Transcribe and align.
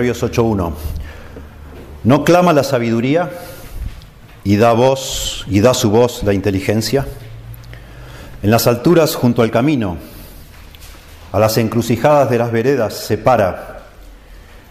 Proverbios 0.00 0.22
8.1. 0.22 0.72
¿No 2.04 2.24
clama 2.24 2.54
la 2.54 2.64
sabiduría 2.64 3.32
y 4.44 4.56
da 4.56 4.72
voz 4.72 5.44
y 5.46 5.60
da 5.60 5.74
su 5.74 5.90
voz 5.90 6.22
la 6.22 6.32
inteligencia? 6.32 7.06
En 8.42 8.50
las 8.50 8.66
alturas 8.66 9.14
junto 9.14 9.42
al 9.42 9.50
camino, 9.50 9.98
a 11.32 11.38
las 11.38 11.58
encrucijadas 11.58 12.30
de 12.30 12.38
las 12.38 12.50
veredas 12.50 12.94
se 12.94 13.18
para, 13.18 13.80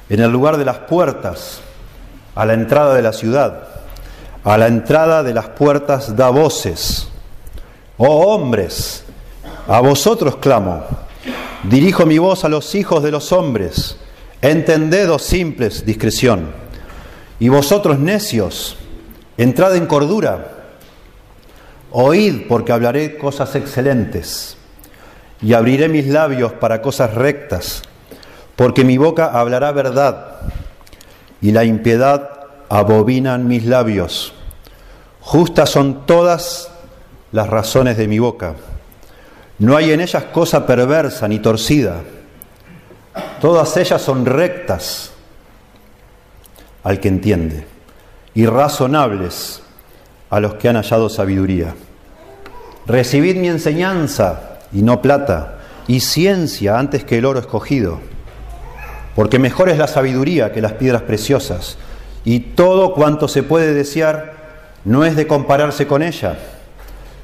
en 0.09 0.19
el 0.19 0.31
lugar 0.31 0.57
de 0.57 0.65
las 0.65 0.79
puertas, 0.79 1.61
a 2.33 2.43
la 2.47 2.53
entrada 2.53 2.95
de 2.95 3.03
la 3.03 3.13
ciudad, 3.13 3.67
a 4.43 4.57
la 4.57 4.65
entrada 4.65 5.21
de 5.21 5.35
las 5.35 5.49
puertas 5.49 6.15
da 6.15 6.31
voces. 6.31 7.07
Oh 7.97 8.33
hombres, 8.33 9.03
a 9.67 9.79
vosotros 9.79 10.37
clamo, 10.37 10.85
dirijo 11.65 12.07
mi 12.07 12.17
voz 12.17 12.45
a 12.45 12.49
los 12.49 12.73
hijos 12.73 13.03
de 13.03 13.11
los 13.11 13.31
hombres, 13.31 13.95
entended, 14.41 15.09
oh 15.11 15.19
simples, 15.19 15.85
discreción. 15.85 16.51
Y 17.39 17.49
vosotros 17.49 17.99
necios, 17.99 18.77
entrad 19.37 19.75
en 19.75 19.85
cordura, 19.85 20.59
oíd 21.91 22.47
porque 22.47 22.71
hablaré 22.71 23.17
cosas 23.17 23.55
excelentes 23.55 24.57
y 25.41 25.53
abriré 25.53 25.87
mis 25.87 26.07
labios 26.07 26.53
para 26.53 26.81
cosas 26.81 27.13
rectas, 27.13 27.81
porque 28.55 28.83
mi 28.83 28.97
boca 28.97 29.27
hablará 29.39 29.71
verdad 29.71 30.41
y 31.41 31.51
la 31.51 31.63
impiedad 31.63 32.29
abominan 32.67 33.47
mis 33.47 33.65
labios. 33.65 34.33
Justas 35.21 35.69
son 35.69 36.05
todas 36.05 36.71
las 37.31 37.47
razones 37.47 37.97
de 37.97 38.07
mi 38.07 38.19
boca. 38.19 38.55
No 39.59 39.75
hay 39.75 39.91
en 39.91 40.01
ellas 40.01 40.25
cosa 40.25 40.65
perversa 40.65 41.27
ni 41.27 41.39
torcida. 41.39 42.01
Todas 43.39 43.75
ellas 43.77 44.01
son 44.01 44.25
rectas 44.25 45.11
al 46.83 46.99
que 46.99 47.07
entiende 47.07 47.65
y 48.33 48.45
razonables 48.45 49.61
a 50.29 50.39
los 50.39 50.55
que 50.55 50.69
han 50.69 50.75
hallado 50.75 51.09
sabiduría. 51.09 51.75
Recibid 52.85 53.35
mi 53.35 53.47
enseñanza 53.47 54.59
y 54.71 54.81
no 54.81 55.01
plata, 55.01 55.55
y 55.87 56.01
ciencia 56.01 56.77
antes 56.77 57.03
que 57.03 57.17
el 57.17 57.25
oro 57.25 57.39
escogido, 57.39 57.99
porque 59.15 59.39
mejor 59.39 59.69
es 59.69 59.77
la 59.77 59.87
sabiduría 59.87 60.51
que 60.51 60.61
las 60.61 60.73
piedras 60.73 61.01
preciosas, 61.01 61.77
y 62.23 62.39
todo 62.39 62.93
cuanto 62.93 63.27
se 63.27 63.41
puede 63.41 63.73
desear 63.73 64.33
no 64.85 65.03
es 65.03 65.15
de 65.15 65.27
compararse 65.27 65.87
con 65.87 66.03
ella. 66.03 66.37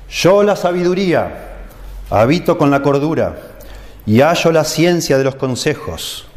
Yo 0.09 0.43
la 0.43 0.55
sabiduría 0.55 1.51
habito 2.09 2.57
con 2.57 2.71
la 2.71 2.81
cordura 2.81 3.35
y 4.05 4.21
hallo 4.21 4.51
la 4.51 4.63
ciencia 4.63 5.17
de 5.17 5.23
los 5.23 5.35
consejos. 5.35 6.27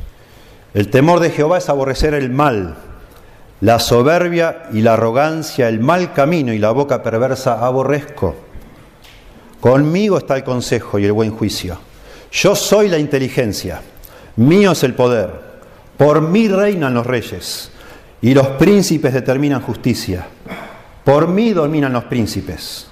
El 0.75 0.91
temor 0.91 1.21
de 1.21 1.31
Jehová 1.31 1.59
es 1.59 1.69
aborrecer 1.69 2.15
el 2.15 2.31
mal, 2.31 2.77
la 3.61 3.79
soberbia 3.79 4.69
y 4.73 4.83
la 4.83 4.95
arrogancia, 4.95 5.69
el 5.69 5.81
mal 5.81 6.13
camino 6.13 6.53
y 6.53 6.59
la 6.59 6.71
boca 6.71 7.03
perversa 7.03 7.65
aborrezco. 7.65 8.37
Conmigo 9.61 10.19
está 10.19 10.37
el 10.37 10.45
consejo 10.45 10.99
y 10.99 11.05
el 11.05 11.13
buen 11.13 11.31
juicio. 11.31 11.79
Yo 12.31 12.55
soy 12.55 12.89
la 12.89 12.99
inteligencia, 12.99 13.81
mío 14.37 14.73
es 14.73 14.85
el 14.85 14.95
poder, 14.95 15.31
por 15.97 16.21
mí 16.21 16.49
reinan 16.49 16.95
los 16.95 17.07
reyes 17.07 17.73
y 18.21 18.35
los 18.35 18.47
príncipes 18.49 19.13
determinan 19.13 19.63
justicia. 19.63 20.27
Por 21.05 21.27
mí 21.29 21.53
dominan 21.53 21.93
los 21.93 22.05
príncipes 22.05 22.87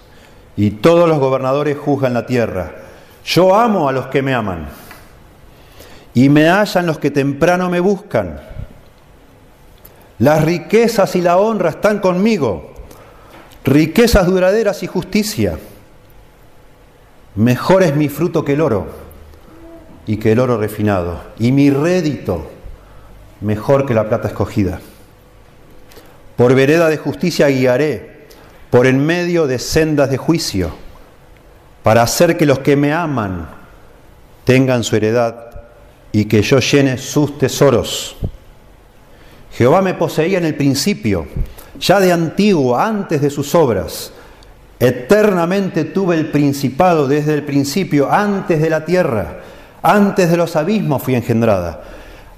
y 0.56 0.70
todos 0.70 1.08
los 1.08 1.18
gobernadores 1.18 1.76
juzgan 1.76 2.14
la 2.14 2.26
tierra. 2.26 2.85
Yo 3.26 3.54
amo 3.54 3.88
a 3.88 3.92
los 3.92 4.06
que 4.06 4.22
me 4.22 4.32
aman 4.32 4.68
y 6.14 6.28
me 6.28 6.48
hallan 6.48 6.86
los 6.86 6.98
que 6.98 7.10
temprano 7.10 7.68
me 7.68 7.80
buscan. 7.80 8.40
Las 10.20 10.44
riquezas 10.44 11.16
y 11.16 11.20
la 11.20 11.36
honra 11.36 11.70
están 11.70 11.98
conmigo, 11.98 12.72
riquezas 13.64 14.26
duraderas 14.26 14.82
y 14.84 14.86
justicia. 14.86 15.58
Mejor 17.34 17.82
es 17.82 17.96
mi 17.96 18.08
fruto 18.08 18.44
que 18.44 18.54
el 18.54 18.60
oro 18.60 18.86
y 20.06 20.18
que 20.18 20.32
el 20.32 20.38
oro 20.38 20.56
refinado, 20.56 21.20
y 21.38 21.50
mi 21.50 21.68
rédito 21.68 22.48
mejor 23.40 23.86
que 23.86 23.92
la 23.92 24.08
plata 24.08 24.28
escogida. 24.28 24.80
Por 26.36 26.54
vereda 26.54 26.88
de 26.88 26.96
justicia 26.96 27.48
guiaré, 27.48 28.28
por 28.70 28.86
en 28.86 29.04
medio 29.04 29.48
de 29.48 29.58
sendas 29.58 30.10
de 30.10 30.16
juicio, 30.16 30.85
para 31.86 32.02
hacer 32.02 32.36
que 32.36 32.46
los 32.46 32.58
que 32.58 32.74
me 32.74 32.92
aman 32.92 33.46
tengan 34.42 34.82
su 34.82 34.96
heredad 34.96 35.36
y 36.10 36.24
que 36.24 36.42
yo 36.42 36.58
llene 36.58 36.98
sus 36.98 37.38
tesoros. 37.38 38.16
Jehová 39.52 39.82
me 39.82 39.94
poseía 39.94 40.38
en 40.38 40.46
el 40.46 40.56
principio, 40.56 41.28
ya 41.78 42.00
de 42.00 42.10
antiguo, 42.10 42.76
antes 42.76 43.20
de 43.20 43.30
sus 43.30 43.54
obras. 43.54 44.10
Eternamente 44.80 45.84
tuve 45.84 46.16
el 46.16 46.32
principado 46.32 47.06
desde 47.06 47.34
el 47.34 47.44
principio, 47.44 48.10
antes 48.10 48.60
de 48.60 48.68
la 48.68 48.84
tierra, 48.84 49.36
antes 49.80 50.28
de 50.28 50.36
los 50.36 50.56
abismos 50.56 51.00
fui 51.00 51.14
engendrada 51.14 51.84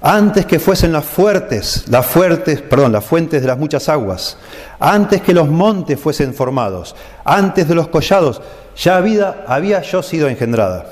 antes 0.01 0.45
que 0.45 0.59
fuesen 0.59 0.93
las 0.93 1.03
fuertes, 1.03 1.85
las 1.89 2.05
fuertes, 2.05 2.61
perdón, 2.61 2.93
las 2.93 3.03
fuentes 3.03 3.41
de 3.41 3.47
las 3.47 3.57
muchas 3.57 3.89
aguas, 3.89 4.37
antes 4.79 5.21
que 5.21 5.33
los 5.33 5.49
montes 5.49 5.99
fuesen 5.99 6.33
formados, 6.33 6.95
antes 7.25 7.67
de 7.67 7.75
los 7.75 7.89
collados, 7.89 8.41
ya 8.77 8.95
había, 8.95 9.43
había 9.45 9.81
yo 9.81 10.01
sido 10.01 10.29
engendrada. 10.29 10.85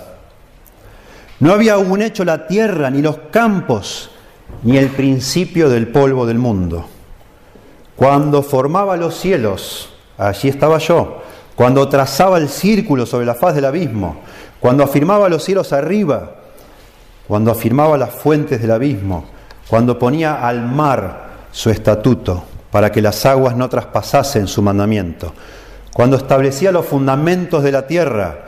No 1.40 1.54
había 1.54 1.76
aún 1.76 2.02
hecho 2.02 2.26
la 2.26 2.48
tierra, 2.48 2.90
ni 2.90 3.02
los 3.02 3.18
campos, 3.32 4.10
ni 4.64 4.78
el 4.78 4.90
principio 4.90 5.70
del 5.70 5.88
polvo 5.88 6.26
del 6.26 6.40
mundo. 6.40 6.86
Cuando 7.96 8.44
formaba 8.44 8.98
los 8.98 9.16
cielos, 9.16 9.90
allí 10.18 10.50
estaba 10.50 10.80
yo. 10.80 11.22
Cuando 11.56 11.88
trazaba 11.88 12.38
el 12.38 12.50
círculo 12.50 13.06
sobre 13.06 13.26
la 13.26 13.36
faz 13.36 13.56
del 13.56 13.66
abismo, 13.66 14.18
cuando 14.60 14.84
afirmaba 14.84 15.30
los 15.30 15.44
cielos 15.44 15.74
arriba, 15.74 16.37
cuando 17.28 17.52
afirmaba 17.52 17.98
las 17.98 18.12
fuentes 18.12 18.62
del 18.62 18.72
abismo, 18.72 19.26
cuando 19.68 20.00
ponía 20.00 20.48
al 20.48 20.66
mar 20.66 21.28
su 21.52 21.70
estatuto 21.70 22.44
para 22.72 22.92
que 22.92 23.02
las 23.02 23.26
aguas 23.26 23.56
no 23.56 23.68
traspasasen 23.70 24.48
su 24.48 24.62
mandamiento, 24.62 25.34
cuando 25.94 26.18
establecía 26.18 26.72
los 26.72 26.86
fundamentos 26.86 27.64
de 27.64 27.72
la 27.72 27.88
tierra, 27.88 28.46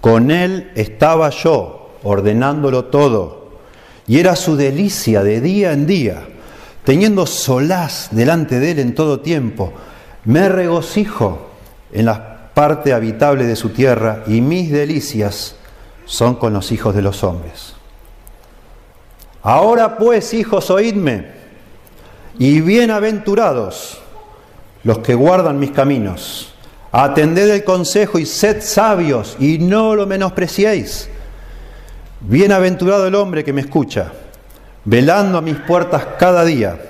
con 0.00 0.30
él 0.30 0.70
estaba 0.74 1.30
yo 1.30 1.90
ordenándolo 2.02 2.86
todo, 2.86 3.44
y 4.06 4.18
era 4.20 4.36
su 4.36 4.56
delicia 4.56 5.22
de 5.22 5.40
día 5.40 5.72
en 5.72 5.86
día, 5.86 6.22
teniendo 6.84 7.26
solaz 7.26 8.08
delante 8.10 8.60
de 8.60 8.72
él 8.72 8.78
en 8.78 8.94
todo 8.94 9.20
tiempo, 9.20 9.72
me 10.24 10.48
regocijo 10.48 11.50
en 11.92 12.06
la 12.06 12.50
parte 12.54 12.92
habitable 12.92 13.44
de 13.44 13.56
su 13.56 13.70
tierra, 13.70 14.22
y 14.26 14.40
mis 14.40 14.70
delicias 14.70 15.56
son 16.04 16.36
con 16.36 16.52
los 16.52 16.70
hijos 16.70 16.94
de 16.94 17.02
los 17.02 17.24
hombres. 17.24 17.73
Ahora 19.44 19.98
pues, 19.98 20.32
hijos, 20.32 20.70
oídme, 20.70 21.26
y 22.38 22.62
bienaventurados 22.62 24.00
los 24.84 25.00
que 25.00 25.14
guardan 25.14 25.58
mis 25.58 25.70
caminos. 25.70 26.54
Atended 26.90 27.50
el 27.50 27.62
consejo 27.62 28.18
y 28.18 28.24
sed 28.24 28.62
sabios 28.62 29.36
y 29.38 29.58
no 29.58 29.94
lo 29.94 30.06
menospreciéis. 30.06 31.10
Bienaventurado 32.20 33.06
el 33.06 33.14
hombre 33.14 33.44
que 33.44 33.52
me 33.52 33.60
escucha, 33.60 34.12
velando 34.86 35.36
a 35.36 35.42
mis 35.42 35.56
puertas 35.56 36.06
cada 36.18 36.42
día, 36.46 36.80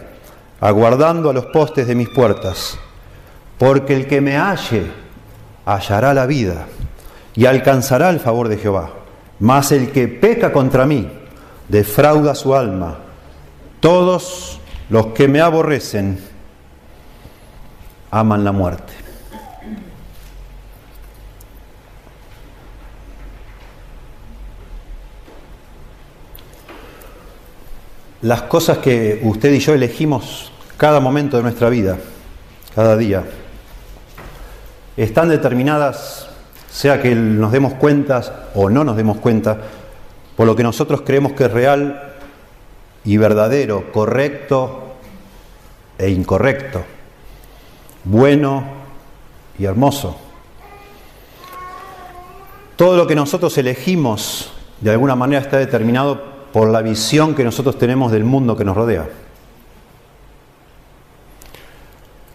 aguardando 0.61 1.31
a 1.31 1.33
los 1.33 1.47
postes 1.47 1.89
de 1.89 1.97
mis 1.97 2.09
puertas, 2.09 2.79
porque 3.59 3.97
el 3.97 4.07
que 4.07 4.21
me 4.21 4.37
halle 4.37 4.93
hallará 5.67 6.15
la 6.15 6.27
vida 6.27 6.67
y 7.35 7.47
alcanzará 7.47 8.11
el 8.11 8.21
favor 8.21 8.47
de 8.47 8.59
Jehová. 8.59 8.91
Mas 9.41 9.73
el 9.73 9.91
que 9.91 10.07
peca 10.07 10.53
contra 10.53 10.87
mí, 10.87 11.11
defrauda 11.69 12.35
su 12.35 12.55
alma. 12.55 12.99
Todos 13.81 14.61
los 14.91 15.07
que 15.09 15.29
me 15.29 15.41
aborrecen 15.41 16.19
aman 18.11 18.45
la 18.45 18.53
muerte. 18.53 18.93
Las 28.23 28.43
cosas 28.43 28.79
que 28.79 29.21
usted 29.23 29.53
y 29.53 29.59
yo 29.59 29.75
elegimos 29.75 30.51
cada 30.79 30.99
momento 30.99 31.37
de 31.37 31.43
nuestra 31.43 31.69
vida, 31.69 31.99
cada 32.75 32.97
día, 32.97 33.23
están 34.97 35.29
determinadas, 35.29 36.29
sea 36.71 37.03
que 37.03 37.15
nos 37.15 37.53
demos 37.53 37.75
cuenta 37.75 38.49
o 38.55 38.71
no 38.71 38.83
nos 38.83 38.97
demos 38.97 39.19
cuenta, 39.19 39.59
por 40.37 40.47
lo 40.47 40.57
que 40.57 40.63
nosotros 40.63 41.03
creemos 41.03 41.33
que 41.33 41.45
es 41.45 41.53
real 41.53 42.15
y 43.05 43.17
verdadero, 43.17 43.93
correcto 43.93 44.95
e 45.99 46.11
incorrecto, 46.11 46.83
bueno 48.05 48.65
y 49.59 49.65
hermoso. 49.65 50.17
Todo 52.77 52.97
lo 52.97 53.07
que 53.07 53.15
nosotros 53.15 53.57
elegimos 53.59 54.51
de 54.81 54.91
alguna 54.91 55.15
manera 55.15 55.41
está 55.41 55.59
determinado 55.59 56.35
por 56.53 56.71
la 56.71 56.83
visión 56.83 57.35
que 57.35 57.45
nosotros 57.45 57.79
tenemos 57.79 58.11
del 58.11 58.25
mundo 58.25 58.57
que 58.57 58.65
nos 58.65 58.77
rodea. 58.77 59.09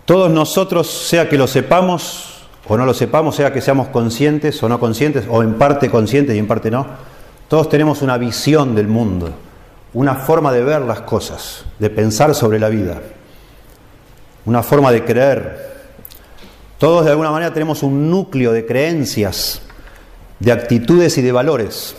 Todos 0.05 0.31
nosotros, 0.31 0.87
sea 0.87 1.29
que 1.29 1.37
lo 1.37 1.45
sepamos 1.45 2.39
o 2.67 2.77
no 2.77 2.85
lo 2.85 2.93
sepamos, 2.93 3.35
sea 3.35 3.53
que 3.53 3.61
seamos 3.61 3.89
conscientes 3.89 4.61
o 4.63 4.69
no 4.69 4.79
conscientes, 4.79 5.25
o 5.29 5.43
en 5.43 5.55
parte 5.55 5.89
conscientes 5.89 6.35
y 6.35 6.39
en 6.39 6.47
parte 6.47 6.71
no, 6.71 6.87
todos 7.49 7.67
tenemos 7.67 8.03
una 8.03 8.17
visión 8.19 8.75
del 8.75 8.87
mundo, 8.87 9.33
una 9.93 10.13
forma 10.13 10.53
de 10.53 10.63
ver 10.63 10.81
las 10.81 11.01
cosas, 11.01 11.65
de 11.79 11.89
pensar 11.89 12.35
sobre 12.35 12.59
la 12.59 12.69
vida, 12.69 13.01
una 14.45 14.61
forma 14.61 14.91
de 14.91 15.03
creer. 15.03 15.69
Todos 16.77 17.05
de 17.05 17.11
alguna 17.11 17.31
manera 17.31 17.51
tenemos 17.51 17.81
un 17.81 18.09
núcleo 18.09 18.51
de 18.53 18.67
creencias, 18.67 19.63
de 20.39 20.51
actitudes 20.51 21.17
y 21.17 21.23
de 21.23 21.31
valores 21.31 21.95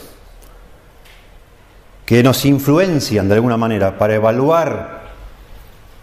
que 2.06 2.22
nos 2.22 2.44
influencian 2.44 3.28
de 3.28 3.34
alguna 3.34 3.56
manera 3.56 3.98
para 3.98 4.14
evaluar 4.14 5.00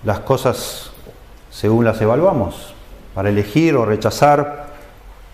las 0.03 0.19
cosas 0.19 0.91
según 1.49 1.85
las 1.85 1.99
evaluamos, 2.01 2.73
para 3.15 3.29
elegir 3.29 3.75
o 3.75 3.85
rechazar, 3.85 4.67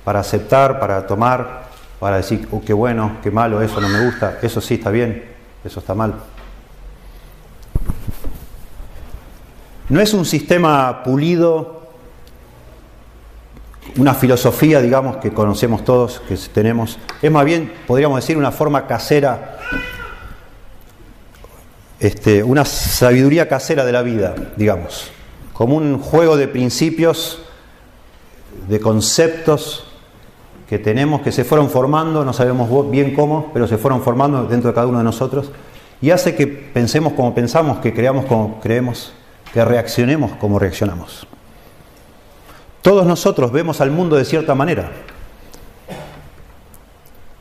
para 0.04 0.20
aceptar, 0.20 0.80
para 0.80 1.06
tomar, 1.08 1.63
para 2.04 2.18
decir, 2.18 2.46
oh, 2.52 2.60
qué 2.60 2.74
bueno, 2.74 3.20
qué 3.24 3.32
malo, 3.32 3.62
eso 3.62 3.80
no 3.80 3.88
me 3.88 4.04
gusta, 4.04 4.38
eso 4.42 4.60
sí 4.60 4.74
está 4.74 4.90
bien, 4.90 5.24
eso 5.64 5.80
está 5.80 5.96
mal. 5.96 6.16
No 9.88 10.02
es 10.02 10.14
un 10.14 10.26
sistema 10.26 11.02
pulido, 11.02 11.88
una 13.96 14.14
filosofía, 14.14 14.82
digamos, 14.82 15.16
que 15.16 15.32
conocemos 15.32 15.86
todos, 15.86 16.22
que 16.28 16.36
tenemos. 16.54 17.00
Es 17.22 17.32
más 17.32 17.46
bien, 17.46 17.72
podríamos 17.88 18.18
decir, 18.18 18.36
una 18.36 18.52
forma 18.52 18.86
casera 18.86 19.60
este, 22.02 22.44
una 22.44 22.66
sabiduría 22.66 23.48
casera 23.48 23.86
de 23.86 23.94
la 23.94 24.02
vida, 24.02 24.36
digamos, 24.58 25.10
como 25.54 25.78
un 25.78 26.00
juego 26.00 26.36
de 26.36 26.50
principios, 26.50 27.40
de 28.68 28.82
conceptos 28.82 29.86
que 30.68 30.80
tenemos, 30.80 31.22
que 31.22 31.32
se 31.32 31.44
fueron 31.44 31.70
formando, 31.70 32.24
no 32.26 32.34
sabemos 32.34 32.90
bien 32.90 33.14
cómo, 33.14 33.52
pero 33.54 33.68
se 33.68 33.78
fueron 33.78 34.02
formando 34.02 34.46
dentro 34.46 34.70
de 34.70 34.76
cada 34.76 34.88
uno 34.88 35.00
de 35.00 35.04
nosotros, 35.04 35.52
y 36.02 36.12
hace 36.12 36.36
que 36.36 36.48
pensemos 36.48 37.14
como 37.14 37.34
pensamos, 37.34 37.80
que 37.80 37.94
creamos 37.94 38.26
como 38.26 38.60
creemos, 38.60 39.14
que 39.54 39.64
reaccionemos 39.64 40.34
como 40.34 40.60
reaccionamos. 40.60 41.28
Todos 42.82 43.06
nosotros 43.06 43.52
vemos 43.52 43.80
al 43.80 43.92
mundo 43.92 44.18
de 44.18 44.26
cierta 44.26 44.56
manera. 44.56 44.92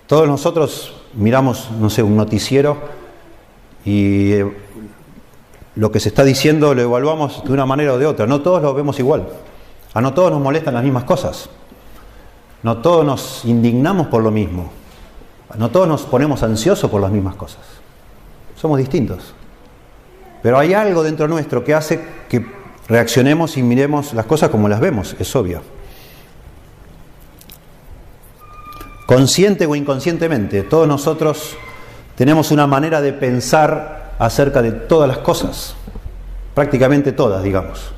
Todos 0.07 0.29
nosotros 0.29 0.95
miramos, 1.15 1.71
no 1.81 1.91
sé, 1.91 2.03
un 2.03 2.17
noticiero 2.17 2.79
y 3.85 4.33
eh, 4.33 4.57
lo 5.75 5.91
que 5.91 5.99
se 5.99 6.11
está 6.11 6.23
diciendo 6.23 6.75
lo 6.75 6.83
evaluamos 6.83 7.43
de 7.45 7.53
una 7.53 7.67
manera 7.67 7.95
o 7.95 7.99
de 7.99 8.07
otra. 8.07 8.27
No 8.27 8.43
todos 8.43 8.63
lo 8.63 8.75
vemos 8.75 8.99
igual. 9.01 9.27
A 9.95 10.01
no 10.01 10.15
todos 10.15 10.31
nos 10.31 10.41
molestan 10.41 10.75
las 10.75 10.85
mismas 10.85 11.05
cosas. 11.05 11.49
No 12.63 12.79
todos 12.79 13.05
nos 13.05 13.45
indignamos 13.45 14.07
por 14.07 14.23
lo 14.23 14.31
mismo. 14.31 14.71
No 15.57 15.71
todos 15.71 15.89
nos 15.89 16.03
ponemos 16.03 16.43
ansiosos 16.43 16.91
por 16.91 17.01
las 17.01 17.11
mismas 17.11 17.35
cosas. 17.35 17.61
Somos 18.57 18.79
distintos. 18.79 19.35
Pero 20.43 20.59
hay 20.59 20.75
algo 20.75 21.03
dentro 21.03 21.29
nuestro 21.29 21.63
que 21.65 21.75
hace 21.75 22.01
que 22.29 22.45
reaccionemos 22.89 23.57
y 23.57 23.63
miremos 23.63 24.13
las 24.15 24.27
cosas 24.27 24.51
como 24.51 24.69
las 24.69 24.81
vemos, 24.81 25.15
es 25.19 25.35
obvio. 25.37 25.63
Consciente 29.07 29.67
o 29.67 29.75
inconscientemente, 29.75 30.63
todos 30.63 30.89
nosotros 30.89 31.57
tenemos 32.17 32.51
una 32.51 32.67
manera 32.67 33.01
de 33.01 33.13
pensar 33.13 34.15
acerca 34.19 34.63
de 34.63 34.73
todas 34.73 35.09
las 35.09 35.19
cosas, 35.19 35.75
prácticamente 36.55 37.13
todas, 37.13 37.43
digamos. 37.43 37.93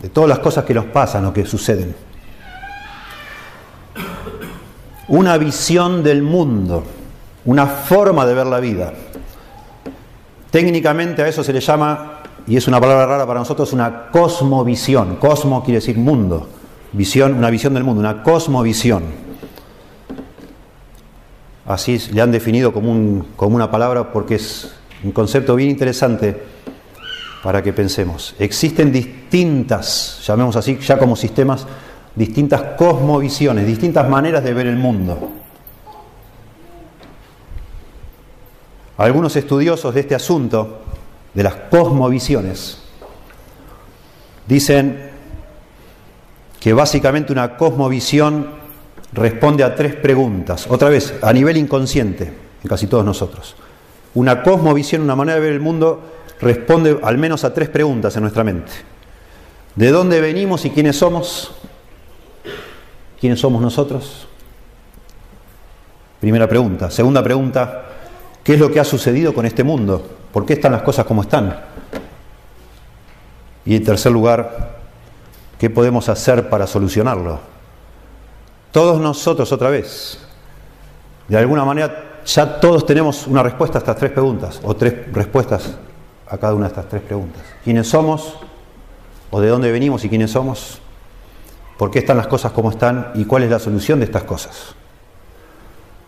De 0.00 0.08
todas 0.08 0.28
las 0.28 0.38
cosas 0.38 0.64
que 0.64 0.74
nos 0.74 0.86
pasan 0.86 1.24
o 1.26 1.32
que 1.32 1.44
suceden. 1.44 1.94
Una 5.08 5.36
visión 5.38 6.02
del 6.02 6.22
mundo, 6.22 6.84
una 7.44 7.66
forma 7.66 8.24
de 8.26 8.34
ver 8.34 8.46
la 8.46 8.60
vida. 8.60 8.92
Técnicamente 10.50 11.22
a 11.22 11.28
eso 11.28 11.44
se 11.44 11.52
le 11.52 11.60
llama, 11.60 12.22
y 12.46 12.56
es 12.56 12.66
una 12.68 12.80
palabra 12.80 13.06
rara 13.06 13.26
para 13.26 13.40
nosotros, 13.40 13.72
una 13.72 14.08
cosmovisión. 14.10 15.16
Cosmo 15.16 15.62
quiere 15.62 15.80
decir 15.80 15.98
mundo. 15.98 16.48
Visión, 16.92 17.34
una 17.34 17.50
visión 17.50 17.74
del 17.74 17.84
mundo, 17.84 18.00
una 18.00 18.22
cosmovisión 18.22 19.30
así 21.72 21.98
le 22.12 22.20
han 22.20 22.32
definido 22.32 22.72
como, 22.72 22.92
una 23.38 23.70
palabra 23.70 24.12
porque 24.12 24.36
es 24.36 24.72
un 25.04 25.12
concepto 25.12 25.54
bien 25.54 25.70
interesante 25.70 26.42
para 27.42 27.62
que 27.62 27.72
pensemos. 27.72 28.34
Existen 28.38 28.92
distintas, 28.92 30.22
llamemos 30.26 30.56
así, 30.56 30.78
ya 30.78 30.98
como 30.98 31.16
sistemas, 31.16 31.66
distintas 32.14 32.62
cosmovisiones, 32.76 33.66
distintas 33.66 34.08
maneras 34.08 34.44
de 34.44 34.54
ver 34.54 34.66
el 34.66 34.76
mundo. 34.76 35.30
Algunos 38.98 39.34
estudiosos 39.36 39.94
de 39.94 40.00
este 40.00 40.14
asunto, 40.14 40.80
de 41.32 41.42
las 41.42 41.54
cosmovisiones, 41.54 42.82
dicen 44.46 45.10
que 46.60 46.74
básicamente 46.74 47.32
una 47.32 47.56
cosmovisión 47.56 48.50
responde 49.12 49.64
a 49.64 49.74
tres 49.74 49.94
preguntas, 49.94 50.66
otra 50.68 50.90
vez, 50.90 51.14
a 51.22 51.32
nivel 51.32 51.56
inconsciente, 51.56 52.24
en 52.62 52.68
casi 52.68 52.86
todos 52.86 53.04
nosotros. 53.04 53.56
Una 54.12 54.42
cosmovisión, 54.42 55.02
una 55.02 55.16
manera 55.16 55.36
de 55.36 55.40
ver 55.40 55.52
el 55.52 55.60
mundo, 55.60 56.02
responde 56.40 56.98
al 57.02 57.18
menos 57.18 57.44
a 57.44 57.52
tres 57.52 57.68
preguntas 57.68 58.16
en 58.16 58.22
nuestra 58.22 58.44
mente. 58.44 58.72
¿De 59.74 59.90
dónde 59.90 60.20
venimos 60.20 60.64
y 60.64 60.70
quiénes 60.70 60.96
somos? 60.96 61.52
¿Quiénes 63.20 63.40
somos 63.40 63.60
nosotros? 63.62 64.26
Primera 66.18 66.48
pregunta. 66.48 66.90
Segunda 66.90 67.22
pregunta, 67.22 67.84
¿qué 68.42 68.54
es 68.54 68.60
lo 68.60 68.70
que 68.70 68.80
ha 68.80 68.84
sucedido 68.84 69.34
con 69.34 69.46
este 69.46 69.64
mundo? 69.64 70.18
¿Por 70.32 70.46
qué 70.46 70.54
están 70.54 70.72
las 70.72 70.82
cosas 70.82 71.04
como 71.04 71.22
están? 71.22 71.60
Y 73.64 73.76
en 73.76 73.84
tercer 73.84 74.10
lugar, 74.12 74.78
¿qué 75.58 75.70
podemos 75.70 76.08
hacer 76.08 76.48
para 76.48 76.66
solucionarlo? 76.66 77.40
Todos 78.72 79.00
nosotros 79.00 79.52
otra 79.52 79.68
vez, 79.68 80.18
de 81.28 81.36
alguna 81.36 81.64
manera, 81.64 82.20
ya 82.24 82.60
todos 82.60 82.86
tenemos 82.86 83.26
una 83.26 83.42
respuesta 83.42 83.78
a 83.78 83.80
estas 83.80 83.96
tres 83.96 84.12
preguntas, 84.12 84.60
o 84.62 84.74
tres 84.74 85.12
respuestas 85.12 85.74
a 86.30 86.38
cada 86.38 86.54
una 86.54 86.66
de 86.66 86.68
estas 86.68 86.88
tres 86.88 87.02
preguntas. 87.02 87.42
¿Quiénes 87.64 87.88
somos? 87.88 88.36
¿O 89.30 89.40
de 89.40 89.48
dónde 89.48 89.70
venimos 89.70 90.04
y 90.04 90.08
quiénes 90.08 90.30
somos? 90.30 90.80
¿Por 91.76 91.90
qué 91.90 91.98
están 91.98 92.16
las 92.16 92.26
cosas 92.26 92.52
como 92.52 92.70
están? 92.70 93.10
¿Y 93.14 93.24
cuál 93.24 93.42
es 93.42 93.50
la 93.50 93.58
solución 93.58 93.98
de 93.98 94.04
estas 94.04 94.22
cosas? 94.22 94.74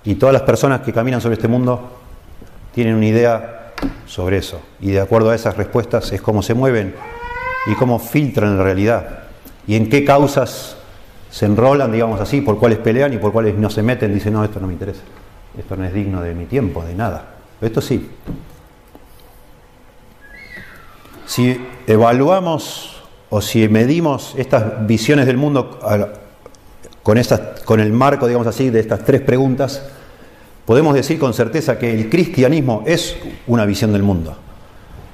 Y 0.04 0.14
todas 0.14 0.32
las 0.32 0.42
personas 0.42 0.80
que 0.82 0.92
caminan 0.92 1.20
sobre 1.20 1.34
este 1.34 1.48
mundo 1.48 1.90
tienen 2.74 2.94
una 2.94 3.06
idea 3.06 3.72
sobre 4.06 4.38
eso. 4.38 4.60
Y 4.80 4.90
de 4.90 5.00
acuerdo 5.00 5.30
a 5.30 5.34
esas 5.34 5.56
respuestas 5.56 6.12
es 6.12 6.22
cómo 6.22 6.42
se 6.42 6.54
mueven 6.54 6.94
y 7.66 7.74
cómo 7.74 7.98
filtran 7.98 8.56
la 8.58 8.64
realidad. 8.64 9.20
Y 9.66 9.76
en 9.76 9.88
qué 9.88 10.04
causas 10.04 10.76
se 11.30 11.46
enrolan, 11.46 11.90
digamos 11.90 12.20
así, 12.20 12.40
por 12.40 12.58
cuáles 12.58 12.78
pelean 12.78 13.12
y 13.12 13.18
por 13.18 13.32
cuáles 13.32 13.54
no 13.56 13.70
se 13.70 13.82
meten, 13.82 14.12
dicen, 14.12 14.34
no, 14.34 14.44
esto 14.44 14.60
no 14.60 14.66
me 14.66 14.74
interesa, 14.74 15.00
esto 15.56 15.76
no 15.76 15.84
es 15.84 15.94
digno 15.94 16.20
de 16.20 16.34
mi 16.34 16.44
tiempo, 16.44 16.84
de 16.84 16.94
nada. 16.94 17.36
esto 17.60 17.80
sí. 17.80 18.10
Si 21.26 21.58
evaluamos 21.86 23.02
o 23.30 23.40
si 23.40 23.68
medimos 23.68 24.34
estas 24.36 24.86
visiones 24.86 25.26
del 25.26 25.36
mundo 25.36 25.78
con, 27.02 27.20
con 27.64 27.80
el 27.80 27.92
marco, 27.92 28.26
digamos 28.26 28.46
así, 28.46 28.70
de 28.70 28.80
estas 28.80 29.04
tres 29.04 29.20
preguntas, 29.22 29.82
podemos 30.66 30.94
decir 30.94 31.18
con 31.18 31.32
certeza 31.32 31.78
que 31.78 31.92
el 31.92 32.10
cristianismo 32.10 32.82
es 32.86 33.16
una 33.46 33.64
visión 33.64 33.92
del 33.92 34.02
mundo. 34.02 34.36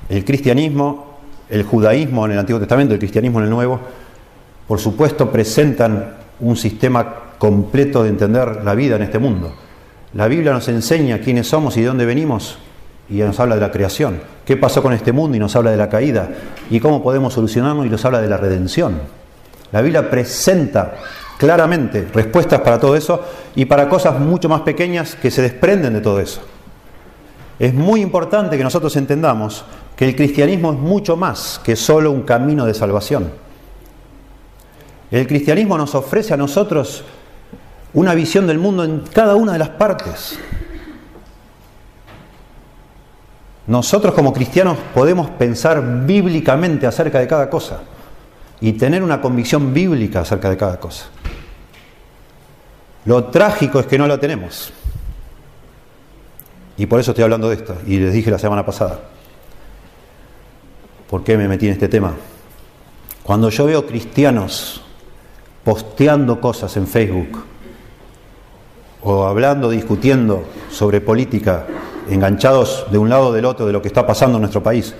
El 0.08 0.24
cristianismo, 0.24 1.18
el 1.48 1.62
judaísmo 1.62 2.26
en 2.26 2.32
el 2.32 2.38
Antiguo 2.38 2.58
Testamento, 2.58 2.94
el 2.94 2.98
cristianismo 2.98 3.38
en 3.38 3.44
el 3.44 3.50
Nuevo, 3.50 3.80
por 4.66 4.80
supuesto, 4.80 5.30
presentan 5.30 6.16
un 6.40 6.56
sistema 6.56 7.14
completo 7.38 8.02
de 8.02 8.10
entender 8.10 8.64
la 8.64 8.74
vida 8.74 8.96
en 8.96 9.02
este 9.02 9.18
mundo. 9.18 9.54
La 10.14 10.28
Biblia 10.28 10.52
nos 10.52 10.68
enseña 10.68 11.20
quiénes 11.20 11.46
somos 11.46 11.76
y 11.76 11.82
de 11.82 11.86
dónde 11.86 12.06
venimos 12.06 12.58
y 13.10 13.18
nos 13.18 13.38
habla 13.40 13.54
de 13.54 13.60
la 13.60 13.70
creación. 13.70 14.20
¿Qué 14.44 14.56
pasó 14.56 14.82
con 14.82 14.92
este 14.92 15.12
mundo 15.12 15.36
y 15.36 15.40
nos 15.40 15.56
habla 15.56 15.70
de 15.70 15.76
la 15.76 15.88
caída? 15.88 16.28
¿Y 16.70 16.80
cómo 16.80 17.02
podemos 17.02 17.34
solucionarlo 17.34 17.84
y 17.84 17.88
nos 17.88 18.04
habla 18.04 18.20
de 18.20 18.28
la 18.28 18.36
redención? 18.36 19.00
La 19.72 19.82
Biblia 19.82 20.08
presenta 20.08 20.94
claramente 21.38 22.08
respuestas 22.12 22.60
para 22.60 22.78
todo 22.78 22.96
eso 22.96 23.22
y 23.54 23.64
para 23.64 23.88
cosas 23.88 24.18
mucho 24.18 24.48
más 24.48 24.62
pequeñas 24.62 25.14
que 25.14 25.30
se 25.30 25.42
desprenden 25.42 25.94
de 25.94 26.00
todo 26.00 26.20
eso. 26.20 26.40
Es 27.58 27.74
muy 27.74 28.00
importante 28.00 28.56
que 28.56 28.64
nosotros 28.64 28.94
entendamos 28.96 29.64
que 29.96 30.04
el 30.04 30.14
cristianismo 30.14 30.72
es 30.72 30.78
mucho 30.78 31.16
más 31.16 31.60
que 31.64 31.74
solo 31.74 32.12
un 32.12 32.22
camino 32.22 32.66
de 32.66 32.74
salvación. 32.74 33.30
El 35.10 35.26
cristianismo 35.26 35.76
nos 35.78 35.94
ofrece 35.94 36.34
a 36.34 36.36
nosotros 36.36 37.02
una 37.94 38.14
visión 38.14 38.46
del 38.46 38.58
mundo 38.58 38.84
en 38.84 39.02
cada 39.12 39.34
una 39.34 39.54
de 39.54 39.58
las 39.58 39.70
partes. 39.70 40.38
Nosotros 43.68 44.14
como 44.14 44.32
cristianos 44.32 44.78
podemos 44.94 45.28
pensar 45.30 46.06
bíblicamente 46.06 46.86
acerca 46.86 47.20
de 47.20 47.28
cada 47.28 47.50
cosa 47.50 47.82
y 48.60 48.72
tener 48.72 49.02
una 49.02 49.20
convicción 49.20 49.74
bíblica 49.74 50.20
acerca 50.20 50.48
de 50.48 50.56
cada 50.56 50.80
cosa. 50.80 51.06
Lo 53.04 53.24
trágico 53.26 53.78
es 53.78 53.86
que 53.86 53.98
no 53.98 54.06
lo 54.06 54.18
tenemos. 54.18 54.72
Y 56.78 56.86
por 56.86 56.98
eso 56.98 57.10
estoy 57.10 57.24
hablando 57.24 57.50
de 57.50 57.56
esto. 57.56 57.76
Y 57.86 57.98
les 57.98 58.12
dije 58.14 58.30
la 58.30 58.38
semana 58.38 58.64
pasada. 58.64 59.00
¿Por 61.10 61.22
qué 61.22 61.36
me 61.36 61.46
metí 61.46 61.66
en 61.66 61.72
este 61.72 61.88
tema? 61.88 62.14
Cuando 63.22 63.50
yo 63.50 63.66
veo 63.66 63.86
cristianos 63.86 64.80
posteando 65.62 66.40
cosas 66.40 66.74
en 66.78 66.86
Facebook 66.86 67.44
o 69.02 69.24
hablando, 69.24 69.68
discutiendo 69.68 70.44
sobre 70.70 71.02
política, 71.02 71.66
enganchados 72.08 72.86
de 72.90 72.98
un 72.98 73.08
lado 73.08 73.28
o 73.28 73.32
del 73.32 73.44
otro 73.44 73.66
de 73.66 73.72
lo 73.72 73.82
que 73.82 73.88
está 73.88 74.06
pasando 74.06 74.36
en 74.36 74.42
nuestro 74.42 74.62
país, 74.62 74.94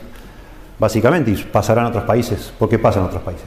básicamente, 0.79 1.31
y 1.31 1.37
pasarán 1.37 1.87
a 1.87 1.89
otros 1.89 2.05
países. 2.05 2.53
¿Por 2.59 2.69
qué 2.69 2.79
pasa 2.79 3.01
en 3.01 3.07
otros 3.07 3.23
países? 3.23 3.47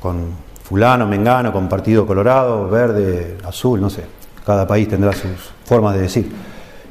Con 0.00 0.30
fulano, 0.62 1.06
mengano, 1.06 1.52
con 1.52 1.68
partido 1.68 2.06
colorado, 2.06 2.68
verde, 2.68 3.38
azul, 3.44 3.80
no 3.80 3.90
sé. 3.90 4.04
Cada 4.44 4.66
país 4.66 4.88
tendrá 4.88 5.12
sus 5.12 5.52
formas 5.64 5.94
de 5.94 6.02
decir. 6.02 6.32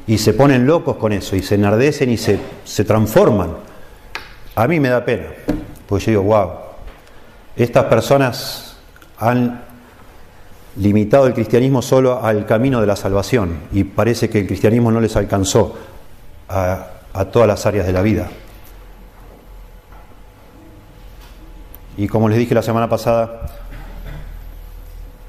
Y 0.06 0.18
se 0.18 0.34
ponen 0.34 0.66
locos 0.66 0.96
con 0.96 1.12
eso, 1.12 1.36
y 1.36 1.42
se 1.42 1.56
enardecen 1.56 2.10
y 2.10 2.16
se, 2.16 2.38
se 2.64 2.84
transforman. 2.84 3.50
A 4.54 4.66
mí 4.68 4.80
me 4.80 4.88
da 4.88 5.04
pena, 5.04 5.26
porque 5.86 6.04
yo 6.06 6.10
digo, 6.12 6.22
wow, 6.22 6.50
estas 7.56 7.84
personas 7.84 8.76
han 9.18 9.65
limitado 10.76 11.26
el 11.26 11.34
cristianismo 11.34 11.80
solo 11.82 12.22
al 12.22 12.44
camino 12.44 12.80
de 12.80 12.86
la 12.86 12.96
salvación 12.96 13.60
y 13.72 13.84
parece 13.84 14.28
que 14.28 14.40
el 14.40 14.46
cristianismo 14.46 14.90
no 14.90 15.00
les 15.00 15.16
alcanzó 15.16 15.74
a, 16.48 16.86
todas 17.32 17.48
las 17.48 17.64
áreas 17.64 17.86
de 17.86 17.92
la 17.92 18.02
vida. 18.02 18.28
Y 21.96 22.06
como 22.08 22.28
les 22.28 22.38
dije 22.38 22.54
la 22.54 22.62
semana 22.62 22.88
pasada, 22.90 23.46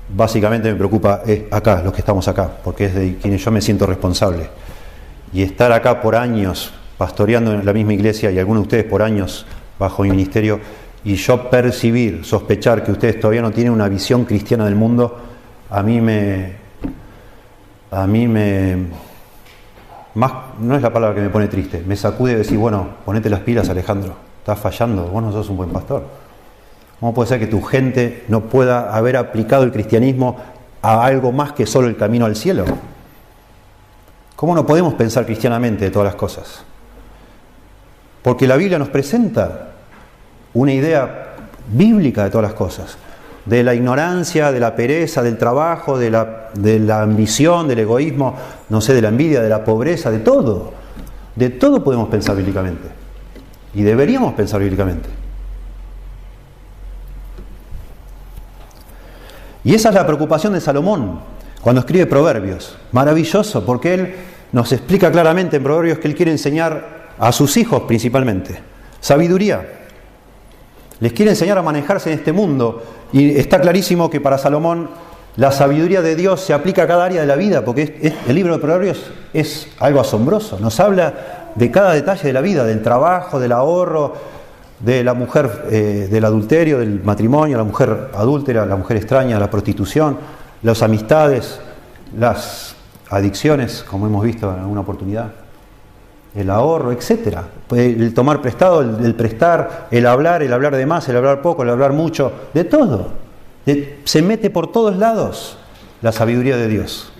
básicamente 0.09 0.69
me 0.69 0.75
preocupa 0.75 1.21
es 1.25 1.43
acá, 1.49 1.81
los 1.81 1.93
que 1.93 1.99
estamos 1.99 2.27
acá, 2.27 2.51
porque 2.61 2.85
es 2.85 2.95
de 2.95 3.15
quienes 3.15 3.43
yo 3.43 3.51
me 3.51 3.61
siento 3.61 3.85
responsable. 3.85 4.49
Y 5.31 5.43
estar 5.43 5.71
acá 5.71 6.01
por 6.01 6.17
años, 6.17 6.73
pastoreando 6.97 7.53
en 7.53 7.65
la 7.65 7.71
misma 7.71 7.93
iglesia 7.93 8.31
y 8.31 8.39
algunos 8.39 8.63
de 8.63 8.65
ustedes 8.65 8.83
por 8.83 9.01
años 9.01 9.45
bajo 9.79 10.03
mi 10.03 10.09
ministerio, 10.09 10.59
y 11.05 11.15
yo 11.15 11.49
percibir, 11.49 12.25
sospechar 12.25 12.83
que 12.83 12.91
ustedes 12.91 13.17
todavía 13.17 13.41
no 13.41 13.51
tienen 13.51 13.71
una 13.71 13.87
visión 13.87 14.25
cristiana 14.25 14.65
del 14.65 14.75
mundo, 14.75 15.17
a 15.69 15.83
mí 15.83 16.01
me. 16.01 16.53
A 17.91 18.07
mí 18.07 18.27
me. 18.27 18.85
Más, 20.15 20.31
no 20.59 20.75
es 20.75 20.81
la 20.81 20.91
palabra 20.91 21.15
que 21.15 21.21
me 21.21 21.29
pone 21.29 21.47
triste, 21.47 21.83
me 21.85 21.95
sacude 21.95 22.35
decir, 22.35 22.57
bueno, 22.57 22.87
ponete 23.05 23.29
las 23.29 23.41
pilas, 23.41 23.69
Alejandro, 23.69 24.15
estás 24.39 24.57
fallando, 24.57 25.03
vos 25.07 25.21
no 25.21 25.31
sos 25.31 25.47
un 25.49 25.57
buen 25.57 25.69
pastor. 25.69 26.03
¿Cómo 26.99 27.13
puede 27.13 27.29
ser 27.29 27.39
que 27.39 27.45
tu 27.45 27.61
gente 27.61 28.25
no 28.27 28.41
pueda 28.41 28.95
haber 28.95 29.15
aplicado 29.15 29.63
el 29.63 29.71
cristianismo 29.71 30.37
a 30.81 31.05
algo 31.05 31.31
más 31.31 31.51
que 31.51 31.67
solo 31.67 31.87
el 31.87 31.95
camino 31.95 32.25
al 32.25 32.35
cielo? 32.35 32.65
¿Cómo 34.35 34.55
no 34.55 34.65
podemos 34.65 34.95
pensar 34.95 35.25
cristianamente 35.25 35.85
de 35.85 35.91
todas 35.91 36.07
las 36.07 36.15
cosas? 36.15 36.63
Porque 38.23 38.47
la 38.47 38.55
Biblia 38.55 38.79
nos 38.79 38.89
presenta 38.89 39.73
una 40.55 40.73
idea 40.73 41.35
bíblica 41.71 42.23
de 42.23 42.31
todas 42.31 42.49
las 42.49 42.53
cosas 42.53 42.97
de 43.47 43.63
la 43.63 43.73
ignorancia, 43.73 44.51
de 44.51 44.59
la 44.59 44.75
pereza, 44.75 45.21
del 45.21 45.37
trabajo, 45.37 45.97
de 45.97 46.11
la, 46.11 46.49
de 46.53 46.79
la 46.79 47.01
ambición, 47.01 47.67
del 47.67 47.79
egoísmo, 47.79 48.35
no 48.69 48.81
sé, 48.81 48.93
de 48.93 49.01
la 49.01 49.09
envidia, 49.09 49.41
de 49.41 49.49
la 49.49 49.63
pobreza, 49.63 50.11
de 50.11 50.19
todo. 50.19 50.73
De 51.35 51.49
todo 51.49 51.83
podemos 51.83 52.09
pensar 52.09 52.35
bíblicamente. 52.35 52.87
Y 53.73 53.83
deberíamos 53.83 54.33
pensar 54.33 54.59
bíblicamente. 54.59 55.09
Y 59.63 59.73
esa 59.73 59.89
es 59.89 59.95
la 59.95 60.05
preocupación 60.05 60.53
de 60.53 60.61
Salomón 60.61 61.19
cuando 61.61 61.81
escribe 61.81 62.05
Proverbios. 62.05 62.77
Maravilloso, 62.91 63.65
porque 63.65 63.93
él 63.93 64.15
nos 64.51 64.71
explica 64.71 65.11
claramente 65.11 65.57
en 65.57 65.63
Proverbios 65.63 65.99
que 65.99 66.07
él 66.07 66.15
quiere 66.15 66.31
enseñar 66.31 67.07
a 67.19 67.31
sus 67.31 67.57
hijos 67.57 67.83
principalmente 67.83 68.61
sabiduría. 68.99 69.65
Les 70.99 71.13
quiere 71.13 71.31
enseñar 71.31 71.57
a 71.57 71.61
manejarse 71.61 72.11
en 72.11 72.19
este 72.19 72.33
mundo. 72.33 72.83
Y 73.13 73.37
está 73.37 73.59
clarísimo 73.61 74.09
que 74.09 74.21
para 74.21 74.37
Salomón 74.37 74.89
la 75.35 75.51
sabiduría 75.51 76.01
de 76.01 76.15
Dios 76.15 76.41
se 76.41 76.53
aplica 76.53 76.83
a 76.83 76.87
cada 76.87 77.05
área 77.05 77.21
de 77.21 77.27
la 77.27 77.35
vida, 77.35 77.63
porque 77.63 78.13
el 78.27 78.35
libro 78.35 78.53
de 78.53 78.59
Proverbios 78.59 78.99
es 79.33 79.67
algo 79.79 79.99
asombroso. 79.99 80.59
Nos 80.59 80.79
habla 80.79 81.51
de 81.55 81.71
cada 81.71 81.93
detalle 81.93 82.23
de 82.23 82.33
la 82.33 82.41
vida, 82.41 82.63
del 82.63 82.81
trabajo, 82.81 83.39
del 83.39 83.51
ahorro, 83.51 84.13
de 84.79 85.03
la 85.03 85.13
mujer, 85.13 85.65
eh, 85.71 86.07
del 86.09 86.25
adulterio, 86.25 86.79
del 86.79 87.03
matrimonio, 87.03 87.57
la 87.57 87.63
mujer 87.63 88.11
adúltera, 88.13 88.65
la 88.65 88.75
mujer 88.75 88.97
extraña, 88.97 89.39
la 89.39 89.49
prostitución, 89.49 90.17
las 90.63 90.81
amistades, 90.81 91.59
las 92.17 92.75
adicciones, 93.09 93.83
como 93.87 94.07
hemos 94.07 94.23
visto 94.23 94.51
en 94.53 94.59
alguna 94.59 94.81
oportunidad 94.81 95.46
el 96.37 96.51
ahorro, 96.51 96.91
etcétera. 96.91 97.49
El 97.71 98.13
tomar 98.13 98.41
prestado, 98.41 98.81
el, 98.81 99.15
prestar, 99.15 99.87
el 99.89 100.05
hablar, 100.05 100.43
el 100.43 100.53
hablar 100.53 100.75
de 100.75 100.85
más, 100.85 101.09
el 101.09 101.17
hablar 101.17 101.41
poco, 101.41 101.63
el 101.63 101.69
hablar 101.69 101.93
mucho, 101.93 102.31
de 102.53 102.63
todo. 102.63 103.13
se 104.03 104.21
mete 104.21 104.51
por 104.51 104.71
todos 104.71 104.97
lados 104.97 105.57
la 106.01 106.11
sabiduría 106.11 106.55
de 106.55 106.67
Dios. 106.67 107.11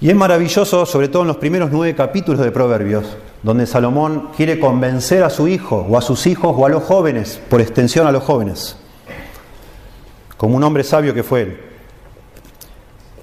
Y 0.00 0.08
es 0.08 0.16
maravilloso, 0.16 0.86
sobre 0.86 1.08
todo 1.08 1.22
en 1.22 1.28
los 1.28 1.36
primeros 1.36 1.70
nueve 1.70 1.94
capítulos 1.94 2.40
de 2.40 2.50
Proverbios, 2.50 3.16
donde 3.42 3.66
Salomón 3.66 4.30
quiere 4.36 4.58
convencer 4.58 5.22
a 5.22 5.30
su 5.30 5.48
hijo, 5.48 5.86
o 5.88 5.98
a 5.98 6.02
sus 6.02 6.26
hijos, 6.26 6.54
o 6.56 6.64
a 6.64 6.68
los 6.70 6.82
jóvenes, 6.82 7.40
por 7.50 7.60
extensión 7.60 8.06
a 8.06 8.12
los 8.12 8.22
jóvenes, 8.22 8.76
como 10.38 10.56
un 10.56 10.64
hombre 10.64 10.82
sabio 10.82 11.12
que 11.12 11.22
fue 11.22 11.42
él, 11.42 11.60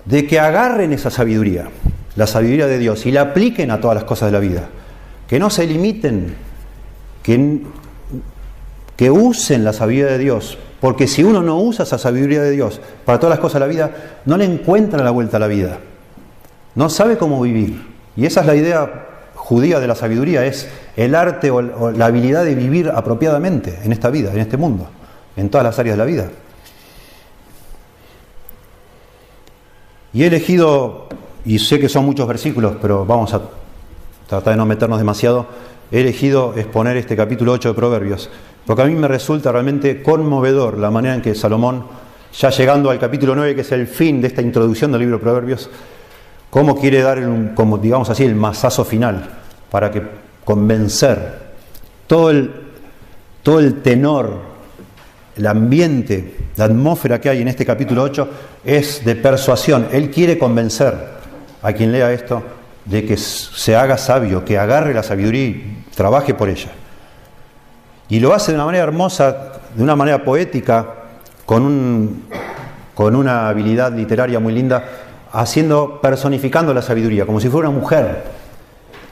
de 0.05 0.27
que 0.27 0.39
agarren 0.39 0.93
esa 0.93 1.09
sabiduría 1.09 1.69
la 2.15 2.27
sabiduría 2.27 2.67
de 2.67 2.77
Dios 2.77 3.05
y 3.05 3.11
la 3.11 3.21
apliquen 3.21 3.71
a 3.71 3.79
todas 3.79 3.95
las 3.95 4.03
cosas 4.03 4.27
de 4.27 4.33
la 4.33 4.39
vida. 4.39 4.69
Que 5.27 5.39
no 5.39 5.49
se 5.49 5.65
limiten, 5.65 6.35
que, 7.23 7.61
que 8.95 9.11
usen 9.11 9.63
la 9.63 9.73
sabiduría 9.73 10.11
de 10.11 10.19
Dios, 10.19 10.57
porque 10.79 11.07
si 11.07 11.23
uno 11.23 11.41
no 11.41 11.59
usa 11.59 11.83
esa 11.83 11.97
sabiduría 11.97 12.41
de 12.41 12.51
Dios 12.51 12.81
para 13.05 13.19
todas 13.19 13.31
las 13.37 13.39
cosas 13.39 13.55
de 13.55 13.67
la 13.67 13.71
vida, 13.71 13.91
no 14.25 14.37
le 14.37 14.45
encuentra 14.45 15.03
la 15.03 15.11
vuelta 15.11 15.37
a 15.37 15.39
la 15.39 15.47
vida. 15.47 15.79
No 16.75 16.89
sabe 16.89 17.17
cómo 17.17 17.41
vivir. 17.41 17.93
Y 18.15 18.25
esa 18.25 18.41
es 18.41 18.47
la 18.47 18.55
idea 18.55 19.07
judía 19.35 19.79
de 19.79 19.87
la 19.87 19.95
sabiduría, 19.95 20.45
es 20.45 20.69
el 20.95 21.15
arte 21.15 21.51
o 21.51 21.91
la 21.91 22.05
habilidad 22.05 22.45
de 22.45 22.55
vivir 22.55 22.89
apropiadamente 22.93 23.79
en 23.83 23.91
esta 23.91 24.09
vida, 24.09 24.31
en 24.31 24.39
este 24.39 24.57
mundo, 24.57 24.87
en 25.35 25.49
todas 25.49 25.65
las 25.65 25.77
áreas 25.79 25.97
de 25.97 25.97
la 25.97 26.05
vida. 26.05 26.29
Y 30.13 30.23
he 30.23 30.27
elegido 30.27 31.09
y 31.45 31.59
sé 31.59 31.79
que 31.79 31.89
son 31.89 32.05
muchos 32.05 32.27
versículos, 32.27 32.75
pero 32.81 33.05
vamos 33.05 33.33
a 33.33 33.41
tratar 34.27 34.53
de 34.53 34.57
no 34.57 34.65
meternos 34.65 34.97
demasiado, 34.97 35.47
he 35.91 36.01
elegido 36.01 36.53
exponer 36.55 36.97
este 36.97 37.15
capítulo 37.15 37.51
8 37.53 37.69
de 37.69 37.75
Proverbios, 37.75 38.29
porque 38.65 38.81
a 38.81 38.85
mí 38.85 38.95
me 38.95 39.07
resulta 39.07 39.51
realmente 39.51 40.01
conmovedor 40.01 40.77
la 40.77 40.89
manera 40.89 41.15
en 41.15 41.21
que 41.21 41.35
Salomón, 41.35 41.85
ya 42.37 42.49
llegando 42.49 42.89
al 42.89 42.99
capítulo 42.99 43.35
9, 43.35 43.55
que 43.55 43.61
es 43.61 43.71
el 43.73 43.87
fin 43.87 44.21
de 44.21 44.27
esta 44.27 44.41
introducción 44.41 44.91
del 44.91 45.01
libro 45.01 45.17
de 45.17 45.23
Proverbios, 45.23 45.69
cómo 46.49 46.79
quiere 46.79 47.01
dar, 47.01 47.21
como 47.55 47.77
digamos 47.77 48.09
así, 48.09 48.23
el 48.23 48.35
masazo 48.35 48.85
final 48.85 49.27
para 49.69 49.91
que 49.91 50.01
convencer 50.45 51.41
todo 52.07 52.29
el, 52.29 52.51
todo 53.41 53.59
el 53.59 53.81
tenor, 53.81 54.39
el 55.35 55.47
ambiente, 55.47 56.35
la 56.55 56.65
atmósfera 56.65 57.19
que 57.19 57.29
hay 57.29 57.41
en 57.41 57.47
este 57.47 57.65
capítulo 57.65 58.03
8 58.03 58.29
es 58.63 59.03
de 59.03 59.15
persuasión. 59.15 59.87
Él 59.91 60.11
quiere 60.11 60.37
convencer 60.37 61.22
a 61.63 61.73
quien 61.73 61.91
lea 61.91 62.11
esto 62.11 62.43
de 62.85 63.05
que 63.05 63.17
se 63.17 63.75
haga 63.75 63.97
sabio, 63.97 64.43
que 64.43 64.59
agarre 64.59 64.93
la 64.93 65.01
sabiduría 65.01 65.45
y 65.45 65.85
trabaje 65.95 66.33
por 66.33 66.49
ella. 66.49 66.69
Y 68.09 68.19
lo 68.19 68.33
hace 68.33 68.51
de 68.51 68.57
una 68.57 68.65
manera 68.65 68.83
hermosa, 68.83 69.53
de 69.73 69.81
una 69.81 69.95
manera 69.95 70.23
poética, 70.23 70.85
con, 71.45 71.63
un, 71.63 72.25
con 72.93 73.15
una 73.15 73.47
habilidad 73.47 73.93
literaria 73.93 74.39
muy 74.39 74.53
linda, 74.53 74.83
haciendo, 75.31 75.99
personificando 76.01 76.73
la 76.73 76.81
sabiduría, 76.81 77.25
como 77.25 77.39
si 77.39 77.47
fuera 77.49 77.69
una 77.69 77.79
mujer. 77.79 78.23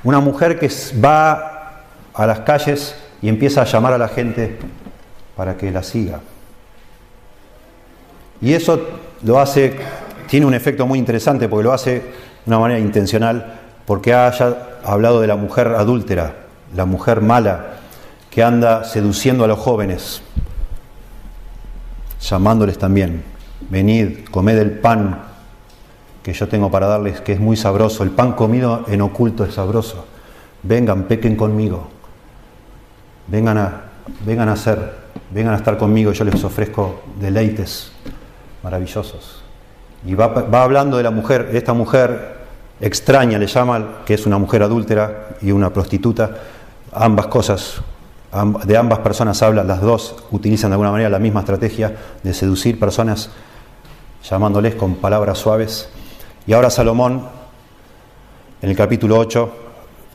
Una 0.03 0.19
mujer 0.19 0.59
que 0.59 0.69
va 1.03 1.83
a 2.13 2.25
las 2.25 2.41
calles 2.41 2.95
y 3.21 3.29
empieza 3.29 3.61
a 3.61 3.65
llamar 3.65 3.93
a 3.93 3.97
la 3.97 4.09
gente 4.09 4.57
para 5.35 5.55
que 5.55 5.71
la 5.71 5.83
siga. 5.83 6.19
Y 8.41 8.53
eso 8.53 8.87
lo 9.23 9.39
hace, 9.39 9.77
tiene 10.27 10.45
un 10.45 10.53
efecto 10.53 10.85
muy 10.85 10.99
interesante 10.99 11.47
porque 11.47 11.63
lo 11.63 11.71
hace 11.71 12.01
una 12.45 12.59
manera 12.59 12.79
intencional, 12.79 13.59
porque 13.85 14.13
haya 14.13 14.55
hablado 14.83 15.21
de 15.21 15.27
la 15.27 15.35
mujer 15.35 15.67
adúltera, 15.69 16.35
la 16.75 16.85
mujer 16.85 17.21
mala, 17.21 17.77
que 18.29 18.43
anda 18.43 18.83
seduciendo 18.83 19.43
a 19.43 19.47
los 19.47 19.59
jóvenes, 19.59 20.21
llamándoles 22.21 22.77
también, 22.77 23.23
venid, 23.69 24.25
comed 24.29 24.57
el 24.57 24.71
pan 24.71 25.31
que 26.23 26.33
yo 26.33 26.47
tengo 26.47 26.69
para 26.69 26.87
darles, 26.87 27.21
que 27.21 27.33
es 27.33 27.39
muy 27.39 27.57
sabroso. 27.57 28.03
El 28.03 28.11
pan 28.11 28.33
comido 28.33 28.85
en 28.87 29.01
oculto 29.01 29.43
es 29.43 29.55
sabroso. 29.55 30.05
Vengan, 30.63 31.03
pequen 31.03 31.35
conmigo. 31.35 31.87
Vengan 33.27 33.57
a, 33.57 33.81
vengan 34.25 34.49
a 34.49 34.55
ser, 34.55 34.93
vengan 35.31 35.53
a 35.53 35.57
estar 35.57 35.77
conmigo, 35.77 36.11
yo 36.11 36.23
les 36.23 36.43
ofrezco 36.43 37.01
deleites 37.19 37.91
maravillosos. 38.61 39.40
Y 40.05 40.15
va, 40.15 40.33
hablando 40.63 40.97
de 40.97 41.03
la 41.03 41.11
mujer, 41.11 41.49
esta 41.53 41.73
mujer 41.73 42.41
extraña, 42.79 43.37
le 43.37 43.47
llama, 43.47 43.99
que 44.05 44.15
es 44.15 44.25
una 44.25 44.37
mujer 44.37 44.63
adúltera 44.63 45.29
y 45.41 45.51
una 45.51 45.71
prostituta, 45.71 46.31
ambas 46.91 47.27
cosas, 47.27 47.81
de 48.63 48.77
ambas 48.77 48.99
personas 48.99 49.41
habla, 49.43 49.63
las 49.63 49.81
dos 49.81 50.15
utilizan 50.31 50.71
de 50.71 50.75
alguna 50.75 50.91
manera 50.91 51.09
la 51.09 51.19
misma 51.19 51.41
estrategia 51.41 51.95
de 52.23 52.33
seducir 52.33 52.79
personas 52.79 53.29
llamándoles 54.23 54.75
con 54.75 54.95
palabras 54.95 55.37
suaves. 55.37 55.89
Y 56.47 56.53
ahora 56.53 56.69
Salomón, 56.69 57.27
en 58.61 58.69
el 58.69 58.75
capítulo 58.75 59.19
8, 59.19 59.53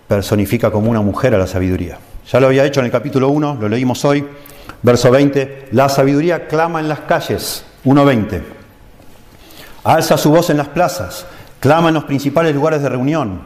personifica 0.08 0.70
como 0.70 0.90
una 0.90 1.02
mujer 1.02 1.34
a 1.34 1.38
la 1.38 1.46
sabiduría. 1.46 1.98
Ya 2.30 2.40
lo 2.40 2.46
había 2.46 2.64
hecho 2.64 2.80
en 2.80 2.86
el 2.86 2.92
capítulo 2.92 3.28
1, 3.28 3.58
lo 3.60 3.68
leímos 3.68 4.04
hoy, 4.04 4.26
verso 4.82 5.10
20, 5.10 5.68
la 5.72 5.88
sabiduría 5.88 6.48
clama 6.48 6.80
en 6.80 6.88
las 6.88 7.00
calles, 7.00 7.64
1.20, 7.84 8.55
alza 9.86 10.18
su 10.18 10.30
voz 10.30 10.50
en 10.50 10.56
las 10.56 10.68
plazas, 10.68 11.26
clama 11.60 11.88
en 11.88 11.94
los 11.94 12.04
principales 12.04 12.54
lugares 12.54 12.82
de 12.82 12.88
reunión, 12.88 13.40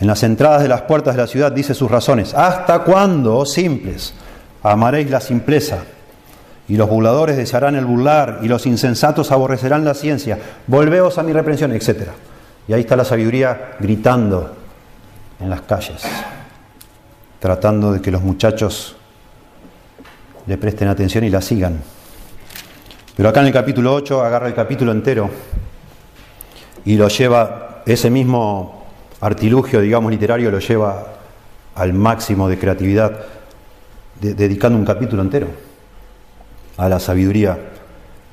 en 0.00 0.06
las 0.06 0.22
entradas 0.22 0.62
de 0.62 0.68
las 0.68 0.82
puertas 0.82 1.14
de 1.14 1.20
la 1.20 1.26
ciudad 1.26 1.52
dice 1.52 1.74
sus 1.74 1.90
razones. 1.90 2.34
¿Hasta 2.34 2.80
cuándo, 2.80 3.36
oh 3.36 3.44
simples, 3.44 4.14
amaréis 4.62 5.10
la 5.10 5.20
simpleza? 5.20 5.78
Y 6.68 6.76
los 6.76 6.88
burladores 6.88 7.36
desearán 7.36 7.76
el 7.76 7.84
burlar, 7.84 8.38
y 8.42 8.48
los 8.48 8.66
insensatos 8.66 9.30
aborrecerán 9.30 9.84
la 9.84 9.92
ciencia. 9.94 10.38
Volveos 10.66 11.18
a 11.18 11.22
mi 11.22 11.32
reprensión, 11.32 11.72
etc. 11.72 12.08
Y 12.66 12.72
ahí 12.72 12.80
está 12.80 12.96
la 12.96 13.04
sabiduría 13.04 13.72
gritando 13.78 14.56
en 15.38 15.50
las 15.50 15.60
calles, 15.62 16.02
tratando 17.38 17.92
de 17.92 18.00
que 18.00 18.10
los 18.10 18.22
muchachos 18.22 18.96
le 20.46 20.56
presten 20.56 20.88
atención 20.88 21.24
y 21.24 21.30
la 21.30 21.42
sigan. 21.42 21.80
Pero 23.16 23.28
acá 23.28 23.40
en 23.40 23.48
el 23.48 23.52
capítulo 23.52 23.92
8 23.92 24.24
agarra 24.24 24.46
el 24.46 24.54
capítulo 24.54 24.92
entero 24.92 25.28
y 26.84 26.96
lo 26.96 27.08
lleva 27.08 27.82
ese 27.86 28.10
mismo 28.10 28.84
artilugio, 29.20 29.80
digamos, 29.80 30.10
literario 30.10 30.50
lo 30.50 30.58
lleva 30.58 31.06
al 31.74 31.92
máximo 31.92 32.48
de 32.48 32.58
creatividad, 32.58 33.24
dedicando 34.20 34.78
un 34.78 34.84
capítulo 34.84 35.22
entero 35.22 35.48
a 36.76 36.88
la 36.88 36.98
sabiduría, 36.98 37.58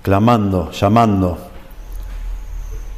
clamando, 0.01 0.71
llamando, 0.71 1.37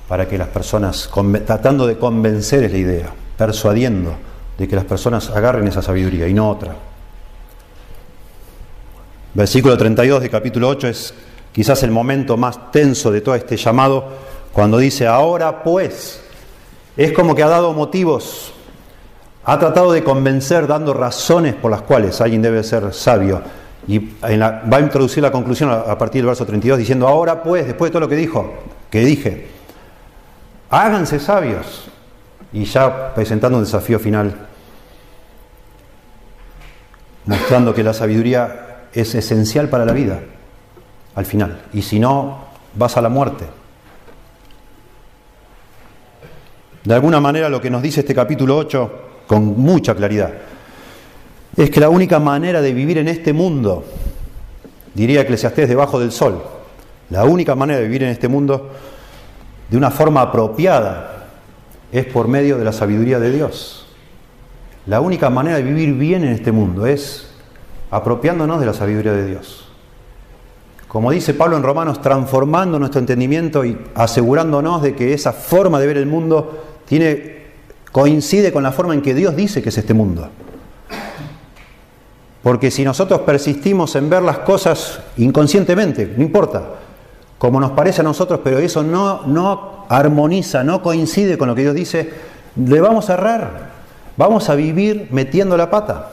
para 0.08 0.28
que 0.28 0.38
las 0.38 0.48
personas, 0.48 1.10
tratando 1.46 1.86
de 1.86 1.98
convencer 1.98 2.64
es 2.64 2.72
la 2.72 2.78
idea, 2.78 3.10
persuadiendo 3.38 4.16
de 4.58 4.68
que 4.68 4.76
las 4.76 4.86
personas 4.86 5.30
agarren 5.30 5.68
esa 5.68 5.82
sabiduría 5.82 6.28
y 6.28 6.34
no 6.34 6.50
otra. 6.50 6.76
Versículo 9.34 9.78
32 9.78 10.22
de 10.22 10.30
capítulo 10.30 10.68
8 10.70 10.88
es 10.88 11.14
quizás 11.52 11.84
el 11.84 11.92
momento 11.92 12.38
más 12.38 12.72
tenso 12.72 13.12
de 13.12 13.22
todo 13.22 13.36
este 13.36 13.56
llamado, 13.56 14.10
cuando 14.54 14.78
dice, 14.78 15.08
ahora 15.08 15.64
pues, 15.64 16.22
es 16.98 17.12
como 17.14 17.36
que 17.36 17.44
ha 17.44 17.48
dado 17.48 17.74
motivos, 17.74 18.52
ha 19.46 19.58
tratado 19.58 19.92
de 19.92 20.04
convencer 20.04 20.68
dando 20.68 20.94
razones 20.94 21.56
por 21.56 21.72
las 21.72 21.82
cuales 21.82 22.20
alguien 22.22 22.42
debe 22.42 22.64
ser 22.64 22.94
sabio. 22.94 23.42
Y 23.88 24.00
va 24.22 24.78
a 24.78 24.82
introducir 24.82 25.24
la 25.24 25.32
conclusión 25.32 25.72
a 25.72 25.98
partir 25.98 26.22
del 26.22 26.28
verso 26.28 26.46
32 26.46 26.78
diciendo, 26.78 27.08
ahora 27.08 27.42
pues, 27.42 27.66
después 27.66 27.90
de 27.90 27.94
todo 27.94 28.02
lo 28.02 28.10
que 28.10 28.16
dijo, 28.16 28.54
que 28.90 29.00
dije, 29.00 29.48
háganse 30.70 31.20
sabios. 31.20 31.86
Y 32.52 32.66
ya 32.66 33.14
presentando 33.14 33.58
un 33.58 33.64
desafío 33.64 34.00
final, 34.00 34.36
mostrando 37.26 37.74
que 37.74 37.84
la 37.84 37.94
sabiduría 37.94 38.88
es 38.94 39.14
esencial 39.14 39.70
para 39.70 39.86
la 39.86 39.94
vida, 39.94 40.20
al 41.16 41.26
final. 41.26 41.62
Y 41.74 41.84
si 41.84 42.00
no, 42.00 42.46
vas 42.76 42.98
a 42.98 43.02
la 43.02 43.10
muerte. 43.10 43.46
De 46.84 46.94
alguna 46.94 47.20
manera 47.20 47.50
lo 47.50 47.60
que 47.60 47.70
nos 47.70 47.82
dice 47.82 48.02
este 48.02 48.16
capítulo 48.16 48.58
8 48.58 48.92
con 49.28 49.60
mucha 49.60 49.94
claridad 49.96 50.32
es 51.56 51.70
que 51.70 51.80
la 51.80 51.90
única 51.90 52.20
manera 52.20 52.62
de 52.62 52.74
vivir 52.74 52.98
en 53.00 53.10
este 53.10 53.34
mundo, 53.34 53.84
diría 54.94 55.22
Eclesiastés 55.22 55.68
debajo 55.68 56.00
del 56.00 56.12
sol, 56.12 56.42
la 57.10 57.26
única 57.26 57.54
manera 57.56 57.80
de 57.80 57.86
vivir 57.86 58.04
en 58.04 58.10
este 58.10 58.28
mundo 58.28 58.70
de 59.70 59.78
una 59.78 59.92
forma 59.92 60.22
apropiada 60.22 61.28
es 61.92 62.06
por 62.06 62.28
medio 62.28 62.58
de 62.58 62.64
la 62.64 62.72
sabiduría 62.72 63.20
de 63.20 63.32
Dios. 63.32 63.88
La 64.86 65.02
única 65.02 65.30
manera 65.30 65.58
de 65.58 65.64
vivir 65.64 65.94
bien 65.96 66.24
en 66.24 66.32
este 66.32 66.52
mundo 66.52 66.86
es 66.86 67.30
apropiándonos 67.92 68.60
de 68.60 68.66
la 68.66 68.74
sabiduría 68.74 69.12
de 69.12 69.26
Dios. 69.26 69.66
Como 70.88 71.12
dice 71.12 71.34
Pablo 71.34 71.58
en 71.58 71.64
Romanos, 71.64 72.02
transformando 72.02 72.80
nuestro 72.80 73.00
entendimiento 73.00 73.64
y 73.66 73.78
asegurándonos 73.94 74.82
de 74.82 74.96
que 74.96 75.14
esa 75.14 75.34
forma 75.34 75.80
de 75.80 75.88
ver 75.88 75.98
el 75.98 76.08
mundo 76.08 76.69
coincide 77.92 78.52
con 78.52 78.64
la 78.64 78.72
forma 78.72 78.94
en 78.94 79.02
que 79.02 79.14
Dios 79.14 79.36
dice 79.36 79.62
que 79.62 79.70
es 79.70 79.78
este 79.78 79.94
mundo. 79.94 80.30
Porque 82.42 82.72
si 82.72 82.84
nosotros 82.84 83.22
persistimos 83.22 83.96
en 83.96 84.10
ver 84.10 84.24
las 84.24 84.40
cosas 84.40 85.02
inconscientemente, 85.18 86.14
no 86.16 86.24
importa, 86.24 86.64
como 87.38 87.60
nos 87.60 87.72
parece 87.72 88.02
a 88.02 88.04
nosotros, 88.04 88.40
pero 88.44 88.60
eso 88.60 88.82
no, 88.82 89.24
no 89.28 89.86
armoniza, 89.90 90.64
no 90.64 90.82
coincide 90.82 91.38
con 91.38 91.48
lo 91.48 91.56
que 91.56 91.62
Dios 91.62 91.76
dice, 91.76 92.10
le 92.56 92.80
vamos 92.80 93.10
a 93.10 93.14
errar, 93.16 93.70
vamos 94.16 94.50
a 94.50 94.56
vivir 94.56 95.10
metiendo 95.12 95.58
la 95.58 95.70
pata, 95.70 96.12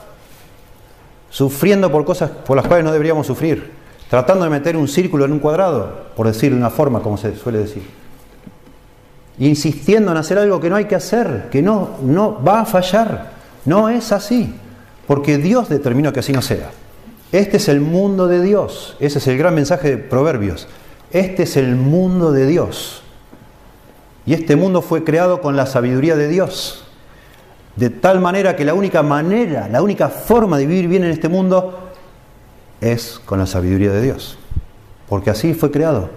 sufriendo 1.29 1.91
por 1.91 2.03
cosas 2.05 2.29
por 2.29 2.57
las 2.57 2.67
cuales 2.67 2.85
no 2.85 2.91
deberíamos 2.91 3.27
sufrir, 3.27 3.71
tratando 4.09 4.43
de 4.43 4.49
meter 4.49 4.75
un 4.75 4.87
círculo 4.87 5.25
en 5.25 5.31
un 5.31 5.39
cuadrado, 5.39 6.07
por 6.15 6.27
decir 6.27 6.51
de 6.51 6.57
una 6.57 6.69
forma, 6.69 7.01
como 7.01 7.17
se 7.17 7.35
suele 7.35 7.59
decir 7.59 8.06
insistiendo 9.39 10.11
en 10.11 10.17
hacer 10.17 10.37
algo 10.37 10.59
que 10.59 10.69
no 10.69 10.75
hay 10.75 10.85
que 10.85 10.95
hacer, 10.95 11.49
que 11.51 11.61
no, 11.61 11.97
no 12.01 12.43
va 12.43 12.61
a 12.61 12.65
fallar. 12.65 13.31
No 13.65 13.89
es 13.89 14.11
así, 14.11 14.53
porque 15.05 15.37
Dios 15.37 15.69
determinó 15.69 16.13
que 16.13 16.21
así 16.21 16.31
no 16.31 16.41
sea. 16.41 16.71
Este 17.31 17.57
es 17.57 17.67
el 17.67 17.81
mundo 17.81 18.27
de 18.27 18.41
Dios, 18.41 18.95
ese 18.99 19.19
es 19.19 19.27
el 19.27 19.37
gran 19.37 19.53
mensaje 19.53 19.89
de 19.89 19.97
Proverbios. 19.97 20.67
Este 21.11 21.43
es 21.43 21.57
el 21.57 21.75
mundo 21.75 22.31
de 22.31 22.45
Dios. 22.45 23.01
Y 24.25 24.33
este 24.33 24.55
mundo 24.55 24.81
fue 24.81 25.03
creado 25.03 25.41
con 25.41 25.55
la 25.55 25.65
sabiduría 25.65 26.15
de 26.15 26.27
Dios. 26.27 26.83
De 27.75 27.89
tal 27.89 28.19
manera 28.19 28.55
que 28.55 28.65
la 28.65 28.73
única 28.73 29.03
manera, 29.03 29.69
la 29.69 29.81
única 29.81 30.09
forma 30.09 30.57
de 30.57 30.65
vivir 30.65 30.87
bien 30.87 31.03
en 31.03 31.11
este 31.11 31.29
mundo 31.29 31.91
es 32.81 33.21
con 33.23 33.39
la 33.39 33.45
sabiduría 33.45 33.91
de 33.91 34.01
Dios. 34.01 34.37
Porque 35.07 35.29
así 35.29 35.53
fue 35.53 35.71
creado. 35.71 36.09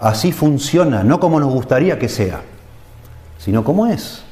Así 0.00 0.32
funciona, 0.32 1.04
no 1.04 1.20
como 1.20 1.38
nos 1.38 1.52
gustaría 1.52 1.98
que 1.98 2.08
sea, 2.08 2.40
sino 3.38 3.62
como 3.62 3.86
es. 3.86 4.22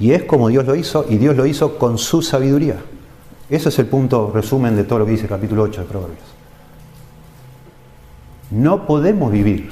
Y 0.00 0.10
es 0.10 0.24
como 0.24 0.48
Dios 0.48 0.66
lo 0.66 0.74
hizo, 0.74 1.06
y 1.08 1.16
Dios 1.16 1.36
lo 1.36 1.46
hizo 1.46 1.78
con 1.78 1.96
su 1.96 2.22
sabiduría. 2.22 2.76
Ese 3.48 3.68
es 3.68 3.78
el 3.78 3.86
punto 3.86 4.32
resumen 4.34 4.74
de 4.74 4.84
todo 4.84 5.00
lo 5.00 5.06
que 5.06 5.12
dice 5.12 5.22
el 5.24 5.28
capítulo 5.28 5.62
8 5.62 5.82
de 5.82 5.86
Proverbios. 5.86 6.24
No 8.50 8.84
podemos 8.84 9.30
vivir 9.30 9.70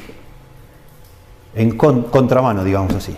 en 1.55 1.77
contramano, 1.77 2.62
digamos 2.62 2.94
así. 2.94 3.14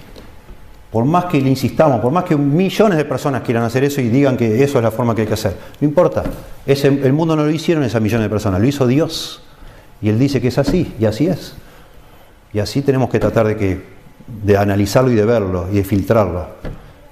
Por 0.90 1.04
más 1.04 1.26
que 1.26 1.40
le 1.40 1.50
insistamos, 1.50 2.00
por 2.00 2.12
más 2.12 2.24
que 2.24 2.36
millones 2.36 2.96
de 2.96 3.04
personas 3.04 3.42
quieran 3.42 3.64
hacer 3.64 3.84
eso 3.84 4.00
y 4.00 4.08
digan 4.08 4.38
que 4.38 4.62
eso 4.62 4.78
es 4.78 4.84
la 4.84 4.90
forma 4.90 5.14
que 5.14 5.22
hay 5.22 5.26
que 5.26 5.34
hacer, 5.34 5.56
no 5.80 5.86
importa. 5.86 6.24
el 6.64 7.12
mundo 7.12 7.36
no 7.36 7.44
lo 7.44 7.50
hicieron 7.50 7.84
esas 7.84 8.00
millones 8.00 8.24
de 8.24 8.30
personas, 8.30 8.60
lo 8.60 8.66
hizo 8.66 8.86
Dios. 8.86 9.42
Y 10.00 10.08
Él 10.08 10.18
dice 10.18 10.40
que 10.40 10.48
es 10.48 10.58
así, 10.58 10.94
y 10.98 11.04
así 11.04 11.26
es. 11.26 11.54
Y 12.56 12.58
así 12.58 12.80
tenemos 12.80 13.10
que 13.10 13.20
tratar 13.20 13.48
de, 13.48 13.56
que, 13.58 13.82
de 14.26 14.56
analizarlo 14.56 15.10
y 15.10 15.14
de 15.14 15.26
verlo 15.26 15.68
y 15.70 15.74
de 15.74 15.84
filtrarlo, 15.84 16.46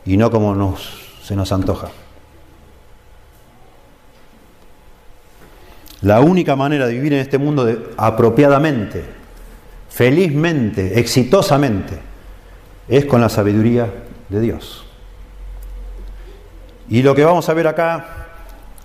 y 0.06 0.16
no 0.16 0.30
como 0.30 0.54
nos, 0.54 1.18
se 1.22 1.36
nos 1.36 1.52
antoja. 1.52 1.88
La 6.00 6.20
única 6.20 6.56
manera 6.56 6.86
de 6.86 6.94
vivir 6.94 7.12
en 7.12 7.18
este 7.18 7.36
mundo 7.36 7.70
apropiadamente, 7.98 9.04
felizmente, 9.90 10.98
exitosamente, 10.98 11.98
es 12.88 13.04
con 13.04 13.20
la 13.20 13.28
sabiduría 13.28 13.92
de 14.30 14.40
Dios. 14.40 14.86
Y 16.88 17.02
lo 17.02 17.14
que 17.14 17.22
vamos 17.22 17.50
a 17.50 17.52
ver 17.52 17.66
acá 17.66 18.28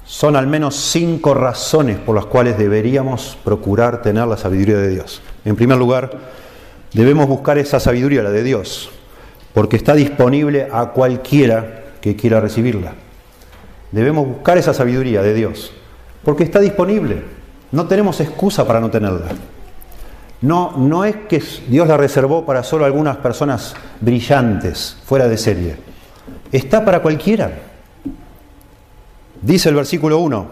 son 0.04 0.36
al 0.36 0.48
menos 0.48 0.76
cinco 0.76 1.34
razones 1.34 2.00
por 2.00 2.18
las 2.18 2.26
cuales 2.26 2.58
deberíamos 2.58 3.38
procurar 3.46 4.02
tener 4.02 4.28
la 4.28 4.36
sabiduría 4.36 4.76
de 4.76 4.90
Dios. 4.90 5.22
En 5.46 5.56
primer 5.56 5.78
lugar, 5.78 6.38
Debemos 6.94 7.28
buscar 7.28 7.58
esa 7.58 7.80
sabiduría, 7.80 8.24
la 8.24 8.32
de 8.32 8.44
Dios, 8.44 8.90
porque 9.54 9.76
está 9.76 9.94
disponible 9.94 10.68
a 10.72 10.88
cualquiera 10.88 11.84
que 12.02 12.16
quiera 12.16 12.40
recibirla. 12.40 12.94
Debemos 13.92 14.28
buscar 14.28 14.58
esa 14.58 14.74
sabiduría 14.74 15.22
de 15.22 15.34
Dios, 15.34 15.72
porque 16.24 16.44
está 16.44 16.60
disponible. 16.60 17.24
No 17.72 17.86
tenemos 17.88 18.20
excusa 18.20 18.66
para 18.66 18.80
no 18.80 18.90
tenerla. 18.90 19.28
no, 20.42 20.76
no 20.78 21.06
es 21.06 21.16
que 21.28 21.44
Dios 21.68 21.88
la 21.88 21.98
reservó 21.98 22.46
para 22.46 22.64
solo 22.64 22.86
algunas 22.86 23.18
personas 23.18 23.76
brillantes, 24.02 24.98
fuera 25.06 25.28
de 25.28 25.38
serie. 25.38 25.76
Está 26.52 26.84
para 26.84 27.02
cualquiera. 27.02 27.52
Dice 29.42 29.70
el 29.70 29.76
versículo 29.76 30.20
1, 30.20 30.48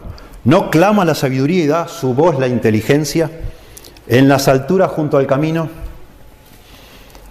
no 0.45 0.69
clama 0.69 1.03
la 1.03 1.15
sabiduría 1.15 1.63
y 1.63 1.67
da 1.67 1.87
su 1.87 2.13
voz 2.13 2.39
la 2.39 2.47
inteligencia 2.47 3.29
en 4.07 4.29
las 4.29 4.47
alturas 4.47 4.91
junto 4.91 5.17
al 5.17 5.27
camino, 5.27 5.69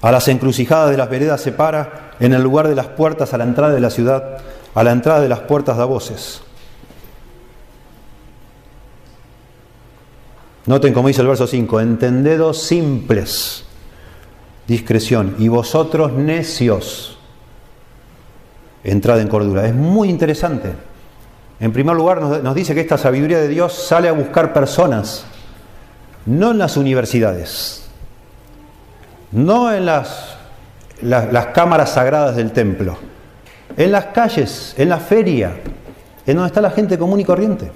a 0.06 0.12
las 0.12 0.28
encrucijadas 0.28 0.92
de 0.92 0.96
las 0.96 1.10
veredas 1.10 1.40
se 1.40 1.50
para, 1.50 2.12
en 2.20 2.32
el 2.32 2.40
lugar 2.40 2.68
de 2.68 2.76
las 2.76 2.86
puertas 2.86 3.34
a 3.34 3.38
la 3.38 3.42
entrada 3.42 3.74
de 3.74 3.80
la 3.80 3.90
ciudad, 3.90 4.38
a 4.72 4.84
la 4.84 4.92
entrada 4.92 5.20
de 5.20 5.28
las 5.28 5.40
puertas 5.40 5.76
da 5.76 5.84
voces. 5.84 6.42
Noten 10.66 10.94
como 10.94 11.08
dice 11.08 11.22
el 11.22 11.26
verso 11.26 11.48
5, 11.48 11.80
entendedos 11.80 12.62
simples, 12.62 13.64
discreción, 14.68 15.34
y 15.40 15.48
vosotros 15.48 16.12
necios, 16.12 17.18
entrad 18.84 19.20
en 19.20 19.26
cordura. 19.26 19.66
Es 19.66 19.74
muy 19.74 20.08
interesante. 20.08 20.72
En 21.58 21.72
primer 21.72 21.96
lugar 21.96 22.22
nos, 22.22 22.54
dice 22.54 22.76
que 22.76 22.80
esta 22.80 22.96
sabiduría 22.96 23.40
de 23.40 23.48
Dios 23.48 23.72
sale 23.72 24.08
a 24.08 24.12
buscar 24.12 24.52
personas, 24.52 25.24
no 26.26 26.52
en 26.52 26.58
las 26.58 26.76
universidades, 26.76 27.85
no 29.32 29.72
en 29.72 29.86
las, 29.86 30.36
las 31.02 31.46
cámaras 31.46 31.90
sagradas 31.90 32.36
del 32.36 32.52
templo, 32.52 32.96
en 33.76 33.92
las 33.92 34.06
calles, 34.06 34.74
en 34.78 34.88
la 34.88 34.98
feria, 34.98 35.52
en 36.26 36.36
donde 36.36 36.48
está 36.48 36.60
la 36.60 36.70
gente 36.70 36.98
común 36.98 37.20
y 37.20 37.24
corriente 37.24 37.70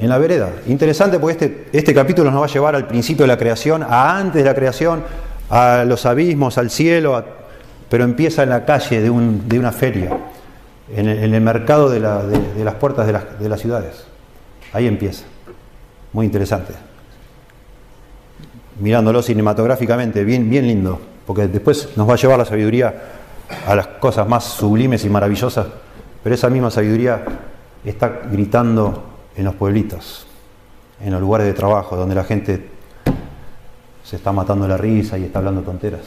en 0.00 0.08
la 0.08 0.18
vereda. 0.18 0.50
Interesante 0.66 1.18
porque 1.18 1.32
este, 1.32 1.68
este 1.72 1.94
capítulo 1.94 2.30
nos 2.30 2.40
va 2.40 2.46
a 2.46 2.48
llevar 2.48 2.74
al 2.74 2.86
principio 2.86 3.24
de 3.24 3.28
la 3.28 3.36
creación, 3.36 3.82
a 3.82 4.18
antes 4.18 4.42
de 4.42 4.48
la 4.48 4.54
creación, 4.54 5.04
a 5.50 5.84
los 5.86 6.06
abismos, 6.06 6.56
al 6.58 6.70
cielo, 6.70 7.22
pero 7.88 8.04
empieza 8.04 8.42
en 8.42 8.48
la 8.48 8.64
calle 8.64 9.02
de, 9.02 9.10
una 9.10 9.72
feria, 9.72 10.10
en 10.94 11.06
el, 11.06 11.40
mercado 11.40 11.90
de, 11.90 12.00
las 12.00 12.74
puertas 12.76 13.06
de 13.06 13.12
las, 13.12 13.38
de 13.38 13.48
las 13.48 13.60
ciudades. 13.60 14.04
Ahí 14.72 14.86
empieza. 14.86 15.24
Muy 16.12 16.24
interesante. 16.26 16.72
Mirándolo 18.80 19.22
cinematográficamente, 19.22 20.24
bien, 20.24 20.48
bien 20.48 20.66
lindo, 20.66 20.98
porque 21.26 21.46
después 21.48 21.90
nos 21.96 22.08
va 22.08 22.14
a 22.14 22.16
llevar 22.16 22.38
la 22.38 22.44
sabiduría 22.44 22.94
a 23.66 23.74
las 23.74 23.86
cosas 23.86 24.26
más 24.26 24.44
sublimes 24.44 25.04
y 25.04 25.08
maravillosas, 25.08 25.66
pero 26.22 26.34
esa 26.34 26.48
misma 26.48 26.70
sabiduría 26.70 27.22
está 27.84 28.20
gritando 28.30 29.04
en 29.36 29.44
los 29.44 29.54
pueblitos, 29.54 30.26
en 31.00 31.12
los 31.12 31.20
lugares 31.20 31.46
de 31.46 31.52
trabajo, 31.52 31.96
donde 31.96 32.14
la 32.14 32.24
gente 32.24 32.68
se 34.02 34.16
está 34.16 34.32
matando 34.32 34.66
la 34.66 34.76
risa 34.76 35.18
y 35.18 35.24
está 35.24 35.38
hablando 35.38 35.62
tonteras. 35.62 36.02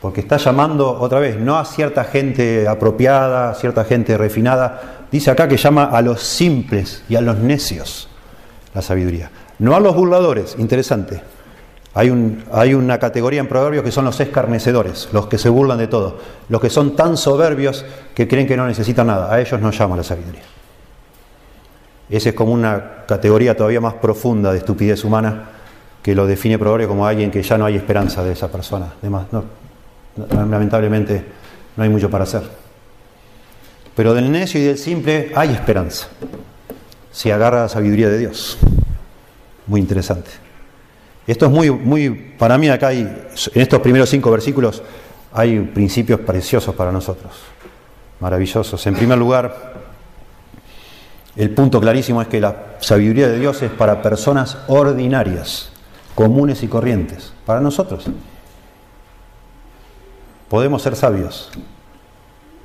Porque 0.00 0.20
está 0.20 0.36
llamando 0.36 0.98
otra 1.00 1.20
vez, 1.20 1.38
no 1.38 1.58
a 1.58 1.64
cierta 1.64 2.04
gente 2.04 2.68
apropiada, 2.68 3.50
a 3.50 3.54
cierta 3.54 3.84
gente 3.84 4.16
refinada, 4.18 5.06
dice 5.10 5.30
acá 5.30 5.48
que 5.48 5.56
llama 5.56 5.84
a 5.84 6.02
los 6.02 6.22
simples 6.22 7.02
y 7.08 7.16
a 7.16 7.20
los 7.20 7.38
necios 7.38 8.08
la 8.74 8.82
sabiduría. 8.82 9.30
No 9.58 9.74
a 9.74 9.80
los 9.80 9.94
burladores, 9.94 10.56
interesante. 10.58 11.22
Hay, 11.94 12.10
un, 12.10 12.44
hay, 12.52 12.74
una 12.74 12.98
categoría 12.98 13.40
en 13.40 13.48
Proverbios 13.48 13.82
que 13.82 13.90
son 13.90 14.04
los 14.04 14.20
escarnecedores, 14.20 15.08
los 15.12 15.28
que 15.28 15.38
se 15.38 15.48
burlan 15.48 15.78
de 15.78 15.86
todo, 15.86 16.18
los 16.50 16.60
que 16.60 16.68
son 16.68 16.94
tan 16.94 17.16
soberbios 17.16 17.86
que 18.14 18.28
creen 18.28 18.46
que 18.46 18.56
no 18.56 18.66
necesitan 18.66 19.06
nada. 19.06 19.32
A 19.32 19.40
ellos 19.40 19.58
no 19.60 19.70
llama 19.70 19.96
la 19.96 20.02
sabiduría. 20.02 20.42
Esa 22.10 22.28
es 22.28 22.34
como 22.34 22.52
una 22.52 23.04
categoría 23.06 23.56
todavía 23.56 23.80
más 23.80 23.94
profunda 23.94 24.52
de 24.52 24.58
estupidez 24.58 25.04
humana 25.04 25.50
que 26.02 26.14
lo 26.14 26.26
define 26.26 26.58
Proverbio 26.58 26.86
como 26.86 27.06
alguien 27.06 27.30
que 27.30 27.42
ya 27.42 27.58
no 27.58 27.64
hay 27.64 27.76
esperanza 27.76 28.22
de 28.22 28.32
esa 28.32 28.48
persona. 28.48 28.92
Además, 29.00 29.26
no, 29.32 29.44
lamentablemente 30.48 31.24
no 31.76 31.82
hay 31.82 31.88
mucho 31.88 32.10
para 32.10 32.24
hacer. 32.24 32.42
Pero 33.96 34.14
del 34.14 34.30
necio 34.30 34.60
y 34.60 34.64
del 34.64 34.78
simple 34.78 35.32
hay 35.34 35.50
esperanza. 35.50 36.08
Si 37.10 37.30
agarra 37.30 37.62
la 37.62 37.68
sabiduría 37.68 38.08
de 38.08 38.18
Dios. 38.18 38.58
Muy 39.66 39.80
interesante. 39.80 40.30
Esto 41.26 41.46
es 41.46 41.52
muy, 41.52 41.70
muy, 41.70 42.10
para 42.38 42.56
mí 42.56 42.68
acá 42.68 42.88
hay, 42.88 43.00
en 43.00 43.60
estos 43.60 43.80
primeros 43.80 44.08
cinco 44.08 44.30
versículos 44.30 44.82
hay 45.32 45.58
principios 45.60 46.20
preciosos 46.20 46.74
para 46.74 46.92
nosotros, 46.92 47.32
maravillosos. 48.20 48.86
En 48.86 48.94
primer 48.94 49.18
lugar, 49.18 49.74
el 51.34 51.50
punto 51.50 51.80
clarísimo 51.80 52.22
es 52.22 52.28
que 52.28 52.40
la 52.40 52.76
sabiduría 52.80 53.28
de 53.28 53.38
Dios 53.38 53.60
es 53.62 53.70
para 53.70 54.02
personas 54.02 54.56
ordinarias, 54.68 55.70
comunes 56.14 56.62
y 56.62 56.68
corrientes, 56.68 57.32
para 57.44 57.60
nosotros. 57.60 58.06
Podemos 60.48 60.80
ser 60.80 60.94
sabios 60.94 61.50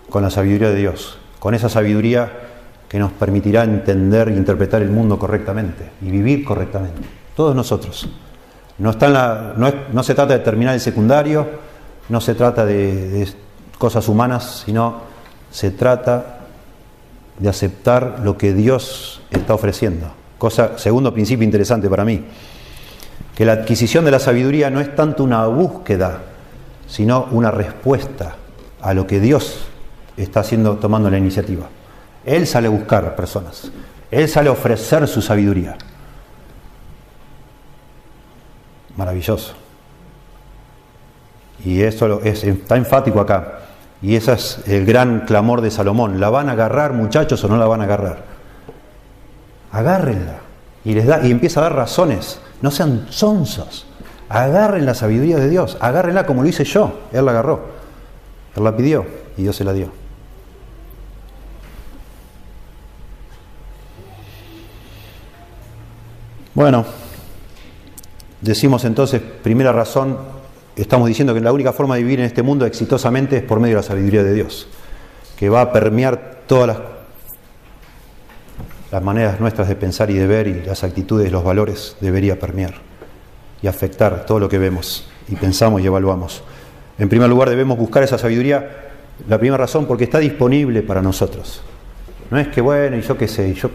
con 0.09 0.21
la 0.21 0.29
sabiduría 0.29 0.69
de 0.69 0.75
Dios, 0.75 1.17
con 1.39 1.55
esa 1.55 1.67
sabiduría 1.67 2.50
que 2.91 2.99
nos 2.99 3.13
permitirá 3.13 3.63
entender 3.63 4.27
e 4.27 4.35
interpretar 4.35 4.81
el 4.81 4.89
mundo 4.89 5.17
correctamente 5.17 5.91
y 6.01 6.11
vivir 6.11 6.43
correctamente. 6.43 6.99
Todos 7.33 7.55
nosotros. 7.55 8.09
No, 8.79 8.89
está 8.89 9.55
no, 9.55 10.03
se 10.03 10.13
trata 10.13 10.33
de 10.33 10.43
terminar 10.43 10.73
el 10.73 10.81
secundario, 10.81 11.47
no 12.09 12.19
se 12.19 12.35
trata 12.35 12.65
de, 12.65 13.09
de 13.09 13.29
cosas 13.77 14.09
humanas, 14.09 14.63
sino 14.65 15.03
se 15.49 15.71
trata 15.71 16.39
de 17.39 17.47
aceptar 17.47 18.19
lo 18.25 18.37
que 18.37 18.53
Dios 18.53 19.21
está 19.31 19.53
ofreciendo. 19.53 20.11
Cosa, 20.37 20.77
segundo 20.77 21.13
principio 21.13 21.45
interesante 21.45 21.89
para 21.89 22.03
mí, 22.03 22.25
que 23.33 23.45
la 23.45 23.53
adquisición 23.53 24.03
de 24.03 24.11
la 24.11 24.19
sabiduría 24.19 24.69
no 24.69 24.81
es 24.81 24.93
tanto 24.97 25.23
una 25.23 25.45
búsqueda, 25.45 26.23
sino 26.89 27.29
una 27.31 27.51
respuesta 27.51 28.35
a 28.81 28.93
lo 28.93 29.07
que 29.07 29.21
Dios 29.21 29.61
está 30.17 30.41
haciendo, 30.41 30.75
tomando 30.75 31.09
la 31.09 31.17
iniciativa. 31.17 31.69
Él 32.25 32.45
sale 32.47 32.67
a 32.67 32.71
buscar 32.71 33.15
personas, 33.15 33.71
Él 34.09 34.27
sale 34.27 34.49
a 34.49 34.51
ofrecer 34.51 35.07
su 35.07 35.21
sabiduría. 35.21 35.77
Maravilloso. 38.95 39.53
Y 41.63 41.81
eso 41.81 42.21
es, 42.23 42.43
está 42.43 42.75
enfático 42.75 43.19
acá. 43.19 43.59
Y 44.01 44.15
ese 44.15 44.33
es 44.33 44.63
el 44.67 44.85
gran 44.85 45.21
clamor 45.21 45.61
de 45.61 45.71
Salomón. 45.71 46.19
¿La 46.19 46.29
van 46.29 46.49
a 46.49 46.53
agarrar 46.53 46.93
muchachos 46.93 47.43
o 47.43 47.47
no 47.47 47.57
la 47.57 47.67
van 47.67 47.81
a 47.81 47.83
agarrar? 47.83 48.23
Agárrenla. 49.71 50.39
Y, 50.83 50.95
les 50.95 51.05
da, 51.05 51.25
y 51.25 51.29
empieza 51.29 51.59
a 51.59 51.63
dar 51.63 51.75
razones. 51.75 52.39
No 52.61 52.71
sean 52.71 53.07
sonsos. 53.09 53.85
Agarren 54.27 54.85
la 54.85 54.95
sabiduría 54.95 55.37
de 55.37 55.49
Dios. 55.49 55.77
Agárrenla 55.79 56.25
como 56.25 56.41
lo 56.41 56.49
hice 56.49 56.63
yo. 56.63 57.01
Él 57.11 57.25
la 57.25 57.31
agarró. 57.31 57.61
Él 58.55 58.63
la 58.63 58.75
pidió 58.75 59.05
y 59.37 59.43
Dios 59.43 59.55
se 59.55 59.63
la 59.63 59.73
dio. 59.73 60.00
Bueno, 66.53 66.85
decimos 68.41 68.83
entonces, 68.83 69.21
primera 69.21 69.71
razón, 69.71 70.17
estamos 70.75 71.07
diciendo 71.07 71.33
que 71.33 71.39
la 71.39 71.53
única 71.53 71.71
forma 71.71 71.95
de 71.95 72.03
vivir 72.03 72.19
en 72.19 72.25
este 72.25 72.41
mundo 72.43 72.65
exitosamente 72.65 73.37
es 73.37 73.43
por 73.43 73.61
medio 73.61 73.77
de 73.77 73.81
la 73.81 73.87
sabiduría 73.87 74.21
de 74.21 74.33
Dios, 74.33 74.67
que 75.37 75.47
va 75.47 75.61
a 75.61 75.71
permear 75.71 76.41
todas 76.47 76.77
las, 78.91 79.01
maneras 79.01 79.39
nuestras 79.39 79.69
de 79.69 79.77
pensar 79.77 80.11
y 80.11 80.15
de 80.15 80.27
ver 80.27 80.47
y 80.47 80.61
las 80.63 80.83
actitudes, 80.83 81.31
los 81.31 81.41
valores, 81.45 81.95
debería 82.01 82.37
permear 82.37 82.73
y 83.61 83.67
afectar 83.67 84.25
todo 84.25 84.37
lo 84.37 84.49
que 84.49 84.57
vemos 84.57 85.07
y 85.29 85.37
pensamos 85.37 85.81
y 85.81 85.85
evaluamos. 85.85 86.43
En 86.99 87.07
primer 87.07 87.29
lugar, 87.29 87.49
debemos 87.49 87.77
buscar 87.77 88.03
esa 88.03 88.17
sabiduría, 88.17 88.89
la 89.29 89.37
primera 89.37 89.55
razón, 89.55 89.85
porque 89.85 90.03
está 90.03 90.19
disponible 90.19 90.81
para 90.81 91.01
nosotros. 91.01 91.61
No 92.29 92.37
es 92.37 92.49
que, 92.49 92.59
bueno, 92.59 92.97
y 92.97 93.01
yo 93.01 93.17
qué 93.17 93.29
sé, 93.29 93.53
yo, 93.53 93.69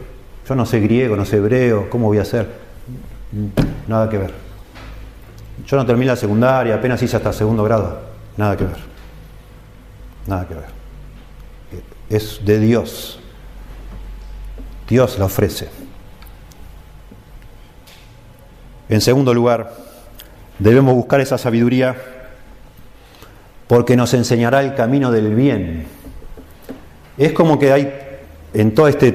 yo 0.47 0.55
no 0.55 0.67
sé 0.67 0.81
griego, 0.81 1.17
no 1.17 1.25
sé 1.25 1.39
hebreo, 1.39 1.89
¿cómo 1.89 2.09
voy 2.09 2.19
a 2.19 2.23
hacer? 2.23 2.66
Nada 3.87 4.09
que 4.09 4.19
ver. 4.19 4.33
Yo 5.67 5.77
no 5.77 5.87
terminé 5.87 6.07
la 6.07 6.17
secundaria, 6.17 6.75
apenas 6.75 7.03
hice 7.03 7.17
hasta 7.17 7.33
segundo 7.33 7.65
grado. 7.65 8.01
Nada 8.37 8.57
que 8.57 8.65
ver. 8.65 8.77
Nada 10.27 10.47
que 10.47 10.55
ver. 10.55 10.65
Es 12.09 12.41
de 12.45 12.59
Dios. 12.61 13.19
Dios 14.89 15.19
la 15.19 15.25
ofrece. 15.25 15.69
En 18.89 19.01
segundo 19.01 19.35
lugar, 19.35 19.73
debemos 20.59 20.95
buscar 20.95 21.21
esa 21.21 21.39
sabiduría 21.39 21.97
porque 23.67 23.97
nos 23.97 24.15
enseñará 24.15 24.63
el 24.63 24.75
camino 24.75 25.11
del 25.11 25.35
bien. 25.35 25.87
Es 27.19 27.33
como 27.33 27.59
que 27.59 27.73
hay, 27.73 27.93
en 28.55 28.75
toda 28.75 28.91
esta 28.91 29.07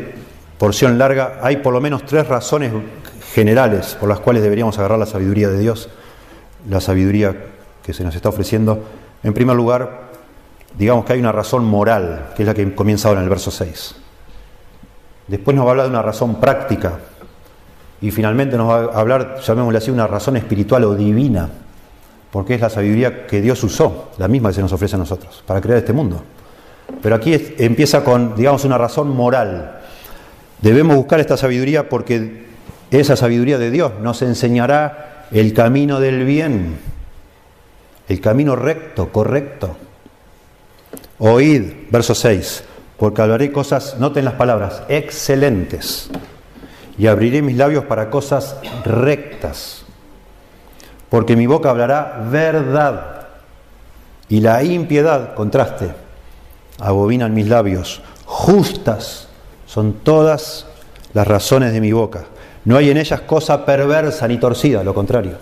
porción 0.58 0.98
larga, 0.98 1.40
hay 1.42 1.58
por 1.58 1.72
lo 1.74 1.80
menos 1.80 2.06
tres 2.06 2.28
razones 2.28 2.74
generales 3.34 3.98
por 4.00 4.10
las 4.10 4.20
cuales 4.20 4.44
deberíamos 4.44 4.78
agarrar 4.78 5.00
la 5.00 5.06
sabiduría 5.06 5.50
de 5.50 5.60
Dios 5.60 5.90
la 6.70 6.80
sabiduría 6.80 7.36
que 7.84 7.94
se 7.94 8.04
nos 8.04 8.16
está 8.16 8.30
ofreciendo. 8.30 8.84
En 9.24 9.34
primer 9.34 9.56
lugar, 9.56 10.12
digamos 10.78 11.06
que 11.06 11.14
hay 11.14 11.20
una 11.20 11.32
razón 11.32 11.66
moral, 11.66 12.32
que 12.36 12.44
es 12.44 12.48
la 12.48 12.54
que 12.54 12.74
comienza 12.76 13.08
ahora 13.08 13.22
en 13.22 13.26
el 13.26 13.30
verso 13.30 13.52
6. 13.52 13.96
Después 15.28 15.56
nos 15.56 15.66
va 15.66 15.70
a 15.70 15.72
hablar 15.72 15.86
de 15.88 15.92
una 15.92 16.02
razón 16.02 16.40
práctica, 16.40 17.00
y 18.02 18.10
finalmente 18.10 18.58
nos 18.58 18.70
va 18.70 18.94
a 18.94 19.00
hablar, 19.00 19.40
llamémosle 19.46 19.78
así, 19.78 19.92
una 19.92 20.08
razón 20.08 20.36
espiritual 20.38 20.84
o 20.86 20.96
divina, 20.96 21.50
porque 22.32 22.56
es 22.56 22.62
la 22.62 22.70
sabiduría 22.70 23.28
que 23.28 23.42
Dios 23.42 23.64
usó, 23.64 24.12
la 24.18 24.28
misma 24.28 24.50
que 24.50 24.56
se 24.56 24.62
nos 24.62 24.74
ofrece 24.74 24.96
a 24.96 25.00
nosotros, 25.00 25.44
para 25.46 25.62
crear 25.62 25.78
este 25.78 25.94
mundo. 25.94 26.22
Pero 27.02 27.16
aquí 27.16 27.54
empieza 27.58 28.04
con, 28.04 28.36
digamos, 28.36 28.66
una 28.66 28.78
razón 28.78 29.16
moral. 29.16 29.80
Debemos 30.62 30.96
buscar 30.96 31.20
esta 31.20 31.38
sabiduría 31.38 31.90
porque 31.90 32.51
esa 33.00 33.16
sabiduría 33.16 33.58
de 33.58 33.72
Dios 33.72 33.94
nos 34.02 34.22
enseñará 34.22 35.28
el 35.32 35.54
camino 35.54 36.00
del 36.00 36.26
bien, 36.26 36.78
el 38.10 38.20
camino 38.20 38.56
recto, 38.56 39.12
correcto. 39.12 39.78
Oíd, 41.20 41.72
verso 41.90 42.14
6, 42.14 42.64
porque 42.98 43.22
hablaré 43.22 43.52
cosas, 43.52 43.98
noten 43.98 44.26
las 44.26 44.34
palabras, 44.34 44.84
excelentes, 44.90 46.10
y 46.98 47.08
abriré 47.08 47.42
mis 47.42 47.56
labios 47.56 47.86
para 47.86 48.10
cosas 48.10 48.58
rectas, 48.84 49.84
porque 51.10 51.38
mi 51.38 51.48
boca 51.48 51.70
hablará 51.70 52.28
verdad, 52.30 53.28
y 54.28 54.42
la 54.42 54.64
impiedad, 54.64 55.34
contraste, 55.34 55.92
abominan 56.80 57.34
mis 57.34 57.48
labios, 57.48 58.02
justas 58.26 59.30
son 59.66 59.94
todas 59.94 60.66
las 61.14 61.28
razones 61.28 61.72
de 61.72 61.80
mi 61.80 61.94
boca. 61.94 62.26
No 62.66 62.78
hay 62.78 62.90
en 62.90 62.98
ellas 62.98 63.22
cosa 63.22 63.66
perversa 63.66 64.28
ni 64.28 64.38
torcida, 64.38 64.84
lo 64.84 64.94
contrario. 64.94 65.38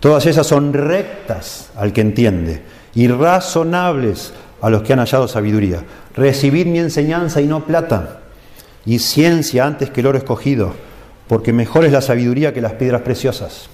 Todas 0.00 0.26
ellas 0.26 0.46
son 0.46 0.72
rectas 0.72 1.70
al 1.76 1.92
que 1.92 2.00
entiende 2.00 2.62
y 2.94 3.08
razonables 3.08 4.32
a 4.60 4.70
los 4.70 4.82
que 4.82 4.92
han 4.92 4.98
hallado 4.98 5.28
sabiduría. 5.28 5.84
Recibid 6.14 6.66
mi 6.66 6.78
enseñanza 6.78 7.40
y 7.40 7.46
no 7.46 7.64
plata, 7.64 8.20
y 8.86 8.98
ciencia 8.98 9.66
antes 9.66 9.90
que 9.90 10.00
el 10.00 10.06
oro 10.06 10.18
escogido, 10.18 10.74
porque 11.28 11.52
mejor 11.52 11.84
es 11.84 11.92
la 11.92 12.02
sabiduría 12.02 12.52
que 12.52 12.60
las 12.60 12.72
piedras 12.74 13.02
preciosas. 13.02 13.68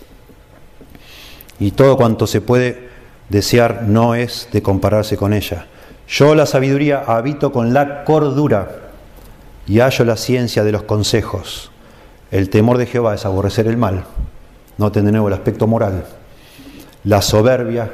Y 1.58 1.72
todo 1.72 1.96
cuanto 1.96 2.26
se 2.26 2.40
puede 2.40 2.88
desear 3.28 3.82
no 3.86 4.14
es 4.14 4.48
de 4.52 4.62
compararse 4.62 5.16
con 5.16 5.32
ella. 5.32 5.66
Yo 6.08 6.34
la 6.34 6.46
sabiduría 6.46 7.04
habito 7.06 7.52
con 7.52 7.72
la 7.72 8.04
cordura 8.04 8.90
y 9.66 9.78
hallo 9.78 10.04
la 10.04 10.16
ciencia 10.16 10.64
de 10.64 10.72
los 10.72 10.82
consejos. 10.82 11.69
El 12.30 12.50
temor 12.50 12.78
de 12.78 12.86
Jehová 12.86 13.14
es 13.14 13.24
aborrecer 13.24 13.66
el 13.66 13.76
mal. 13.76 14.04
Noten 14.78 15.04
de 15.04 15.12
nuevo 15.12 15.28
el 15.28 15.34
aspecto 15.34 15.66
moral. 15.66 16.04
La 17.04 17.22
soberbia 17.22 17.90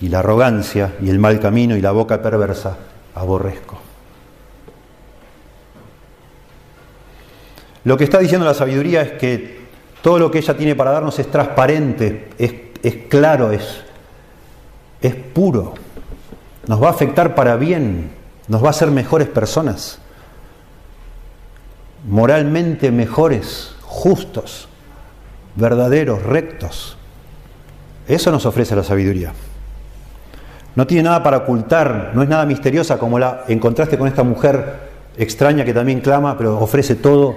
y 0.00 0.08
la 0.08 0.20
arrogancia 0.20 0.94
y 1.00 1.10
el 1.10 1.18
mal 1.18 1.40
camino 1.40 1.76
y 1.76 1.80
la 1.80 1.92
boca 1.92 2.22
perversa 2.22 2.76
aborrezco. 3.14 3.78
Lo 7.84 7.96
que 7.96 8.04
está 8.04 8.18
diciendo 8.18 8.46
la 8.46 8.54
sabiduría 8.54 9.02
es 9.02 9.12
que 9.12 9.64
todo 10.02 10.18
lo 10.18 10.30
que 10.30 10.38
ella 10.38 10.56
tiene 10.56 10.74
para 10.74 10.90
darnos 10.90 11.18
es 11.18 11.30
transparente, 11.30 12.30
es, 12.38 12.54
es 12.82 12.96
claro, 13.08 13.52
es, 13.52 13.82
es 15.02 15.14
puro 15.14 15.74
nos 16.66 16.82
va 16.82 16.88
a 16.88 16.90
afectar 16.90 17.34
para 17.34 17.56
bien, 17.56 18.10
nos 18.48 18.62
va 18.62 18.68
a 18.68 18.70
hacer 18.70 18.90
mejores 18.90 19.28
personas, 19.28 19.98
moralmente 22.06 22.90
mejores, 22.90 23.73
justos, 23.94 24.68
verdaderos, 25.54 26.22
rectos. 26.22 26.96
Eso 28.08 28.32
nos 28.32 28.44
ofrece 28.44 28.74
la 28.74 28.82
sabiduría. 28.82 29.32
No 30.74 30.86
tiene 30.86 31.04
nada 31.04 31.22
para 31.22 31.38
ocultar, 31.38 32.10
no 32.14 32.22
es 32.22 32.28
nada 32.28 32.44
misteriosa 32.44 32.98
como 32.98 33.18
la 33.18 33.44
encontraste 33.46 33.96
con 33.96 34.08
esta 34.08 34.24
mujer 34.24 34.90
extraña 35.16 35.64
que 35.64 35.72
también 35.72 36.00
clama, 36.00 36.36
pero 36.36 36.58
ofrece 36.58 36.96
todo 36.96 37.36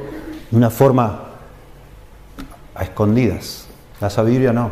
de 0.50 0.58
una 0.58 0.72
forma 0.72 1.26
a 2.74 2.84
escondidas. 2.84 3.68
La 4.02 4.10
sabiduría 4.10 4.52
no, 4.52 4.72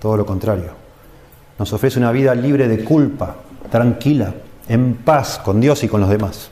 todo 0.00 0.18
lo 0.18 0.26
contrario. 0.26 0.72
Nos 1.58 1.72
ofrece 1.72 1.98
una 1.98 2.12
vida 2.12 2.34
libre 2.34 2.68
de 2.68 2.84
culpa, 2.84 3.36
tranquila, 3.70 4.34
en 4.68 4.94
paz 4.96 5.40
con 5.42 5.58
Dios 5.58 5.82
y 5.82 5.88
con 5.88 6.02
los 6.02 6.10
demás. 6.10 6.50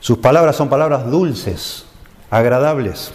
Sus 0.00 0.18
palabras 0.18 0.54
son 0.54 0.68
palabras 0.68 1.10
dulces, 1.10 1.85
agradables. 2.30 3.12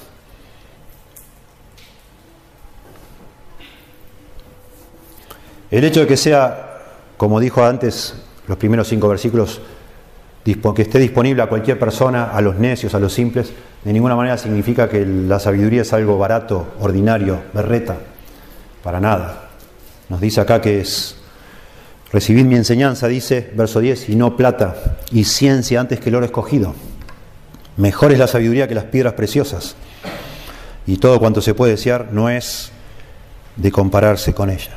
El 5.70 5.84
hecho 5.86 6.02
de 6.02 6.08
que 6.08 6.18
sea, 6.18 6.80
como 7.18 7.40
dijo 7.40 7.64
antes, 7.64 8.16
los 8.48 8.58
primeros 8.58 8.88
cinco 8.88 9.08
versículos, 9.08 9.62
que 10.44 10.82
esté 10.82 11.00
disponible 11.00 11.42
a 11.44 11.48
cualquier 11.48 11.80
persona, 11.80 12.32
a 12.32 12.42
los 12.42 12.58
necios, 12.58 12.94
a 12.94 13.00
los 13.00 13.14
simples, 13.14 13.54
de 13.84 13.94
ninguna 13.94 14.16
manera 14.16 14.38
significa 14.38 14.90
que 14.90 15.06
la 15.06 15.40
sabiduría 15.40 15.84
es 15.84 15.94
algo 15.94 16.18
barato, 16.18 16.74
ordinario, 16.80 17.42
berreta, 17.54 17.98
para 18.84 19.00
nada. 19.00 19.50
Nos 20.10 20.20
dice 20.20 20.42
acá 20.42 20.60
que 20.60 20.82
es 20.82 21.16
Recibid 22.12 22.44
mi 22.44 22.56
enseñanza, 22.56 23.08
dice, 23.08 23.52
verso 23.56 23.80
10, 23.80 24.10
y 24.10 24.16
no 24.18 24.36
plata 24.36 24.98
y 25.12 25.24
ciencia 25.24 25.80
antes 25.80 26.02
que 26.02 26.10
el 26.10 26.16
oro 26.16 26.26
escogido. 26.26 26.76
Mejor 27.82 28.12
es 28.12 28.20
la 28.20 28.28
sabiduría 28.28 28.68
que 28.68 28.76
las 28.76 28.84
piedras 28.84 29.14
preciosas. 29.14 29.76
Y 30.86 30.98
todo 30.98 31.20
cuanto 31.20 31.42
se 31.42 31.56
puede 31.56 31.72
desear 31.72 32.10
no 32.12 32.30
es 32.30 32.72
de 33.56 33.72
compararse 33.72 34.36
con 34.36 34.52
ella. 34.52 34.74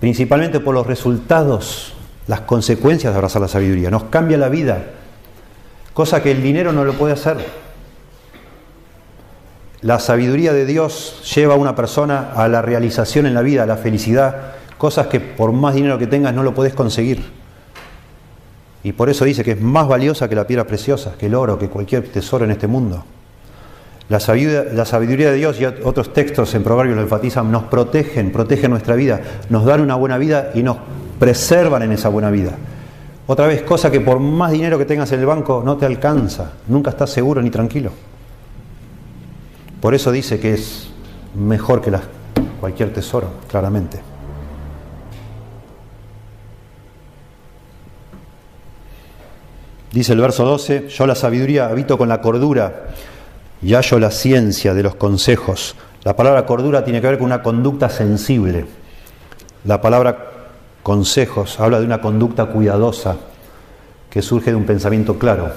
Principalmente 0.00 0.60
por 0.60 0.74
los 0.74 0.86
resultados, 0.86 1.94
las 2.26 2.42
consecuencias 2.42 3.14
de 3.14 3.16
abrazar 3.16 3.40
la 3.40 3.48
sabiduría. 3.48 3.90
Nos 3.90 4.04
cambia 4.04 4.36
la 4.36 4.50
vida, 4.50 4.84
cosa 5.94 6.22
que 6.22 6.30
el 6.30 6.42
dinero 6.42 6.74
no 6.74 6.84
lo 6.84 6.92
puede 6.92 7.14
hacer. 7.14 7.38
La 9.80 10.00
sabiduría 10.00 10.52
de 10.52 10.66
Dios 10.66 11.22
lleva 11.34 11.54
a 11.54 11.56
una 11.56 11.74
persona 11.74 12.32
a 12.34 12.48
la 12.48 12.60
realización 12.60 13.24
en 13.24 13.32
la 13.32 13.40
vida, 13.40 13.62
a 13.62 13.66
la 13.66 13.78
felicidad, 13.78 14.52
cosas 14.76 15.06
que 15.06 15.20
por 15.20 15.52
más 15.52 15.74
dinero 15.74 15.96
que 15.96 16.06
tengas 16.06 16.34
no 16.34 16.42
lo 16.42 16.52
podés 16.52 16.74
conseguir. 16.74 17.43
Y 18.84 18.92
por 18.92 19.08
eso 19.08 19.24
dice 19.24 19.42
que 19.42 19.52
es 19.52 19.60
más 19.60 19.88
valiosa 19.88 20.28
que 20.28 20.34
la 20.34 20.46
piedra 20.46 20.66
preciosa, 20.66 21.14
que 21.18 21.26
el 21.26 21.34
oro, 21.34 21.58
que 21.58 21.68
cualquier 21.68 22.06
tesoro 22.08 22.44
en 22.44 22.50
este 22.50 22.66
mundo. 22.66 23.02
La 24.10 24.20
sabiduría, 24.20 25.30
de 25.30 25.36
Dios 25.36 25.58
y 25.58 25.64
otros 25.64 26.12
textos 26.12 26.54
en 26.54 26.62
Proverbios 26.62 26.94
lo 26.94 27.02
enfatizan, 27.02 27.50
nos 27.50 27.64
protegen, 27.64 28.30
protegen 28.30 28.70
nuestra 28.70 28.94
vida, 28.94 29.20
nos 29.48 29.64
dan 29.64 29.80
una 29.80 29.94
buena 29.94 30.18
vida 30.18 30.50
y 30.54 30.62
nos 30.62 30.76
preservan 31.18 31.82
en 31.82 31.92
esa 31.92 32.10
buena 32.10 32.30
vida. 32.30 32.52
Otra 33.26 33.46
vez, 33.46 33.62
cosa 33.62 33.90
que 33.90 34.02
por 34.02 34.20
más 34.20 34.52
dinero 34.52 34.76
que 34.76 34.84
tengas 34.84 35.10
en 35.12 35.20
el 35.20 35.26
banco 35.26 35.62
no 35.64 35.78
te 35.78 35.86
alcanza, 35.86 36.52
nunca 36.68 36.90
estás 36.90 37.08
seguro 37.08 37.40
ni 37.40 37.48
tranquilo. 37.48 37.90
Por 39.80 39.94
eso 39.94 40.12
dice 40.12 40.38
que 40.38 40.52
es 40.52 40.90
mejor 41.34 41.80
que 41.80 41.90
cualquier 42.60 42.92
tesoro, 42.92 43.30
claramente. 43.48 44.13
Dice 49.94 50.12
el 50.12 50.20
verso 50.20 50.44
12, 50.44 50.88
yo 50.88 51.06
la 51.06 51.14
sabiduría 51.14 51.68
habito 51.68 51.96
con 51.96 52.08
la 52.08 52.20
cordura 52.20 52.86
y 53.62 53.74
hallo 53.74 54.00
la 54.00 54.10
ciencia 54.10 54.74
de 54.74 54.82
los 54.82 54.96
consejos. 54.96 55.76
La 56.02 56.16
palabra 56.16 56.46
cordura 56.46 56.82
tiene 56.82 57.00
que 57.00 57.06
ver 57.06 57.16
con 57.16 57.26
una 57.26 57.44
conducta 57.44 57.88
sensible. 57.88 58.66
La 59.64 59.80
palabra 59.80 60.32
consejos 60.82 61.60
habla 61.60 61.78
de 61.78 61.86
una 61.86 62.00
conducta 62.00 62.46
cuidadosa 62.46 63.18
que 64.10 64.20
surge 64.20 64.50
de 64.50 64.56
un 64.56 64.66
pensamiento 64.66 65.16
claro. 65.16 65.52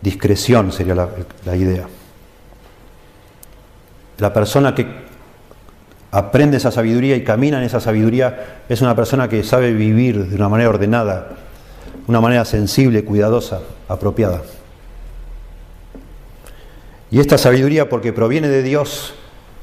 Discreción 0.00 0.70
sería 0.70 0.94
la, 0.94 1.08
la 1.44 1.56
idea. 1.56 1.88
La 4.18 4.32
persona 4.32 4.72
que 4.72 4.86
aprende 6.12 6.58
esa 6.58 6.70
sabiduría 6.70 7.16
y 7.16 7.24
camina 7.24 7.58
en 7.58 7.64
esa 7.64 7.80
sabiduría 7.80 8.62
es 8.68 8.82
una 8.82 8.94
persona 8.94 9.28
que 9.28 9.42
sabe 9.42 9.72
vivir 9.72 10.28
de 10.28 10.36
una 10.36 10.48
manera 10.48 10.70
ordenada, 10.70 11.45
una 12.06 12.20
manera 12.20 12.44
sensible, 12.44 13.04
cuidadosa, 13.04 13.60
apropiada. 13.88 14.42
Y 17.10 17.20
esta 17.20 17.38
sabiduría, 17.38 17.88
porque 17.88 18.12
proviene 18.12 18.48
de 18.48 18.62
Dios, 18.62 19.14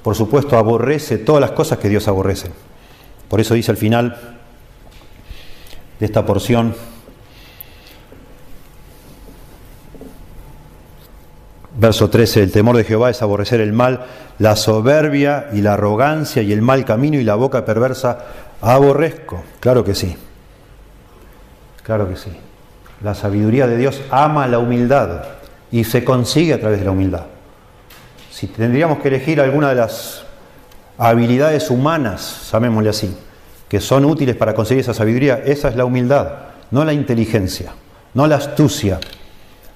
por 0.02 0.16
supuesto, 0.16 0.58
aborrece 0.58 1.18
todas 1.18 1.42
las 1.42 1.52
cosas 1.52 1.78
que 1.78 1.90
Dios 1.90 2.08
aborrece. 2.08 2.52
Por 3.30 3.40
eso 3.40 3.54
dice 3.54 3.72
al 3.72 3.78
final 3.78 4.40
de 6.00 6.06
esta 6.06 6.26
porción, 6.26 6.76
verso 11.78 12.10
13, 12.10 12.44
el 12.44 12.52
temor 12.52 12.78
de 12.78 12.84
Jehová 12.84 13.10
es 13.10 13.22
aborrecer 13.22 13.62
el 13.62 13.74
mal, 13.74 14.06
la 14.40 14.56
soberbia 14.56 15.50
y 15.54 15.62
la 15.62 15.74
arrogancia 15.74 16.42
y 16.42 16.52
el 16.52 16.62
mal 16.62 16.86
camino 16.86 17.18
y 17.18 17.24
la 17.24 17.36
boca 17.36 17.66
perversa 17.66 18.26
aborrezco. 18.62 19.44
Claro 19.60 19.84
que 19.84 19.96
sí. 19.96 20.16
Claro 21.84 22.10
que 22.10 22.16
sí. 22.16 22.32
La 23.04 23.14
sabiduría 23.14 23.68
de 23.68 23.78
Dios 23.78 24.02
ama 24.10 24.48
la 24.48 24.60
humildad 24.60 25.24
y 25.72 25.84
se 25.84 26.04
consigue 26.04 26.54
a 26.54 26.60
través 26.60 26.80
de 26.80 26.86
la 26.86 26.92
humildad. 26.92 27.26
Si 28.32 28.48
tendríamos 28.48 29.00
que 29.00 29.10
elegir 29.10 29.42
alguna 29.42 29.70
de 29.70 29.76
las 29.76 30.24
habilidades 30.98 31.70
humanas, 31.70 32.50
llamémosle 32.52 32.90
así, 32.90 33.18
que 33.68 33.80
son 33.80 34.06
útiles 34.06 34.36
para 34.36 34.54
conseguir 34.54 34.82
esa 34.82 34.94
sabiduría, 34.94 35.42
esa 35.46 35.68
es 35.68 35.76
la 35.76 35.86
humildad, 35.86 36.30
no 36.72 36.86
la 36.86 36.94
inteligencia, 36.94 37.74
no 38.14 38.28
la 38.28 38.36
astucia, 38.38 39.00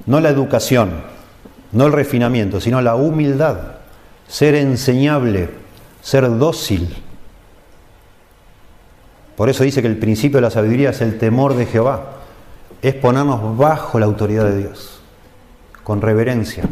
no 0.06 0.20
la 0.20 0.30
educación, 0.30 1.02
no 1.72 1.88
el 1.88 1.93
refinamiento, 1.93 2.62
sino 2.62 2.82
la 2.82 2.96
humildad, 2.96 3.58
ser 4.28 4.56
enseñable, 4.56 5.50
ser 6.02 6.38
dócil. 6.38 6.96
Por 9.38 9.50
eso 9.50 9.63
dice 9.63 9.84
que 9.84 9.88
el 9.88 9.97
principio 9.97 10.38
de 10.38 10.41
la 10.41 10.50
sabiduría 10.50 10.89
es 10.89 11.00
el 11.02 11.19
temor 11.19 11.54
de 11.54 11.67
Jehová, 11.67 12.13
es 12.82 12.95
ponernos 12.95 13.56
bajo 13.56 14.00
la 14.00 14.08
autoridad 14.08 14.45
de 14.45 14.58
Dios, 14.58 15.00
con 15.84 16.02
reverencia. 16.02 16.63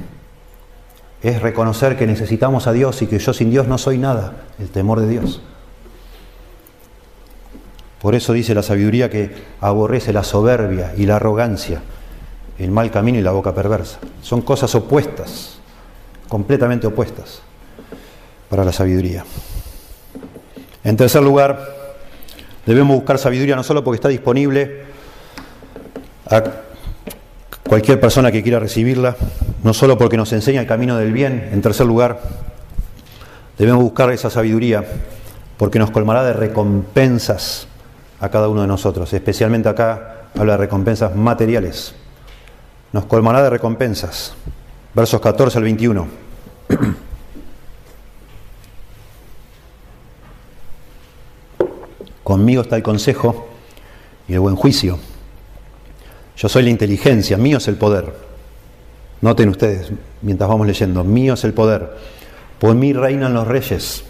Es 1.21 1.43
reconocer 1.43 1.95
que 1.95 2.07
necesitamos 2.07 2.65
a 2.65 2.73
Dios 2.73 3.03
y 3.03 3.07
que 3.07 3.19
yo 3.19 3.33
sin 3.33 3.51
Dios 3.51 3.67
no 3.67 3.77
soy 3.77 3.99
nada, 3.99 4.45
el 4.57 4.69
temor 4.69 4.99
de 4.99 5.07
Dios. 5.07 5.41
Por 8.01 8.15
eso 8.15 8.33
dice 8.33 8.55
la 8.55 8.63
sabiduría 8.63 9.11
que 9.11 9.31
aborrece 9.61 10.11
la 10.11 10.23
soberbia 10.23 10.93
y 10.97 11.05
la 11.05 11.17
arrogancia, 11.17 11.83
el 12.57 12.71
mal 12.71 12.89
camino 12.89 13.19
y 13.19 13.21
la 13.21 13.31
boca 13.31 13.53
perversa. 13.53 13.99
Son 14.23 14.41
cosas 14.41 14.73
opuestas, 14.73 15.59
completamente 16.29 16.87
opuestas 16.87 17.43
para 18.49 18.65
la 18.65 18.71
sabiduría. 18.71 19.23
En 20.83 20.97
tercer 20.97 21.21
lugar, 21.21 21.84
debemos 22.65 22.95
buscar 22.95 23.17
sabiduría 23.17 23.55
no 23.55 23.63
solo 23.63 23.83
porque 23.83 23.95
está 23.95 24.09
disponible 24.09 24.83
a 26.29 26.43
cualquier 27.67 27.99
persona 27.99 28.31
que 28.31 28.43
quiera 28.43 28.59
recibirla, 28.59 29.15
no 29.63 29.73
solo 29.73 29.97
porque 29.97 30.17
nos 30.17 30.31
enseña 30.33 30.61
el 30.61 30.67
camino 30.67 30.97
del 30.97 31.11
bien, 31.11 31.49
en 31.51 31.61
tercer 31.61 31.85
lugar, 31.85 32.19
debemos 33.57 33.83
buscar 33.83 34.11
esa 34.11 34.29
sabiduría 34.29 34.83
porque 35.57 35.79
nos 35.79 35.91
colmará 35.91 36.23
de 36.23 36.33
recompensas 36.33 37.67
a 38.19 38.29
cada 38.29 38.49
uno 38.49 38.61
de 38.61 38.67
nosotros, 38.67 39.11
especialmente 39.13 39.69
acá 39.69 40.29
habla 40.37 40.53
de 40.53 40.57
recompensas 40.57 41.15
materiales. 41.15 41.95
Nos 42.91 43.05
colmará 43.05 43.43
de 43.43 43.49
recompensas. 43.49 44.33
Versos 44.93 45.19
14 45.19 45.57
al 45.57 45.63
21. 45.65 46.07
Conmigo 52.25 52.63
está 52.63 52.75
el 52.75 52.81
consejo 52.81 53.47
y 54.27 54.33
el 54.33 54.39
buen 54.39 54.55
juicio. 54.55 54.97
Yo 56.35 56.49
soy 56.49 56.63
la 56.63 56.71
inteligencia, 56.71 57.37
mío 57.37 57.59
es 57.59 57.67
el 57.67 57.75
poder. 57.75 58.15
Noten 59.21 59.47
ustedes, 59.47 59.91
mientras 60.23 60.49
vamos 60.49 60.65
leyendo, 60.65 61.03
mío 61.03 61.35
es 61.35 61.43
el 61.43 61.53
poder. 61.53 61.95
Por 62.57 62.73
mí 62.73 62.93
reinan 62.93 63.35
los 63.35 63.47
reyes 63.47 64.05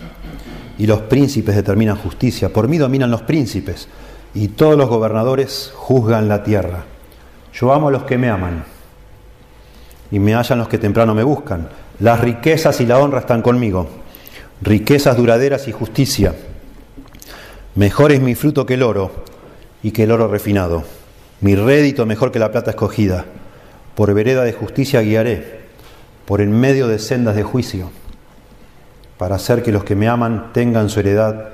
y 0.78 0.88
los 0.88 1.02
príncipes 1.02 1.58
determinan 1.58 1.98
justicia. 1.98 2.54
Por 2.54 2.70
mí 2.70 2.78
dominan 2.78 3.12
los 3.12 3.22
príncipes 3.24 3.90
y 4.34 4.48
todos 4.48 4.78
los 4.78 4.88
gobernadores 4.88 5.74
juzgan 5.76 6.30
la 6.30 6.42
tierra. 6.42 6.86
Yo 7.54 7.74
amo 7.74 7.90
a 7.90 7.92
los 7.92 8.04
que 8.04 8.18
me 8.18 8.30
aman 8.30 8.64
y 10.10 10.20
me 10.20 10.36
hallan 10.36 10.60
los 10.60 10.70
que 10.70 10.78
temprano 10.78 11.14
me 11.14 11.24
buscan. 11.24 11.68
Las 12.00 12.22
riquezas 12.22 12.80
y 12.80 12.86
la 12.86 12.98
honra 12.98 13.20
están 13.20 13.42
conmigo, 13.42 13.90
riquezas 14.62 15.18
duraderas 15.18 15.68
y 15.68 15.74
justicia. 15.74 16.34
Mejor 17.76 18.12
es 18.12 18.22
mi 18.22 18.36
fruto 18.36 18.66
que 18.66 18.76
el 18.76 18.84
oro 18.84 19.12
y 19.84 19.92
que 19.92 20.04
el 20.04 20.12
oro 20.12 20.28
refinado. 20.28 20.84
Mi 21.42 21.56
rédito 21.56 22.06
mejor 22.06 22.32
que 22.32 22.40
la 22.40 22.52
plata 22.52 22.72
escogida. 22.72 23.26
Por 23.96 24.14
vereda 24.14 24.44
de 24.44 24.54
justicia 24.54 25.02
guiaré, 25.02 25.66
por 26.26 26.42
en 26.42 26.52
medio 26.52 26.88
de 26.88 27.00
sendas 27.00 27.36
de 27.36 27.44
juicio 27.44 27.92
para 29.18 29.36
hacer 29.36 29.64
que 29.64 29.72
los 29.72 29.84
que 29.84 29.96
me 29.96 30.08
aman 30.08 30.52
tengan 30.54 30.90
su 30.90 31.00
heredad 31.00 31.50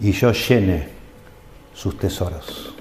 y 0.00 0.12
yo 0.12 0.32
llene 0.32 0.88
sus 1.74 1.98
tesoros. 1.98 2.74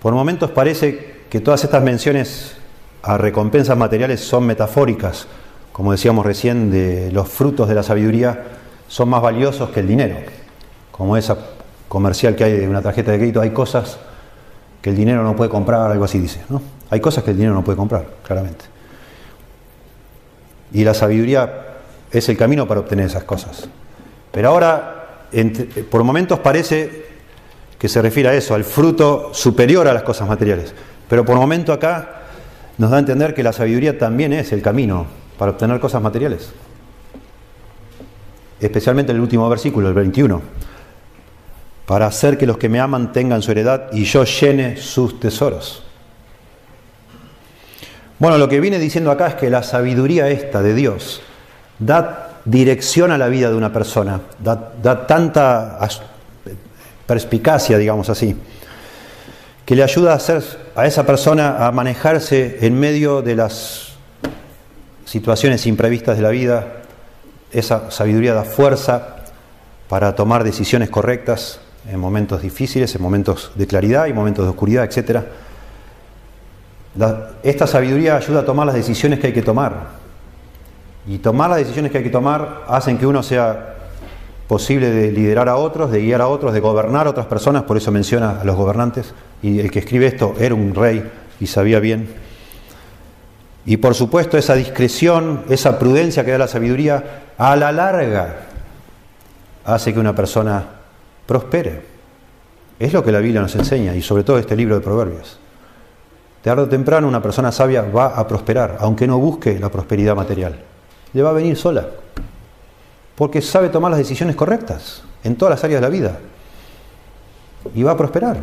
Por 0.00 0.14
momentos 0.14 0.50
parece 0.50 1.24
que 1.28 1.40
todas 1.40 1.64
estas 1.64 1.82
menciones 1.82 2.56
a 3.02 3.18
recompensas 3.18 3.76
materiales 3.76 4.20
son 4.20 4.46
metafóricas, 4.46 5.26
como 5.72 5.92
decíamos 5.92 6.24
recién, 6.24 6.70
de 6.70 7.10
los 7.12 7.28
frutos 7.28 7.68
de 7.68 7.74
la 7.74 7.82
sabiduría 7.82 8.44
son 8.86 9.08
más 9.08 9.22
valiosos 9.22 9.70
que 9.70 9.80
el 9.80 9.88
dinero, 9.88 10.16
como 10.90 11.16
esa 11.16 11.36
comercial 11.90 12.36
que 12.36 12.44
hay 12.44 12.52
de 12.52 12.68
una 12.68 12.80
tarjeta 12.80 13.10
de 13.10 13.18
crédito, 13.18 13.40
hay 13.40 13.50
cosas 13.50 13.98
que 14.80 14.90
el 14.90 14.96
dinero 14.96 15.24
no 15.24 15.34
puede 15.34 15.50
comprar, 15.50 15.90
algo 15.90 16.04
así 16.04 16.20
dice, 16.20 16.40
¿no? 16.48 16.62
Hay 16.88 17.00
cosas 17.00 17.24
que 17.24 17.32
el 17.32 17.36
dinero 17.36 17.52
no 17.52 17.64
puede 17.64 17.76
comprar, 17.76 18.06
claramente. 18.22 18.64
Y 20.72 20.84
la 20.84 20.94
sabiduría 20.94 21.66
es 22.12 22.28
el 22.28 22.36
camino 22.36 22.68
para 22.68 22.78
obtener 22.78 23.06
esas 23.06 23.24
cosas. 23.24 23.68
Pero 24.30 24.50
ahora, 24.50 25.24
por 25.90 26.04
momentos 26.04 26.38
parece 26.38 27.06
que 27.76 27.88
se 27.88 28.00
refiere 28.00 28.28
a 28.28 28.34
eso, 28.34 28.54
al 28.54 28.62
fruto 28.62 29.34
superior 29.34 29.88
a 29.88 29.92
las 29.92 30.04
cosas 30.04 30.28
materiales. 30.28 30.72
Pero 31.08 31.24
por 31.24 31.34
momento 31.34 31.72
acá 31.72 32.20
nos 32.78 32.90
da 32.90 32.98
a 32.98 33.00
entender 33.00 33.34
que 33.34 33.42
la 33.42 33.52
sabiduría 33.52 33.98
también 33.98 34.32
es 34.32 34.52
el 34.52 34.62
camino 34.62 35.06
para 35.36 35.50
obtener 35.50 35.80
cosas 35.80 36.00
materiales. 36.00 36.52
Especialmente 38.60 39.10
el 39.10 39.18
último 39.18 39.48
versículo, 39.48 39.88
el 39.88 39.94
21. 39.94 40.69
Para 41.90 42.06
hacer 42.06 42.38
que 42.38 42.46
los 42.46 42.56
que 42.56 42.68
me 42.68 42.78
aman 42.78 43.10
tengan 43.10 43.42
su 43.42 43.50
heredad 43.50 43.88
y 43.90 44.04
yo 44.04 44.22
llene 44.22 44.76
sus 44.76 45.18
tesoros. 45.18 45.82
Bueno, 48.20 48.38
lo 48.38 48.48
que 48.48 48.60
viene 48.60 48.78
diciendo 48.78 49.10
acá 49.10 49.26
es 49.26 49.34
que 49.34 49.50
la 49.50 49.64
sabiduría 49.64 50.28
esta 50.28 50.62
de 50.62 50.74
Dios 50.74 51.20
da 51.80 52.42
dirección 52.44 53.10
a 53.10 53.18
la 53.18 53.26
vida 53.26 53.50
de 53.50 53.56
una 53.56 53.72
persona, 53.72 54.20
da, 54.38 55.04
tanta 55.08 55.80
perspicacia, 57.08 57.76
digamos 57.76 58.08
así, 58.08 58.36
que 59.66 59.74
le 59.74 59.82
ayuda 59.82 60.12
a, 60.12 60.14
hacer, 60.14 60.44
a 60.76 60.86
esa 60.86 61.04
persona 61.04 61.66
a 61.66 61.72
manejarse 61.72 62.58
en 62.60 62.78
medio 62.78 63.20
de 63.20 63.34
las 63.34 63.94
situaciones 65.06 65.66
imprevistas 65.66 66.18
de 66.18 66.22
la 66.22 66.30
vida. 66.30 66.68
Esa 67.50 67.90
sabiduría 67.90 68.32
da 68.32 68.44
fuerza 68.44 69.16
para 69.88 70.14
tomar 70.14 70.44
decisiones 70.44 70.88
correctas 70.88 71.58
en 71.88 71.98
momentos 71.98 72.42
difíciles, 72.42 72.94
en 72.94 73.02
momentos 73.02 73.52
de 73.54 73.66
claridad 73.66 74.06
y 74.06 74.12
momentos 74.12 74.44
de 74.44 74.50
oscuridad, 74.50 74.84
etc. 74.84 75.20
esta 77.42 77.66
sabiduría 77.66 78.16
ayuda 78.16 78.40
a 78.40 78.44
tomar 78.44 78.66
las 78.66 78.74
decisiones 78.74 79.18
que 79.18 79.28
hay 79.28 79.32
que 79.32 79.42
tomar, 79.42 80.00
y 81.06 81.18
tomar 81.18 81.50
las 81.50 81.58
decisiones 81.58 81.90
que 81.90 81.98
hay 81.98 82.04
que 82.04 82.10
tomar 82.10 82.64
hacen 82.68 82.98
que 82.98 83.06
uno 83.06 83.22
sea 83.22 83.74
posible 84.46 84.90
de 84.90 85.12
liderar 85.12 85.48
a 85.48 85.56
otros, 85.56 85.90
de 85.90 86.00
guiar 86.02 86.20
a 86.20 86.28
otros, 86.28 86.52
de 86.52 86.60
gobernar 86.60 87.06
a 87.06 87.10
otras 87.10 87.26
personas, 87.26 87.62
por 87.62 87.76
eso 87.76 87.90
menciona 87.90 88.40
a 88.40 88.44
los 88.44 88.56
gobernantes. 88.56 89.14
Y 89.42 89.60
el 89.60 89.70
que 89.70 89.78
escribe 89.78 90.06
esto 90.06 90.34
era 90.38 90.54
un 90.54 90.74
rey 90.74 91.08
y 91.38 91.46
sabía 91.46 91.80
bien. 91.80 92.08
Y 93.64 93.76
por 93.76 93.94
supuesto 93.94 94.36
esa 94.36 94.54
discreción, 94.54 95.44
esa 95.48 95.78
prudencia 95.78 96.24
que 96.24 96.32
da 96.32 96.38
la 96.38 96.48
sabiduría, 96.48 97.22
a 97.38 97.56
la 97.56 97.72
larga 97.72 98.36
hace 99.64 99.94
que 99.94 100.00
una 100.00 100.14
persona 100.14 100.64
prospere. 101.26 101.82
Es 102.78 102.92
lo 102.92 103.04
que 103.04 103.12
la 103.12 103.18
Biblia 103.18 103.40
nos 103.40 103.54
enseña 103.54 103.94
y 103.94 104.02
sobre 104.02 104.24
todo 104.24 104.38
este 104.38 104.56
libro 104.56 104.74
de 104.74 104.80
Proverbios. 104.80 105.38
Tarde 106.42 106.62
o 106.62 106.68
temprano 106.68 107.06
una 107.06 107.22
persona 107.22 107.52
sabia 107.52 107.82
va 107.82 108.06
a 108.06 108.26
prosperar, 108.26 108.78
aunque 108.80 109.06
no 109.06 109.18
busque 109.18 109.58
la 109.58 109.70
prosperidad 109.70 110.16
material 110.16 110.70
le 111.12 111.22
va 111.22 111.30
a 111.30 111.34
venir 111.34 111.56
sola. 111.56 111.86
Porque 113.16 113.42
sabe 113.42 113.68
tomar 113.68 113.90
las 113.90 113.98
decisiones 113.98 114.36
correctas 114.36 115.02
en 115.24 115.36
todas 115.36 115.50
las 115.50 115.64
áreas 115.64 115.80
de 115.80 115.86
la 115.86 115.90
vida. 115.90 116.18
Y 117.74 117.82
va 117.82 117.92
a 117.92 117.96
prosperar. 117.96 118.38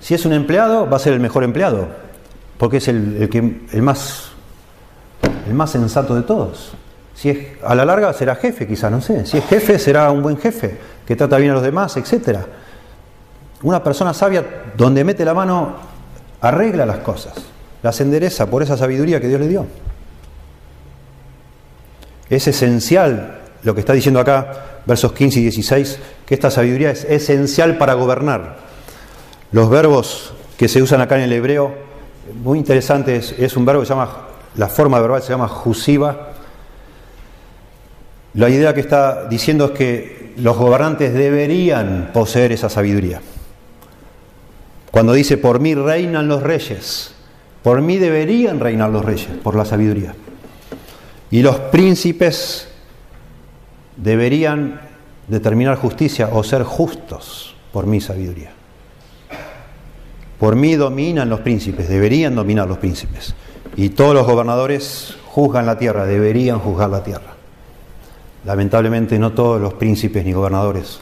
Si 0.00 0.14
es 0.14 0.26
un 0.26 0.32
empleado, 0.32 0.88
va 0.88 0.96
a 0.96 1.00
ser 1.00 1.12
el 1.12 1.20
mejor 1.20 1.44
empleado. 1.44 1.86
Porque 2.58 2.78
es 2.78 2.88
el, 2.88 3.28
que, 3.30 3.60
el, 3.72 3.82
más, 3.82 4.30
el 5.46 5.54
más 5.54 5.70
sensato 5.70 6.14
de 6.14 6.22
todos. 6.22 6.72
Si 7.14 7.30
es 7.30 7.46
a 7.62 7.74
la 7.74 7.84
larga 7.84 8.12
será 8.12 8.34
jefe, 8.34 8.66
quizás, 8.66 8.90
no 8.90 9.00
sé. 9.00 9.24
Si 9.24 9.38
es 9.38 9.44
jefe, 9.44 9.78
será 9.78 10.10
un 10.10 10.22
buen 10.22 10.36
jefe, 10.36 10.76
que 11.06 11.16
trata 11.16 11.36
bien 11.38 11.52
a 11.52 11.54
los 11.54 11.62
demás, 11.62 11.96
etc. 11.96 12.38
Una 13.62 13.82
persona 13.82 14.14
sabia, 14.14 14.44
donde 14.76 15.04
mete 15.04 15.24
la 15.24 15.34
mano, 15.34 15.74
arregla 16.40 16.86
las 16.86 16.98
cosas, 16.98 17.34
las 17.82 18.00
endereza 18.00 18.46
por 18.46 18.62
esa 18.62 18.76
sabiduría 18.76 19.20
que 19.20 19.28
Dios 19.28 19.40
le 19.40 19.48
dio. 19.48 19.66
Es 22.28 22.46
esencial 22.48 23.40
lo 23.62 23.74
que 23.74 23.80
está 23.80 23.92
diciendo 23.92 24.20
acá, 24.20 24.80
versos 24.86 25.12
15 25.12 25.40
y 25.40 25.42
16, 25.44 25.98
que 26.26 26.34
esta 26.34 26.50
sabiduría 26.50 26.90
es 26.90 27.04
esencial 27.04 27.78
para 27.78 27.94
gobernar. 27.94 28.58
Los 29.52 29.70
verbos 29.70 30.34
que 30.58 30.68
se 30.68 30.82
usan 30.82 31.00
acá 31.00 31.16
en 31.16 31.22
el 31.22 31.32
hebreo, 31.32 31.74
muy 32.42 32.58
interesante, 32.58 33.16
es, 33.16 33.56
un 33.56 33.64
verbo 33.64 33.80
que 33.80 33.86
se 33.86 33.94
llama, 33.94 34.28
la 34.56 34.68
forma 34.68 35.00
verbal 35.00 35.22
se 35.22 35.30
llama 35.30 35.48
jusiva. 35.48 36.32
La 38.34 38.48
idea 38.48 38.74
que 38.74 38.80
está 38.80 39.26
diciendo 39.26 39.66
es 39.66 39.70
que 39.72 40.23
los 40.36 40.56
gobernantes 40.56 41.14
deberían 41.14 42.10
poseer 42.12 42.52
esa 42.52 42.68
sabiduría. 42.68 43.20
Cuando 44.90 45.12
dice, 45.12 45.36
por 45.36 45.60
mí 45.60 45.74
reinan 45.74 46.28
los 46.28 46.42
reyes, 46.42 47.14
por 47.62 47.80
mí 47.80 47.98
deberían 47.98 48.60
reinar 48.60 48.90
los 48.90 49.04
reyes, 49.04 49.28
por 49.42 49.56
la 49.56 49.64
sabiduría. 49.64 50.14
Y 51.30 51.42
los 51.42 51.56
príncipes 51.56 52.68
deberían 53.96 54.80
determinar 55.28 55.76
justicia 55.76 56.28
o 56.32 56.44
ser 56.44 56.62
justos 56.62 57.56
por 57.72 57.86
mi 57.86 58.00
sabiduría. 58.00 58.52
Por 60.38 60.56
mí 60.56 60.74
dominan 60.74 61.28
los 61.28 61.40
príncipes, 61.40 61.88
deberían 61.88 62.34
dominar 62.34 62.68
los 62.68 62.78
príncipes. 62.78 63.34
Y 63.76 63.90
todos 63.90 64.14
los 64.14 64.26
gobernadores 64.26 65.16
juzgan 65.26 65.66
la 65.66 65.78
tierra, 65.78 66.06
deberían 66.06 66.58
juzgar 66.58 66.90
la 66.90 67.02
tierra. 67.02 67.33
Lamentablemente 68.44 69.18
no 69.18 69.32
todos 69.32 69.60
los 69.60 69.74
príncipes 69.74 70.24
ni 70.24 70.32
gobernadores 70.32 71.00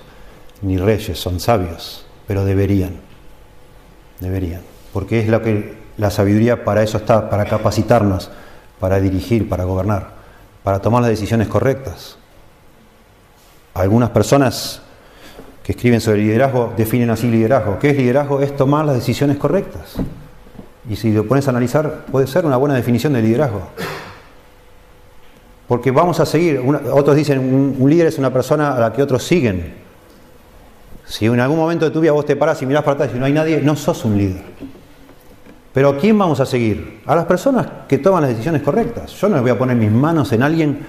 ni 0.63 0.79
reyes 0.79 1.19
son 1.19 1.41
sabios, 1.41 2.07
pero 2.27 2.45
deberían. 2.45 2.93
Deberían. 4.21 4.63
Porque 4.93 5.21
es 5.21 5.29
lo 5.29 5.43
que 5.43 5.77
la 5.97 6.11
sabiduría 6.11 6.65
para 6.65 6.83
eso 6.83 6.99
está, 6.99 7.29
para 7.29 7.45
capacitarnos, 7.45 8.31
para 8.79 9.01
dirigir, 9.01 9.49
para 9.49 9.65
gobernar, 9.65 10.11
para 10.63 10.81
tomar 10.81 11.03
las 11.03 11.11
decisiones 11.11 11.49
correctas. 11.49 12.17
Algunas 13.75 14.11
personas 14.11 14.83
que 15.65 15.73
escriben 15.73 16.01
sobre 16.01 16.19
liderazgo 16.19 16.73
definen 16.77 17.11
así 17.11 17.29
liderazgo. 17.29 17.79
¿Qué 17.79 17.91
es 17.91 17.97
liderazgo? 17.97 18.41
Es 18.41 18.57
tomar 18.57 18.85
las 18.85 18.97
decisiones 18.97 19.37
correctas. 19.39 19.97
Y 20.89 20.97
si 20.97 21.13
lo 21.13 21.27
pones 21.27 21.47
a 21.47 21.51
analizar, 21.51 22.07
puede 22.11 22.27
ser 22.27 22.45
una 22.45 22.57
buena 22.57 22.75
definición 22.75 23.13
de 23.13 23.23
liderazgo. 23.23 23.69
Porque 25.73 25.91
vamos 25.91 26.21
a 26.21 26.27
seguir, 26.27 26.61
otros 26.93 27.17
dicen, 27.17 27.39
un, 27.79 27.89
líder 27.89 28.09
es 28.09 28.19
una 28.19 28.31
persona 28.31 28.77
a 28.77 28.79
la 28.79 28.93
que 28.93 29.03
otros 29.03 29.23
siguen. 29.23 29.73
Si 31.07 31.25
en 31.25 31.41
algún 31.41 31.57
momento 31.57 31.87
de 31.87 31.91
tu 31.91 31.99
vida 31.99 32.13
vos 32.13 32.27
te 32.27 32.37
paras 32.37 32.61
y 32.61 32.67
mirás 32.67 32.85
para 32.85 32.97
atrás 32.97 33.13
y 33.17 33.19
no 33.19 33.25
hay 33.25 33.33
nadie, 33.33 33.59
no 33.63 33.75
sos 33.75 34.05
un 34.05 34.19
líder. 34.19 34.43
Pero 35.73 35.89
¿a 35.89 35.97
quién 35.97 36.19
vamos 36.19 36.41
a 36.41 36.45
seguir? 36.45 37.01
A 37.07 37.17
las 37.17 37.25
personas 37.25 37.67
que 37.89 37.97
toman 37.97 38.21
las 38.21 38.33
decisiones 38.33 38.61
correctas. 38.61 39.13
Yo 39.13 39.31
no 39.31 39.41
voy 39.41 39.51
a 39.51 39.57
poner 39.57 39.75
mis 39.75 39.91
manos 39.91 40.31
en 40.33 40.43
alguien 40.43 40.81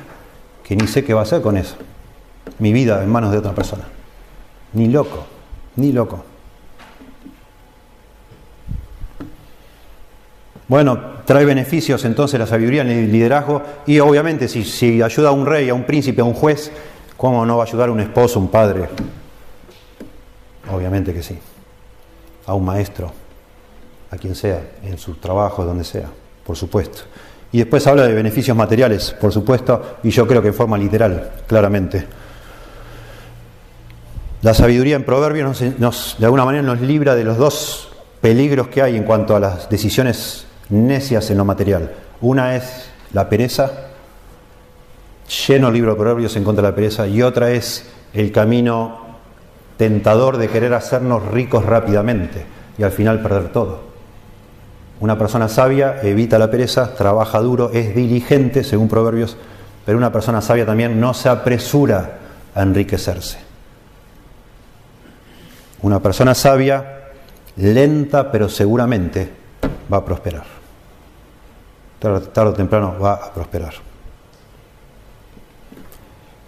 que 0.65 0.75
ni 0.75 0.85
sé 0.85 1.05
qué 1.05 1.13
va 1.13 1.21
a 1.21 1.23
hacer 1.23 1.41
con 1.41 1.55
eso. 1.55 1.77
Mi 2.59 2.73
vida 2.73 3.01
en 3.01 3.09
manos 3.09 3.31
de 3.31 3.37
otra 3.37 3.53
persona. 3.53 3.83
Ni 4.73 4.89
loco, 4.89 5.25
ni 5.77 5.93
loco. 5.93 6.25
Bueno, 10.67 11.12
trae 11.25 11.45
beneficios 11.45 12.05
entonces 12.05 12.39
la 12.39 12.47
sabiduría 12.47 12.81
en 12.81 12.89
el 12.89 13.11
liderazgo 13.11 13.61
y 13.85 13.99
obviamente 13.99 14.47
si, 14.47 14.63
si, 14.63 15.01
ayuda 15.01 15.29
a 15.29 15.31
un 15.31 15.45
rey, 15.45 15.69
a 15.69 15.73
un 15.73 15.83
príncipe, 15.83 16.21
a 16.21 16.25
un 16.25 16.33
juez, 16.33 16.71
¿cómo 17.17 17.45
no 17.45 17.57
va 17.57 17.63
a 17.63 17.67
ayudar 17.67 17.89
a 17.89 17.91
un 17.91 17.99
esposo, 17.99 18.39
un 18.39 18.49
padre? 18.49 18.87
Obviamente 20.71 21.13
que 21.13 21.23
sí. 21.23 21.37
A 22.45 22.53
un 22.53 22.65
maestro, 22.65 23.11
a 24.11 24.17
quien 24.17 24.35
sea, 24.35 24.61
en 24.83 24.97
su 24.97 25.15
trabajo, 25.15 25.63
donde 25.63 25.83
sea, 25.83 26.09
por 26.45 26.57
supuesto. 26.57 27.03
Y 27.51 27.59
después 27.59 27.85
habla 27.87 28.07
de 28.07 28.13
beneficios 28.13 28.57
materiales, 28.57 29.15
por 29.19 29.31
supuesto, 29.31 29.97
y 30.03 30.09
yo 30.09 30.27
creo 30.27 30.41
que 30.41 30.49
en 30.49 30.53
forma 30.53 30.77
literal, 30.77 31.31
claramente. 31.47 32.05
La 34.41 34.53
sabiduría 34.53 34.97
en 34.97 35.05
Proverbios 35.05 35.59
de 35.59 36.25
alguna 36.25 36.43
manera 36.43 36.63
nos 36.63 36.81
libra 36.81 37.15
de 37.15 37.23
los 37.23 37.37
dos 37.37 37.89
peligros 38.19 38.67
que 38.67 38.81
hay 38.81 38.97
en 38.97 39.03
cuanto 39.03 39.35
a 39.35 39.39
las 39.39 39.69
decisiones 39.69 40.47
necias 40.73 41.29
en 41.29 41.37
lo 41.37 41.45
material. 41.45 41.91
Una 42.21 42.55
es 42.55 42.89
la 43.13 43.29
pereza, 43.29 43.71
lleno 45.47 45.71
libro 45.71 45.91
de 45.91 45.97
Proverbios 45.97 46.35
en 46.35 46.43
contra 46.43 46.63
de 46.63 46.69
la 46.71 46.75
pereza, 46.75 47.07
y 47.07 47.21
otra 47.21 47.51
es 47.51 47.85
el 48.13 48.31
camino 48.31 49.01
tentador 49.77 50.37
de 50.37 50.49
querer 50.49 50.73
hacernos 50.73 51.25
ricos 51.25 51.65
rápidamente 51.65 52.45
y 52.77 52.83
al 52.83 52.91
final 52.91 53.21
perder 53.21 53.49
todo. 53.49 53.93
Una 54.99 55.17
persona 55.17 55.49
sabia 55.49 55.99
evita 56.01 56.39
la 56.39 56.49
pereza, 56.49 56.93
trabaja 56.95 57.39
duro, 57.39 57.71
es 57.73 57.95
diligente, 57.95 58.63
según 58.63 58.87
Proverbios, 58.87 59.37
pero 59.85 59.97
una 59.97 60.11
persona 60.11 60.41
sabia 60.41 60.65
también 60.65 60.99
no 60.99 61.13
se 61.13 61.29
apresura 61.29 62.19
a 62.55 62.61
enriquecerse. 62.61 63.37
Una 65.81 65.99
persona 65.99 66.33
sabia, 66.33 67.09
lenta 67.57 68.31
pero 68.31 68.47
seguramente, 68.47 69.29
va 69.91 69.97
a 69.97 70.05
prosperar. 70.05 70.52
Tarde, 72.03 72.49
o 72.49 72.53
temprano 72.53 72.95
va 73.01 73.13
a 73.13 73.33
prosperar. 73.33 73.75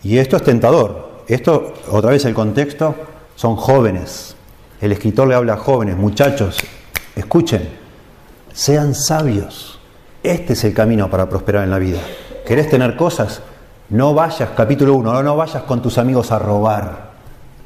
Y 0.04 0.18
esto 0.18 0.36
es 0.36 0.44
tentador. 0.44 1.24
Esto, 1.28 1.74
otra 1.90 2.12
vez 2.12 2.26
el 2.26 2.34
contexto, 2.34 2.94
son 3.38 3.56
jóvenes. 3.56 4.36
El 4.82 4.92
escritor 4.92 5.30
le 5.30 5.36
habla 5.36 5.54
a 5.54 5.58
jóvenes, 5.58 5.96
muchachos, 5.96 6.58
escuchen, 7.16 7.70
sean 8.54 8.94
sabios. 8.94 9.80
Este 10.22 10.54
es 10.54 10.64
el 10.66 10.74
camino 10.74 11.10
para 11.10 11.30
prosperar 11.30 11.64
en 11.64 11.72
la 11.72 11.80
vida. 11.80 12.00
¿Querés 12.46 12.70
tener 12.70 12.98
cosas? 12.98 13.42
No 13.90 14.14
vayas, 14.14 14.50
capítulo 14.58 14.96
1, 14.96 15.24
no 15.24 15.38
vayas 15.38 15.64
con 15.64 15.82
tus 15.82 15.98
amigos 15.98 16.34
a 16.34 16.40
robar. 16.40 17.12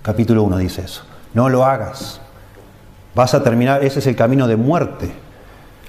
Capítulo 0.03 0.43
1 0.43 0.57
dice 0.57 0.83
eso. 0.83 1.01
No 1.33 1.49
lo 1.49 1.65
hagas. 1.65 2.21
Vas 3.15 3.33
a 3.33 3.41
terminar, 3.41 3.83
ese 3.83 3.97
es 3.97 4.05
el 4.05 4.15
camino 4.15 4.47
de 4.47 4.57
muerte. 4.57 5.11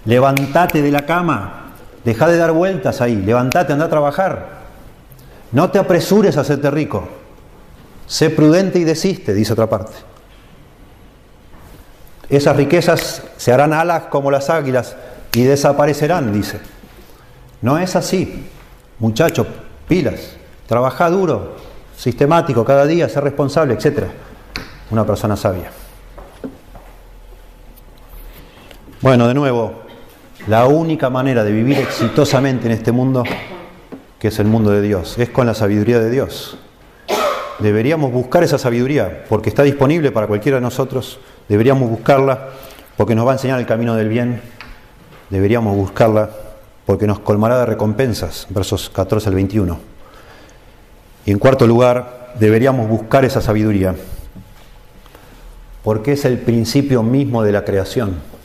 Levantate 0.07 0.81
de 0.81 0.91
la 0.91 1.05
cama, 1.05 1.60
deja 2.05 2.29
de 2.29 2.37
dar 2.37 2.53
vueltas 2.53 3.01
ahí, 3.01 3.17
levantate, 3.17 3.73
anda 3.73 3.87
a 3.87 3.91
trabajar. 3.91 4.61
No 5.53 5.71
te 5.71 5.79
apresures 5.79 6.37
a 6.37 6.43
hacerte 6.43 6.71
rico. 6.71 7.09
Sé 8.07 8.31
prudente 8.31 8.79
y 8.79 8.85
desiste, 8.85 9.35
dice 9.35 9.53
otra 9.53 9.69
parte. 9.69 9.93
Esas 12.29 12.57
riquezas 12.57 13.23
se 13.37 13.53
harán 13.53 13.73
alas 13.73 14.05
como 14.05 14.31
las 14.31 14.51
águilas 14.51 14.97
y 15.33 15.43
desaparecerán, 15.43 16.33
dice. 16.33 16.61
No 17.63 17.79
es 17.79 17.97
así. 17.97 18.49
Muchacho, 18.99 19.47
pilas, 19.89 20.37
trabaja 20.67 21.11
duro, 21.11 21.57
sistemático, 21.97 22.65
cada 22.65 22.87
día, 22.87 23.09
ser 23.09 23.25
responsable, 23.25 23.75
etcétera 23.75 24.09
una 24.91 25.07
persona 25.07 25.37
sabia. 25.37 25.71
Bueno, 29.01 29.29
de 29.29 29.35
nuevo, 29.35 29.83
la 30.51 30.67
única 30.67 31.11
manera 31.11 31.45
de 31.45 31.53
vivir 31.53 31.79
exitosamente 31.79 32.67
en 32.67 32.73
este 32.73 32.91
mundo, 32.91 33.23
que 34.19 34.29
es 34.29 34.39
el 34.41 34.49
mundo 34.49 34.73
de 34.73 34.83
Dios, 34.83 35.17
es 35.17 35.29
con 35.29 35.47
la 35.47 35.55
sabiduría 35.55 36.01
de 36.01 36.11
Dios. 36.11 36.59
Deberíamos 37.61 38.11
buscar 38.11 38.43
esa 38.43 38.59
sabiduría 38.59 39.27
porque 39.29 39.49
está 39.49 39.63
disponible 39.63 40.11
para 40.11 40.27
cualquiera 40.27 40.57
de 40.57 40.63
nosotros. 40.63 41.21
Deberíamos 41.49 41.89
buscarla 41.89 42.49
porque 42.97 43.15
nos 43.15 43.29
va 43.29 43.31
a 43.31 43.35
enseñar 43.35 43.61
el 43.61 43.67
camino 43.67 43.95
del 43.95 44.09
bien. 44.09 44.43
Deberíamos 45.29 45.77
buscarla 45.77 46.31
porque 46.85 47.07
nos 47.07 47.21
colmará 47.21 47.61
de 47.61 47.67
recompensas, 47.67 48.49
versos 48.51 48.91
14 48.91 49.29
al 49.29 49.37
21. 49.37 49.79
Y 51.27 51.31
en 51.31 51.39
cuarto 51.39 51.65
lugar, 51.65 52.35
deberíamos 52.41 52.89
buscar 52.89 53.25
esa 53.25 53.41
sabiduría 53.41 53.95
porque 55.85 56.15
es 56.15 56.25
el 56.25 56.39
principio 56.39 57.05
mismo 57.05 57.45
de 57.45 57.53
la 57.53 57.65
creación. 57.65 58.40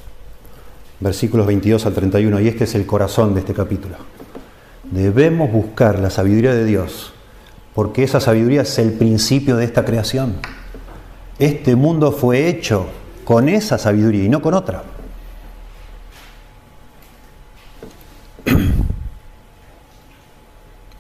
Versículos 0.99 1.45
22 1.45 1.85
al 1.85 1.93
31, 1.93 2.39
y 2.39 2.47
este 2.47 2.63
es 2.63 2.75
el 2.75 2.85
corazón 2.85 3.33
de 3.33 3.41
este 3.41 3.53
capítulo. 3.53 3.97
Debemos 4.83 5.51
buscar 5.51 5.99
la 5.99 6.09
sabiduría 6.09 6.53
de 6.53 6.63
Dios, 6.63 7.11
porque 7.73 8.03
esa 8.03 8.21
sabiduría 8.21 8.61
es 8.61 8.79
el 8.79 8.93
principio 8.93 9.57
de 9.57 9.65
esta 9.65 9.83
creación. 9.83 10.35
Este 11.37 11.75
mundo 11.75 12.13
fue 12.13 12.47
hecho 12.47 12.87
con 13.25 13.49
esa 13.49 13.77
sabiduría 13.77 14.23
y 14.23 14.29
no 14.29 14.41
con 14.41 14.53
otra. 14.53 14.83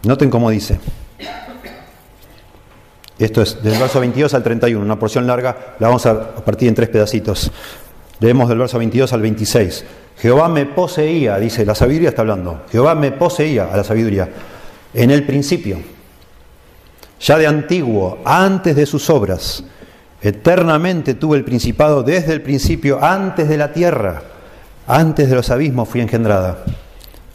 Noten 0.03 0.29
cómo 0.29 0.49
dice. 0.49 0.79
Esto 3.17 3.41
es 3.41 3.63
del 3.63 3.79
verso 3.79 4.01
22 4.01 4.33
al 4.33 4.43
31, 4.43 4.83
una 4.83 4.99
porción 4.99 5.25
larga, 5.25 5.75
la 5.79 5.87
vamos 5.87 6.05
a 6.05 6.35
partir 6.35 6.67
en 6.67 6.75
tres 6.75 6.89
pedacitos. 6.89 7.49
Leemos 8.19 8.47
del 8.47 8.57
verso 8.57 8.77
22 8.77 9.11
al 9.13 9.21
26. 9.21 9.85
Jehová 10.17 10.47
me 10.47 10.65
poseía, 10.65 11.37
dice, 11.37 11.65
la 11.65 11.75
sabiduría 11.75 12.09
está 12.09 12.21
hablando. 12.21 12.63
Jehová 12.71 12.95
me 12.95 13.11
poseía 13.11 13.65
a 13.71 13.77
la 13.77 13.83
sabiduría 13.83 14.29
en 14.93 15.11
el 15.11 15.25
principio, 15.25 15.77
ya 17.19 17.37
de 17.37 17.47
antiguo, 17.47 18.19
antes 18.23 18.75
de 18.75 18.85
sus 18.85 19.09
obras. 19.09 19.63
Eternamente 20.21 21.15
tuve 21.15 21.37
el 21.37 21.43
principado 21.43 22.01
desde 22.01 22.33
el 22.33 22.41
principio, 22.41 23.03
antes 23.03 23.49
de 23.49 23.57
la 23.57 23.73
tierra, 23.73 24.23
antes 24.87 25.29
de 25.29 25.35
los 25.35 25.49
abismos 25.49 25.89
fui 25.89 25.99
engendrada, 26.01 26.63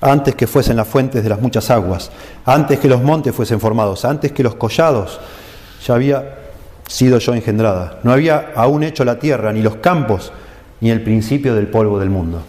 antes 0.01 0.35
que 0.35 0.47
fuesen 0.47 0.77
las 0.77 0.89
fuentes 0.89 1.23
de 1.23 1.29
las 1.29 1.41
muchas 1.41 1.71
aguas, 1.71 2.11
antes 2.47 2.79
que 2.79 2.89
los 2.89 3.03
montes 3.03 3.35
fuesen 3.35 3.61
formados, 3.61 4.05
antes 4.07 4.33
que 4.33 4.43
los 4.43 4.55
collados 4.55 5.21
ya 5.87 5.95
había 5.95 6.39
sido 6.89 7.19
yo 7.19 7.35
engendrada. 7.35 8.01
No 8.03 8.13
había 8.13 8.53
aún 8.57 8.83
hecho 8.83 9.05
la 9.05 9.19
tierra, 9.19 9.53
ni 9.53 9.61
los 9.63 9.77
campos, 9.77 10.33
ni 10.81 10.91
el 10.91 11.03
principio 11.03 11.55
del 11.55 11.69
polvo 11.69 11.99
del 11.99 12.11
mundo. 12.11 12.43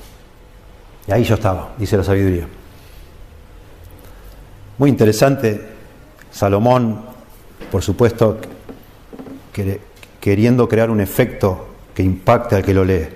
Y 1.08 1.12
ahí 1.12 1.24
yo 1.24 1.36
estaba, 1.36 1.74
dice 1.78 1.98
la 1.98 2.04
sabiduría. 2.04 2.48
Muy 4.78 4.90
interesante, 4.90 5.62
Salomón, 6.32 7.02
por 7.72 7.84
supuesto, 7.84 8.40
queriendo 10.20 10.68
crear 10.68 10.90
un 10.90 11.02
efecto 11.02 11.68
que 11.94 12.04
impacte 12.04 12.56
al 12.56 12.64
que 12.64 12.74
lo 12.74 12.86
lee. 12.86 13.08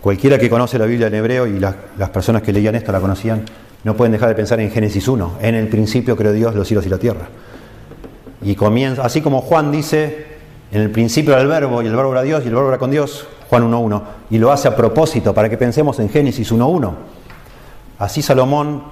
Cualquiera 0.00 0.38
que 0.38 0.50
conoce 0.50 0.78
la 0.78 0.86
Biblia 0.86 1.06
en 1.06 1.14
hebreo 1.14 1.46
y 1.46 1.58
las, 1.58 1.74
personas 2.12 2.42
que 2.42 2.52
leían 2.52 2.74
esto 2.74 2.92
la 2.92 3.00
conocían, 3.00 3.44
no 3.84 3.96
pueden 3.96 4.12
dejar 4.12 4.28
de 4.28 4.34
pensar 4.34 4.60
en 4.60 4.70
Génesis 4.70 5.08
1. 5.08 5.38
En 5.40 5.54
el 5.54 5.68
principio 5.68 6.16
creó 6.16 6.32
Dios 6.32 6.54
los 6.54 6.66
cielos 6.68 6.84
y 6.86 6.88
la 6.88 6.98
tierra. 6.98 7.28
Y 8.42 8.54
comienza, 8.54 9.02
así 9.04 9.22
como 9.22 9.40
Juan 9.40 9.72
dice, 9.72 10.26
en 10.72 10.82
el 10.82 10.90
principio 10.90 11.32
era 11.32 11.42
el 11.42 11.48
verbo 11.48 11.82
y 11.82 11.86
el 11.86 11.96
verbo 11.96 12.12
era 12.12 12.22
Dios 12.22 12.44
y 12.44 12.48
el 12.48 12.54
verbo 12.54 12.68
era 12.68 12.78
con 12.78 12.90
Dios, 12.90 13.26
Juan 13.48 13.70
1.1, 13.70 14.02
y 14.30 14.38
lo 14.38 14.50
hace 14.50 14.68
a 14.68 14.76
propósito 14.76 15.34
para 15.34 15.48
que 15.48 15.58
pensemos 15.58 15.98
en 16.00 16.08
Génesis 16.08 16.52
1.1. 16.52 16.94
Así 17.98 18.22
Salomón 18.22 18.84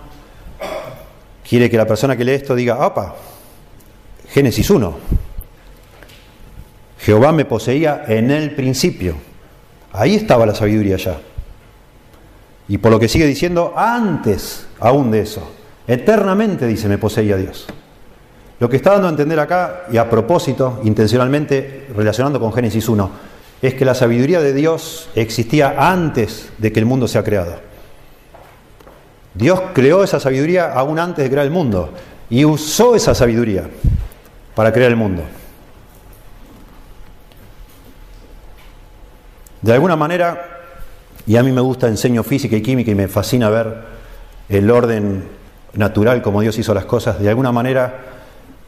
quiere 1.49 1.69
que 1.69 1.77
la 1.77 1.87
persona 1.87 2.17
que 2.17 2.25
lee 2.25 2.33
esto 2.33 2.55
diga, 2.55 2.87
opa, 2.87 3.15
Génesis 4.29 4.71
1. 4.71 4.95
Jehová 6.99 7.33
me 7.33 7.45
poseía 7.45 8.05
en 8.07 8.31
el 8.31 8.55
principio. 8.55 9.17
Ahí 9.93 10.15
estaba 10.15 10.47
la 10.47 10.55
sabiduría 10.55 10.97
ya. 10.97 11.19
Y 12.69 12.79
por 12.79 12.93
lo 12.93 13.01
que 13.01 13.09
sigue 13.09 13.27
diciendo, 13.27 13.75
antes 13.77 14.67
aún 14.79 15.11
de 15.11 15.21
eso, 15.21 15.43
eternamente 15.87 16.67
dice, 16.67 16.89
me 16.89 16.99
poseía 16.99 17.37
Dios. 17.37 17.67
Lo 18.61 18.69
que 18.71 18.77
está 18.77 18.93
dando 18.93 19.09
a 19.09 19.11
entender 19.11 19.41
acá, 19.41 19.87
y 19.91 19.97
a 19.97 20.09
propósito, 20.09 20.81
intencionalmente 20.85 21.89
relacionando 21.97 22.39
con 22.39 22.53
Génesis 22.53 22.89
1, 22.89 23.11
es 23.63 23.75
que 23.75 23.85
la 23.85 23.95
sabiduría 23.95 24.41
de 24.41 24.53
Dios 24.53 25.09
existía 25.15 25.77
antes 25.79 26.51
de 26.59 26.73
que 26.73 26.81
el 26.81 26.87
mundo 26.87 27.07
sea 27.07 27.23
creado. 27.23 27.55
Dios 29.35 29.63
creó 29.73 30.03
esa 30.03 30.19
sabiduría 30.19 30.73
aún 30.73 30.99
antes 30.99 31.25
de 31.25 31.31
crear 31.31 31.47
el 31.47 31.53
mundo 31.53 31.91
y 32.29 32.45
usó 32.45 32.97
esa 32.97 33.15
sabiduría 33.15 33.71
para 34.57 34.73
crear 34.73 34.91
el 34.91 34.97
mundo. 34.97 35.23
De 39.63 39.73
alguna 39.73 39.95
manera, 39.95 40.61
y 41.25 41.37
a 41.37 41.43
mí 41.45 41.53
me 41.53 41.61
gusta, 41.61 41.87
enseño 41.87 42.25
física 42.25 42.57
y 42.57 42.63
química 42.63 42.91
y 42.91 42.97
me 42.97 43.07
fascina 43.07 43.49
ver 43.49 43.77
el 44.49 44.69
orden 44.73 45.23
natural 45.75 46.21
como 46.21 46.41
Dios 46.41 46.59
hizo 46.59 46.75
las 46.75 46.85
cosas, 46.85 47.21
de 47.21 47.29
alguna 47.29 47.53
manera, 47.53 48.01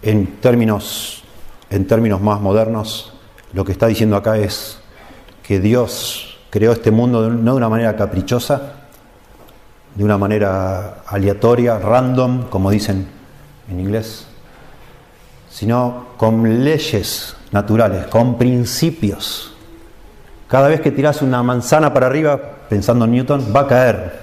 en 0.02 0.36
términos, 0.36 1.24
en 1.68 1.84
términos 1.88 2.20
más 2.20 2.40
modernos, 2.40 3.12
lo 3.52 3.64
que 3.64 3.72
está 3.72 3.88
diciendo 3.88 4.16
acá 4.16 4.38
es 4.38 4.78
que 5.46 5.60
Dios 5.60 6.38
creó 6.50 6.72
este 6.72 6.90
mundo 6.90 7.30
no 7.30 7.52
de 7.52 7.56
una 7.56 7.68
manera 7.68 7.94
caprichosa, 7.94 8.72
de 9.94 10.04
una 10.04 10.18
manera 10.18 11.02
aleatoria, 11.06 11.78
random, 11.78 12.48
como 12.48 12.70
dicen 12.70 13.06
en 13.70 13.78
inglés, 13.78 14.26
sino 15.48 16.06
con 16.16 16.64
leyes 16.64 17.36
naturales, 17.52 18.06
con 18.08 18.36
principios 18.36 19.54
cada 20.54 20.68
vez 20.68 20.80
que 20.80 20.92
tiras 20.92 21.20
una 21.20 21.42
manzana 21.42 21.92
para 21.92 22.06
arriba, 22.06 22.40
pensando 22.68 23.06
en 23.06 23.10
Newton, 23.10 23.52
va 23.54 23.62
a 23.62 23.66
caer. 23.66 24.20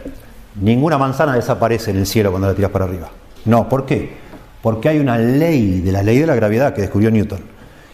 Ninguna 0.62 0.98
manzana 0.98 1.36
desaparece 1.36 1.92
en 1.92 1.98
el 1.98 2.06
cielo 2.06 2.30
cuando 2.30 2.48
la 2.48 2.54
tiras 2.54 2.72
para 2.72 2.86
arriba. 2.86 3.10
No, 3.44 3.68
¿por 3.68 3.86
qué? 3.86 4.14
Porque 4.62 4.88
hay 4.88 5.00
una 5.00 5.18
ley, 5.18 5.82
de 5.82 5.92
la 5.92 6.04
ley 6.04 6.20
de 6.20 6.28
la 6.28 6.36
gravedad 6.36 6.74
que 6.74 6.84
descubrió 6.84 7.12
Newton. 7.12 7.42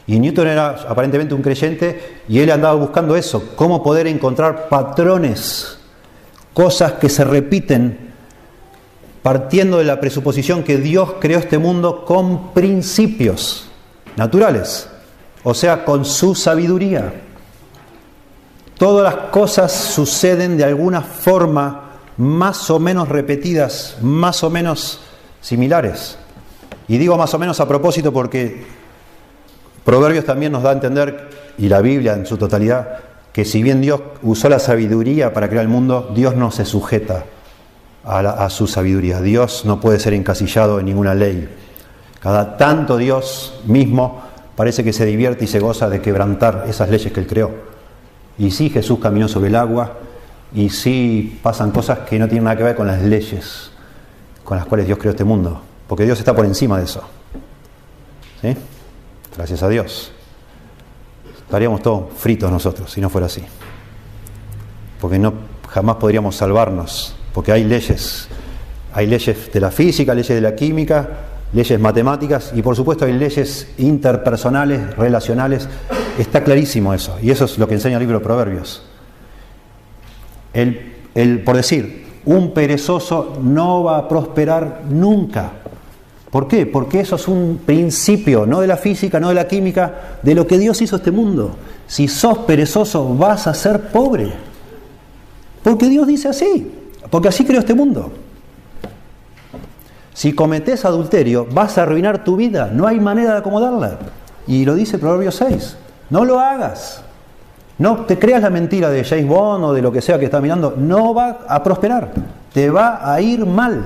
Y 0.08 0.20
Newton 0.20 0.47
era 0.47 0.70
aparentemente 0.88 1.36
un 1.36 1.41
creyente 1.41 2.22
y 2.30 2.39
él 2.39 2.49
andaba 2.49 2.76
buscando 2.76 3.18
eso, 3.18 3.51
cómo 3.58 3.84
poder 3.84 4.08
encontrar 4.08 4.70
patrones, 4.70 5.78
cosas 6.53 6.93
que 6.93 7.10
se 7.10 7.26
repiten, 7.26 8.08
partiendo 9.22 9.80
de 9.80 9.84
la 9.84 9.99
presuposición 9.99 10.64
que 10.64 10.78
Dios 10.78 11.16
creó 11.20 11.39
este 11.39 11.58
mundo 11.58 12.05
con 12.05 12.53
principios 12.53 13.68
naturales, 14.16 14.88
o 15.43 15.53
sea, 15.53 15.84
con 15.84 16.05
su 16.05 16.34
sabiduría. 16.36 17.14
Todas 18.78 19.14
las 19.14 19.30
cosas 19.32 19.74
suceden 19.74 20.55
de 20.55 20.64
alguna 20.64 21.01
forma 21.01 21.99
más 22.16 22.70
o 22.70 22.80
menos 22.80 23.10
repetidas, 23.10 23.97
más 24.01 24.41
o 24.43 24.49
menos 24.49 25.01
similares. 25.41 26.18
Y 26.88 26.97
digo 26.97 27.18
más 27.18 27.34
o 27.34 27.39
menos 27.39 27.60
a 27.60 27.68
propósito 27.68 28.14
porque 28.14 28.66
Proverbios 29.88 30.25
también 30.25 30.51
nos 30.51 30.63
da 30.63 30.71
a 30.71 30.73
entender, 30.73 31.29
y 31.57 31.69
la 31.69 31.79
Biblia 31.79 32.13
en 32.15 32.25
su 32.25 32.35
totalidad, 32.35 32.99
que 33.31 33.45
si 33.45 33.63
bien 33.63 33.79
Dios 33.79 34.01
usó 34.21 34.49
la 34.49 34.59
sabiduría 34.59 35.33
para 35.33 35.47
crear 35.47 35.63
el 35.63 35.69
mundo, 35.69 36.11
Dios 36.13 36.35
no 36.35 36.51
se 36.51 36.65
sujeta 36.65 37.23
a, 38.03 38.49
su 38.49 38.67
sabiduría. 38.67 39.21
Dios 39.21 39.63
no 39.63 39.79
puede 39.79 40.01
ser 40.01 40.13
encasillado 40.13 40.81
en 40.81 40.88
ninguna 40.88 41.15
ley. 41.15 41.47
Cada 42.19 42.57
tanto 42.57 42.97
Dios 42.97 43.61
mismo 43.65 44.23
parece 44.57 44.83
que 44.83 44.91
se 44.91 45.05
divierte 45.05 45.45
y 45.45 45.47
se 45.47 45.61
goza 45.61 45.88
de 45.88 46.01
quebrantar 46.01 46.65
esas 46.67 46.89
leyes 46.89 47.13
que 47.13 47.21
Él 47.21 47.27
creó. 47.27 47.51
Y 48.38 48.51
sí, 48.51 48.69
Jesús 48.69 48.99
caminó 48.99 49.29
sobre 49.29 49.47
el 49.47 49.55
agua, 49.55 49.99
y 50.53 50.69
sí 50.69 51.39
pasan 51.41 51.71
cosas 51.71 51.99
que 51.99 52.19
no 52.19 52.27
tienen 52.27 52.43
nada 52.43 52.57
que 52.57 52.63
ver 52.63 52.75
con 52.75 52.88
las 52.88 53.01
leyes 53.01 53.71
con 54.43 54.57
las 54.57 54.65
cuales 54.65 54.85
Dios 54.85 54.99
creó 54.99 55.11
este 55.11 55.23
mundo, 55.23 55.61
porque 55.88 56.03
Dios 56.03 56.19
está 56.19 56.35
por 56.35 56.43
encima 56.43 56.77
de 56.77 56.83
eso. 56.83 57.03
¿Sí? 58.41 58.53
Gracias 59.38 59.61
a 59.61 59.69
Dios. 59.69 60.11
Estaríamos 61.45 61.81
todos 61.81 62.11
fritos 62.17 62.51
nosotros 62.51 62.91
si 62.91 62.99
no 62.99 63.09
fuera 63.09 63.27
así. 63.27 63.43
Porque 64.99 65.19
no 65.19 65.33
jamás 65.69 65.97
podríamos 65.97 66.35
salvarnos, 66.35 67.15
porque 67.33 67.51
hay 67.51 67.63
leyes, 67.63 68.27
hay 68.93 69.05
leyes 69.05 69.51
de 69.53 69.59
la 69.59 69.69
física, 69.69 70.15
leyes 70.15 70.29
de 70.35 70.41
la 70.41 70.55
química, 70.55 71.09
leyes 71.53 71.79
matemáticas 71.79 72.51
y 72.55 72.61
por 72.61 72.75
supuesto 72.75 73.05
hay 73.05 73.13
leyes 73.13 73.67
interpersonales, 73.77 74.97
relacionales. 74.97 75.69
Está 76.17 76.43
clarísimo 76.43 76.93
eso. 76.93 77.17
Y 77.21 77.29
eso 77.29 77.45
es 77.45 77.59
lo 77.59 77.67
que 77.67 77.75
enseña 77.75 77.97
el 77.97 78.01
libro 78.01 78.17
de 78.17 78.25
Proverbios. 78.25 78.81
El, 80.51 80.95
el, 81.13 81.43
por 81.43 81.55
decir, 81.55 82.07
un 82.25 82.53
perezoso 82.53 83.38
no 83.41 83.83
va 83.83 83.99
a 83.99 84.07
prosperar 84.07 84.81
nunca. 84.89 85.51
¿Por 86.32 86.47
qué? 86.47 86.65
Porque 86.65 86.99
eso 86.99 87.15
es 87.15 87.28
un 87.28 87.61
principio, 87.65 88.45
no 88.45 88.59
de 88.59 88.67
la 88.67 88.78
física, 88.78 89.19
no 89.19 89.30
de 89.30 89.36
la 89.36 89.47
química, 89.47 90.19
de 90.21 90.36
lo 90.36 90.45
que 90.45 90.57
Dios 90.57 90.82
hizo 90.82 90.97
este 90.97 91.11
mundo. 91.11 91.55
Si 91.88 92.07
sos 92.07 92.39
perezoso 92.39 93.15
vas 93.15 93.47
a 93.47 93.53
ser 93.53 93.89
pobre. 93.89 94.34
Porque 95.63 95.88
Dios 95.88 96.05
dice 96.05 96.28
así, 96.28 96.71
porque 97.09 97.30
así 97.30 97.45
creó 97.45 97.59
este 97.59 97.73
mundo. 97.73 98.11
Si 100.13 100.34
cometes 100.34 100.84
adulterio, 100.84 101.47
vas 101.51 101.78
a 101.78 101.84
arruinar 101.84 102.23
tu 102.23 102.36
vida, 102.36 102.71
no 102.73 102.88
hay 102.88 102.99
manera 102.99 103.34
de 103.34 103.38
acomodarla. 103.38 103.99
Y 104.47 104.65
lo 104.65 104.75
dice 104.75 104.97
Proverbio 104.97 105.32
6, 105.32 105.78
no 106.09 106.25
lo 106.25 106.39
hagas. 106.39 107.03
No 107.78 108.05
te 108.05 108.17
creas 108.17 108.41
la 108.41 108.49
mentira 108.49 108.89
de 108.89 109.03
James 109.03 109.28
Bond 109.28 109.63
o 109.63 109.73
de 109.73 109.82
lo 109.82 109.91
que 109.91 110.01
sea 110.01 110.17
que 110.17 110.25
está 110.25 110.41
mirando, 110.41 110.73
no 110.75 111.13
va 111.13 111.41
a 111.47 111.61
prosperar, 111.61 112.11
te 112.51 112.69
va 112.71 113.13
a 113.13 113.21
ir 113.21 113.45
mal. 113.45 113.86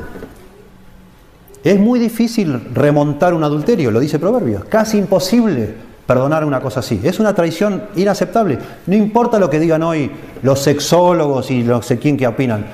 Es 1.64 1.80
muy 1.80 1.99
difícil 1.99 2.70
remontar 2.74 3.34
un 3.34 3.43
adulterio, 3.43 3.91
lo 3.91 3.99
dice 3.99 4.18
Proverbio, 4.18 4.66
casi 4.68 4.97
imposible 4.97 5.76
perdonar 6.07 6.43
una 6.43 6.59
cosa 6.59 6.80
así. 6.80 6.99
Es 7.03 7.20
una 7.20 7.34
traición 7.34 7.84
inaceptable. 7.95 8.57
No 8.88 8.95
importa 8.95 9.38
lo 9.39 9.49
que 9.49 9.59
digan 9.59 9.84
hoy 9.84 10.12
los 10.41 10.59
sexólogos 10.59 11.51
y 11.51 11.64
no 11.64 11.82
sé 11.82 11.99
quién 11.99 12.18
que 12.18 12.28
opinan, 12.28 12.66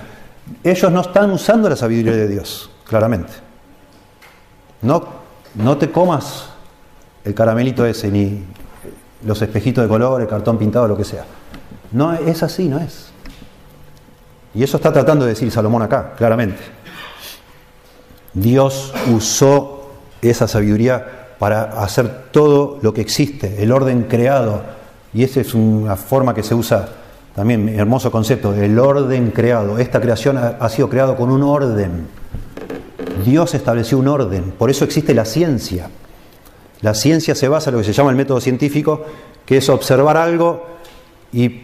ellos 0.64 0.92
no 0.92 1.02
están 1.02 1.32
usando 1.32 1.70
la 1.70 1.76
sabiduría 1.76 2.14
de 2.14 2.28
Dios, 2.28 2.70
claramente. 2.88 3.34
No, 4.82 5.06
no 5.56 5.78
te 5.78 5.92
comas 5.92 6.50
el 7.26 7.34
caramelito 7.34 7.86
ese, 7.86 8.10
ni 8.10 8.44
los 9.26 9.42
espejitos 9.42 9.84
de 9.84 9.90
color, 9.90 10.22
el 10.22 10.28
cartón 10.28 10.58
pintado, 10.58 10.88
lo 10.88 10.96
que 10.96 11.04
sea. 11.04 11.26
No 11.92 12.14
es 12.14 12.42
así, 12.42 12.70
no 12.70 12.80
es. 12.80 13.10
Y 14.54 14.64
eso 14.64 14.78
está 14.78 14.92
tratando 14.94 15.26
de 15.26 15.32
decir 15.32 15.52
Salomón 15.52 15.82
acá, 15.82 16.14
claramente. 16.18 16.77
Dios 18.38 18.94
usó 19.12 19.90
esa 20.22 20.48
sabiduría 20.48 21.36
para 21.40 21.82
hacer 21.84 22.26
todo 22.32 22.80
lo 22.82 22.94
que 22.94 23.02
existe, 23.02 23.64
el 23.64 23.72
orden 23.72 24.04
creado. 24.04 24.62
Y 25.14 25.24
esa 25.24 25.42
es 25.42 25.54
una 25.54 25.96
forma 25.96 26.36
que 26.36 26.44
se 26.44 26.54
usa 26.54 26.88
también, 27.36 27.70
hermoso 27.70 28.12
concepto, 28.12 28.54
el 28.54 28.78
orden 28.78 29.32
creado. 29.32 29.80
Esta 29.80 30.00
creación 30.00 30.38
ha, 30.38 30.70
sido 30.70 30.90
creado 30.90 31.16
con 31.16 31.32
un 31.32 31.44
orden. 31.44 32.08
Dios 33.26 33.56
estableció 33.56 33.98
un 33.98 34.08
orden, 34.08 34.54
por 34.58 34.70
eso 34.70 34.86
existe 34.86 35.14
la 35.14 35.26
ciencia. 35.26 35.90
La 36.82 36.94
ciencia 36.94 37.34
se 37.34 37.48
basa 37.48 37.70
en 37.70 37.76
lo 37.76 37.82
que 37.82 37.88
se 37.88 37.94
llama 37.94 38.12
el 38.12 38.16
método 38.16 38.40
científico, 38.40 39.04
que 39.46 39.58
es 39.58 39.70
observar 39.70 40.18
algo 40.18 40.66
y 41.34 41.62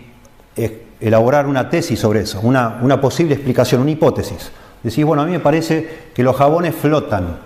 elaborar 1.00 1.46
una 1.46 1.70
tesis 1.70 2.00
sobre 2.00 2.22
eso, 2.22 2.40
una, 2.42 2.80
una 2.82 3.00
posible 3.00 3.36
explicación, 3.36 3.82
una 3.82 3.92
hipótesis. 3.92 4.52
Decís, 4.84 5.06
bueno, 5.06 5.24
a 5.24 5.26
mí 5.26 5.32
me 5.32 5.40
parece 5.40 6.10
que 6.14 6.22
los 6.22 6.36
jabones 6.36 6.76
flotan, 6.76 7.38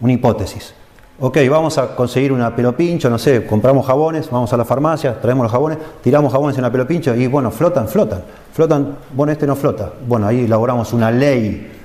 una 0.00 0.12
hipótesis. 0.12 0.74
Ok, 1.20 1.38
vamos 1.50 1.78
a 1.78 1.96
conseguir 1.96 2.32
una 2.32 2.54
pelopincho, 2.54 3.08
no 3.08 3.18
sé, 3.18 3.46
compramos 3.46 3.86
jabones, 3.86 4.30
vamos 4.30 4.52
a 4.52 4.56
la 4.56 4.64
farmacia, 4.64 5.20
traemos 5.20 5.44
los 5.44 5.52
jabones, 5.52 5.78
tiramos 6.02 6.32
jabones 6.32 6.56
en 6.56 6.62
la 6.62 6.70
pelopincho 6.70 7.14
y 7.14 7.26
bueno, 7.26 7.50
flotan, 7.50 7.88
flotan, 7.88 8.22
flotan, 8.52 8.98
bueno, 9.12 9.32
este 9.32 9.46
no 9.46 9.56
flota. 9.56 9.92
Bueno, 10.06 10.26
ahí 10.26 10.44
elaboramos 10.44 10.92
una 10.92 11.10
ley 11.10 11.78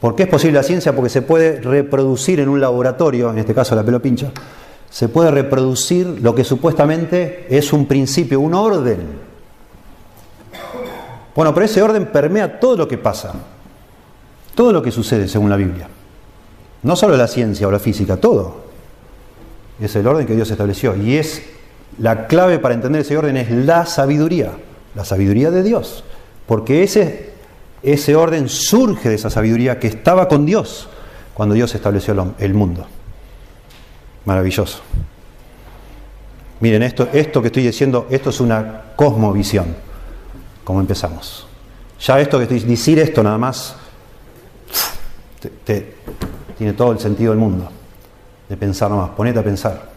¿Por 0.00 0.16
qué 0.16 0.22
es 0.22 0.28
posible 0.30 0.54
la 0.54 0.62
ciencia? 0.62 0.96
Porque 0.96 1.10
se 1.10 1.20
puede 1.20 1.60
reproducir 1.60 2.40
en 2.40 2.48
un 2.48 2.58
laboratorio, 2.58 3.30
en 3.30 3.38
este 3.38 3.54
caso 3.54 3.74
la 3.74 3.82
pelo 3.82 4.00
pincha, 4.00 4.30
se 4.88 5.08
puede 5.08 5.30
reproducir 5.30 6.06
lo 6.22 6.34
que 6.34 6.42
supuestamente 6.42 7.46
es 7.50 7.72
un 7.72 7.86
principio, 7.86 8.40
un 8.40 8.54
orden. 8.54 9.30
Bueno, 11.36 11.52
pero 11.52 11.66
ese 11.66 11.82
orden 11.82 12.06
permea 12.06 12.58
todo 12.58 12.78
lo 12.78 12.88
que 12.88 12.96
pasa, 12.96 13.34
todo 14.54 14.72
lo 14.72 14.82
que 14.82 14.90
sucede 14.90 15.28
según 15.28 15.50
la 15.50 15.56
Biblia. 15.56 15.88
No 16.82 16.96
solo 16.96 17.16
la 17.16 17.26
ciencia 17.26 17.68
o 17.68 17.70
la 17.70 17.78
física, 17.78 18.16
todo. 18.16 18.70
Es 19.80 19.94
el 19.96 20.06
orden 20.06 20.26
que 20.26 20.34
Dios 20.34 20.50
estableció. 20.50 20.96
Y 20.96 21.16
es 21.16 21.42
la 21.98 22.26
clave 22.26 22.58
para 22.58 22.74
entender 22.74 23.02
ese 23.02 23.16
orden 23.16 23.36
es 23.36 23.50
la 23.50 23.86
sabiduría, 23.86 24.52
la 24.94 25.04
sabiduría 25.04 25.50
de 25.50 25.62
Dios. 25.62 26.04
Porque 26.46 26.82
ese 26.82 27.30
ese 27.82 28.14
orden 28.14 28.48
surge 28.48 29.08
de 29.08 29.14
esa 29.14 29.30
sabiduría 29.30 29.78
que 29.78 29.86
estaba 29.86 30.28
con 30.28 30.44
Dios 30.44 30.88
cuando 31.34 31.54
Dios 31.54 31.74
estableció 31.74 32.34
el 32.38 32.54
mundo. 32.54 32.86
Maravilloso. 34.26 34.80
Miren, 36.60 36.82
esto, 36.82 37.08
esto 37.12 37.40
que 37.40 37.48
estoy 37.48 37.62
diciendo, 37.62 38.06
esto 38.10 38.30
es 38.30 38.40
una 38.40 38.82
cosmovisión, 38.96 39.74
como 40.62 40.80
empezamos. 40.80 41.46
Ya 42.00 42.20
esto 42.20 42.36
que 42.36 42.44
estoy 42.44 42.60
decir 42.60 42.98
esto 42.98 43.22
nada 43.22 43.38
más, 43.38 43.76
tiene 46.56 46.72
todo 46.74 46.92
el 46.92 46.98
sentido 46.98 47.32
del 47.32 47.38
mundo, 47.38 47.70
de 48.48 48.56
pensar 48.56 48.90
nomás, 48.90 49.10
ponete 49.10 49.38
a 49.38 49.42
pensar. 49.42 49.90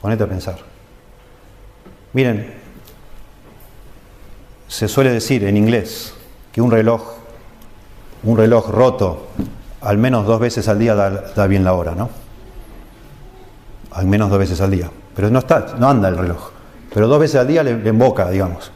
Ponete 0.00 0.22
a 0.22 0.26
pensar. 0.28 0.58
Miren, 2.12 2.54
se 4.68 4.88
suele 4.88 5.10
decir 5.10 5.44
en 5.44 5.56
inglés 5.56 6.14
que 6.52 6.60
un 6.60 6.70
reloj, 6.70 7.02
un 8.22 8.36
reloj 8.36 8.68
roto, 8.70 9.26
al 9.80 9.98
menos 9.98 10.26
dos 10.26 10.40
veces 10.40 10.68
al 10.68 10.78
día 10.78 10.94
da, 10.94 11.46
bien 11.46 11.64
la 11.64 11.74
hora, 11.74 11.94
¿no? 11.94 12.10
Al 13.90 14.06
menos 14.06 14.30
dos 14.30 14.38
veces 14.38 14.60
al 14.60 14.70
día. 14.70 14.90
Pero 15.14 15.30
no 15.30 15.40
está, 15.40 15.74
no 15.78 15.88
anda 15.88 16.08
el 16.08 16.16
reloj. 16.16 16.50
Pero 16.92 17.08
dos 17.08 17.18
veces 17.18 17.40
al 17.40 17.48
día 17.48 17.62
le, 17.62 17.76
le 17.76 17.90
emboca, 17.90 18.30
digamos. 18.30 18.70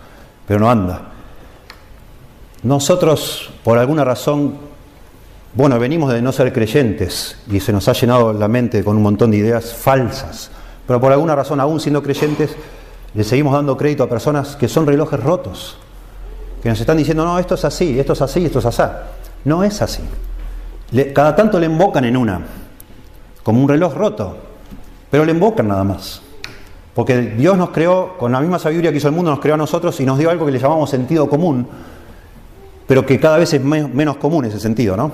Pero 0.46 0.60
no 0.60 0.70
anda. 0.70 1.11
Nosotros, 2.62 3.50
por 3.64 3.78
alguna 3.78 4.04
razón, 4.04 4.54
bueno, 5.54 5.78
venimos 5.78 6.12
de 6.12 6.22
no 6.22 6.32
ser 6.32 6.52
creyentes 6.52 7.36
y 7.50 7.60
se 7.60 7.72
nos 7.72 7.88
ha 7.88 7.92
llenado 7.92 8.32
la 8.32 8.48
mente 8.48 8.84
con 8.84 8.96
un 8.96 9.02
montón 9.02 9.30
de 9.30 9.38
ideas 9.38 9.74
falsas, 9.74 10.50
pero 10.86 11.00
por 11.00 11.12
alguna 11.12 11.34
razón, 11.34 11.60
aún 11.60 11.80
siendo 11.80 12.02
creyentes, 12.02 12.54
le 13.14 13.24
seguimos 13.24 13.52
dando 13.52 13.76
crédito 13.76 14.04
a 14.04 14.08
personas 14.08 14.56
que 14.56 14.68
son 14.68 14.86
relojes 14.86 15.20
rotos, 15.20 15.76
que 16.62 16.68
nos 16.68 16.80
están 16.80 16.96
diciendo, 16.96 17.24
no, 17.24 17.38
esto 17.38 17.54
es 17.54 17.64
así, 17.64 17.98
esto 17.98 18.12
es 18.12 18.22
así, 18.22 18.44
esto 18.44 18.60
es 18.60 18.66
así. 18.66 18.82
No 19.44 19.64
es 19.64 19.82
así. 19.82 20.02
cada 21.12 21.34
tanto 21.34 21.58
le 21.58 21.66
embocan 21.66 22.04
en 22.04 22.16
una, 22.16 22.40
como 23.42 23.60
un 23.60 23.68
reloj 23.68 23.94
roto, 23.94 24.36
pero 25.10 25.24
le 25.24 25.32
embocan 25.32 25.66
nada 25.68 25.82
más. 25.82 26.22
Porque 26.94 27.20
Dios 27.20 27.56
nos 27.56 27.70
creó, 27.70 28.16
con 28.18 28.32
la 28.32 28.40
misma 28.40 28.58
sabiduría 28.58 28.92
que 28.92 28.98
hizo 28.98 29.08
el 29.08 29.14
mundo, 29.14 29.30
nos 29.30 29.40
creó 29.40 29.54
a 29.54 29.58
nosotros 29.58 29.98
y 30.00 30.04
nos 30.04 30.18
dio 30.18 30.30
algo 30.30 30.46
que 30.46 30.52
le 30.52 30.58
llamamos 30.58 30.88
sentido 30.90 31.28
común, 31.28 31.66
pero 32.86 33.06
que 33.06 33.18
cada 33.18 33.38
vez 33.38 33.52
es 33.52 33.62
menos 33.62 34.16
común 34.16 34.44
ese 34.44 34.60
sentido, 34.60 34.96
¿no? 34.96 35.12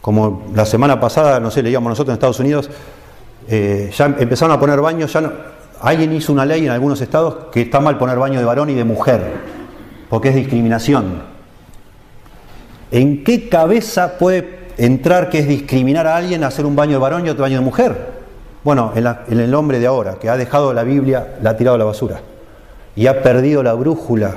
Como 0.00 0.46
la 0.54 0.64
semana 0.64 1.00
pasada, 1.00 1.40
no 1.40 1.50
sé, 1.50 1.62
leíamos 1.62 1.90
nosotros 1.90 2.12
en 2.12 2.14
Estados 2.14 2.40
Unidos, 2.40 2.70
eh, 3.48 3.90
ya 3.96 4.06
empezaron 4.06 4.54
a 4.56 4.60
poner 4.60 4.80
baños, 4.80 5.12
ya 5.12 5.32
alguien 5.80 6.12
hizo 6.12 6.32
una 6.32 6.44
ley 6.44 6.66
en 6.66 6.70
algunos 6.70 7.00
estados 7.00 7.46
que 7.52 7.62
está 7.62 7.80
mal 7.80 7.98
poner 7.98 8.18
baño 8.18 8.38
de 8.38 8.44
varón 8.44 8.70
y 8.70 8.74
de 8.74 8.84
mujer, 8.84 9.22
porque 10.08 10.28
es 10.28 10.34
discriminación. 10.34 11.22
¿En 12.90 13.24
qué 13.24 13.48
cabeza 13.48 14.18
puede 14.18 14.68
entrar 14.76 15.28
que 15.28 15.40
es 15.40 15.48
discriminar 15.48 16.06
a 16.06 16.16
alguien 16.16 16.44
hacer 16.44 16.64
un 16.64 16.76
baño 16.76 16.92
de 16.92 16.98
varón 16.98 17.26
y 17.26 17.30
otro 17.30 17.42
baño 17.42 17.58
de 17.58 17.64
mujer? 17.64 18.18
Bueno, 18.64 18.92
en, 18.94 19.06
en 19.06 19.40
el 19.40 19.54
hombre 19.54 19.78
de 19.78 19.86
ahora, 19.86 20.14
que 20.14 20.28
ha 20.28 20.36
dejado 20.36 20.72
la 20.72 20.84
Biblia, 20.84 21.38
la 21.42 21.50
ha 21.50 21.56
tirado 21.56 21.74
a 21.74 21.78
la 21.78 21.84
basura 21.84 22.20
y 22.96 23.06
ha 23.06 23.22
perdido 23.22 23.62
la 23.62 23.74
brújula 23.74 24.34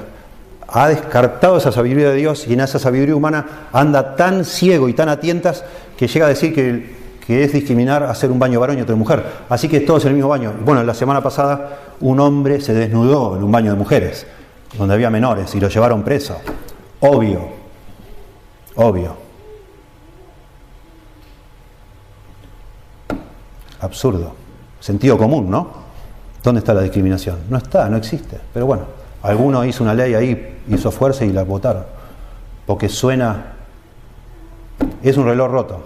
ha 0.72 0.88
descartado 0.88 1.57
esa 1.57 1.72
sabiduría 1.72 2.11
de 2.11 2.15
Dios 2.15 2.47
y 2.47 2.53
en 2.53 2.61
esa 2.61 2.80
sabiduría 2.80 3.15
humana 3.15 3.67
anda 3.74 4.15
tan 4.15 4.45
ciego 4.45 4.88
y 4.88 4.93
tan 4.93 5.09
a 5.09 5.19
tientas 5.19 5.63
que 5.97 6.07
llega 6.07 6.26
a 6.26 6.30
decir 6.30 6.53
que, 6.53 7.01
es 7.28 7.53
discriminar 7.53 8.03
hacer 8.03 8.30
un 8.30 8.39
baño 8.39 8.59
varón 8.59 8.78
y 8.78 8.82
otro 8.82 8.97
mujer. 8.97 9.24
Así 9.47 9.69
que 9.69 9.80
todo 9.80 9.97
es 9.97 10.05
el 10.05 10.13
mismo 10.13 10.28
baño. 10.28 10.53
Bueno, 10.65 10.84
la 10.84 10.93
semana 10.93 11.22
pasada 11.22 11.78
un 12.01 12.19
hombre 12.19 12.59
se 12.59 12.74
desnudó 12.74 13.38
en 13.38 13.43
un 13.43 13.49
baño 13.49 13.72
de 13.72 13.78
mujeres, 13.78 14.28
donde 14.78 14.95
había 14.95 15.09
menores, 15.09 15.55
y 15.55 15.61
lo 15.61 15.69
llevaron 15.69 16.03
preso. 16.03 16.41
Obvio, 16.99 17.47
obvio. 18.76 19.15
Absurdo. 23.80 24.36
Sentido 24.82 25.17
común, 25.17 25.49
¿no? 25.49 25.69
¿Dónde 26.43 26.59
está 26.59 26.74
la 26.74 26.82
discriminación? 26.82 27.38
No 27.49 27.57
está, 27.57 27.88
no 27.88 27.95
existe. 27.95 28.38
Pero 28.53 28.65
bueno, 28.65 28.84
alguno 29.24 29.63
hizo 29.65 29.84
una 29.84 29.93
ley 29.93 30.13
ahí 30.13 30.59
hizo 30.67 30.91
fuerza 30.91 31.26
y 31.26 31.32
la 31.32 31.43
votaron. 31.43 31.84
Porque 32.65 32.89
suena, 32.89 33.53
es 35.03 35.17
un 35.17 35.26
reloj 35.26 35.51
roto, 35.51 35.84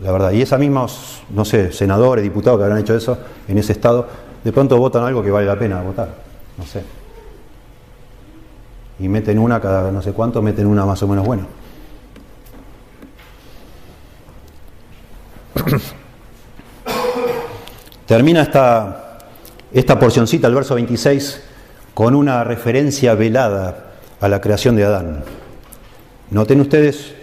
la 0.00 0.12
verdad. 0.12 0.32
Y 0.32 0.42
esos 0.42 0.58
mismos, 0.58 1.22
no 1.30 1.44
sé, 1.44 1.72
senadores, 1.72 2.22
diputados 2.22 2.58
que 2.58 2.64
habrán 2.64 2.80
hecho 2.80 2.94
eso 2.94 3.18
en 3.48 3.58
ese 3.58 3.72
estado, 3.72 4.06
de 4.42 4.52
pronto 4.52 4.76
votan 4.78 5.04
algo 5.04 5.22
que 5.22 5.30
vale 5.30 5.46
la 5.46 5.58
pena 5.58 5.82
votar, 5.82 6.08
no 6.56 6.64
sé. 6.64 6.82
Y 8.98 9.08
meten 9.08 9.38
una 9.38 9.60
cada 9.60 9.92
no 9.92 10.00
sé 10.00 10.12
cuánto, 10.12 10.40
meten 10.40 10.66
una 10.66 10.86
más 10.86 11.02
o 11.02 11.08
menos 11.08 11.26
buena. 11.26 11.46
Termina 18.06 18.42
esta, 18.42 19.18
esta 19.72 19.98
porcioncita, 19.98 20.46
el 20.46 20.54
verso 20.54 20.74
26, 20.76 21.42
con 21.96 22.14
una 22.14 22.44
referencia 22.44 23.14
velada 23.14 23.86
a 24.20 24.28
la 24.28 24.42
creación 24.42 24.76
de 24.76 24.84
Adán. 24.84 25.24
Noten 26.30 26.60
ustedes, 26.60 27.14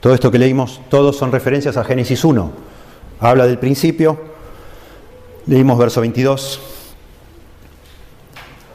todo 0.00 0.12
esto 0.12 0.30
que 0.30 0.38
leímos, 0.38 0.82
todos 0.90 1.16
son 1.16 1.32
referencias 1.32 1.78
a 1.78 1.84
Génesis 1.84 2.22
1. 2.26 2.52
Habla 3.20 3.46
del 3.46 3.58
principio, 3.58 4.20
leímos 5.46 5.78
verso 5.78 6.02
22, 6.02 6.60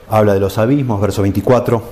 habla 0.09 0.33
de 0.33 0.39
los 0.39 0.57
abismos, 0.57 0.99
verso 0.99 1.21
24, 1.21 1.83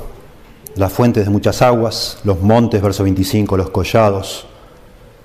las 0.77 0.91
fuentes 0.91 1.25
de 1.25 1.29
muchas 1.29 1.61
aguas, 1.61 2.17
los 2.23 2.41
montes, 2.41 2.81
verso 2.81 3.03
25, 3.03 3.57
los 3.57 3.69
collados, 3.69 4.47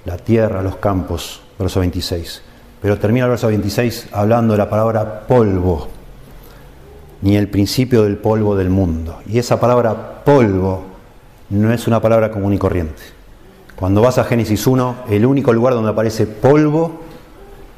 la 0.04 0.18
tierra, 0.18 0.60
los 0.60 0.76
campos, 0.76 1.40
verso 1.58 1.80
26. 1.80 2.42
Pero 2.82 2.98
termina 2.98 3.24
el 3.24 3.30
verso 3.30 3.46
26 3.46 4.08
hablando 4.12 4.52
de 4.52 4.58
la 4.58 4.68
palabra 4.68 5.26
polvo, 5.26 5.95
ni 7.26 7.36
el 7.36 7.48
principio 7.48 8.04
del 8.04 8.18
polvo 8.18 8.54
del 8.54 8.70
mundo. 8.70 9.18
Y 9.26 9.40
esa 9.40 9.58
palabra 9.58 10.22
polvo 10.24 10.84
no 11.50 11.72
es 11.72 11.88
una 11.88 12.00
palabra 12.00 12.30
común 12.30 12.52
y 12.52 12.58
corriente. 12.58 13.02
Cuando 13.74 14.00
vas 14.00 14.18
a 14.18 14.24
Génesis 14.24 14.64
1, 14.64 14.98
el 15.10 15.26
único 15.26 15.52
lugar 15.52 15.74
donde 15.74 15.90
aparece 15.90 16.28
polvo 16.28 17.00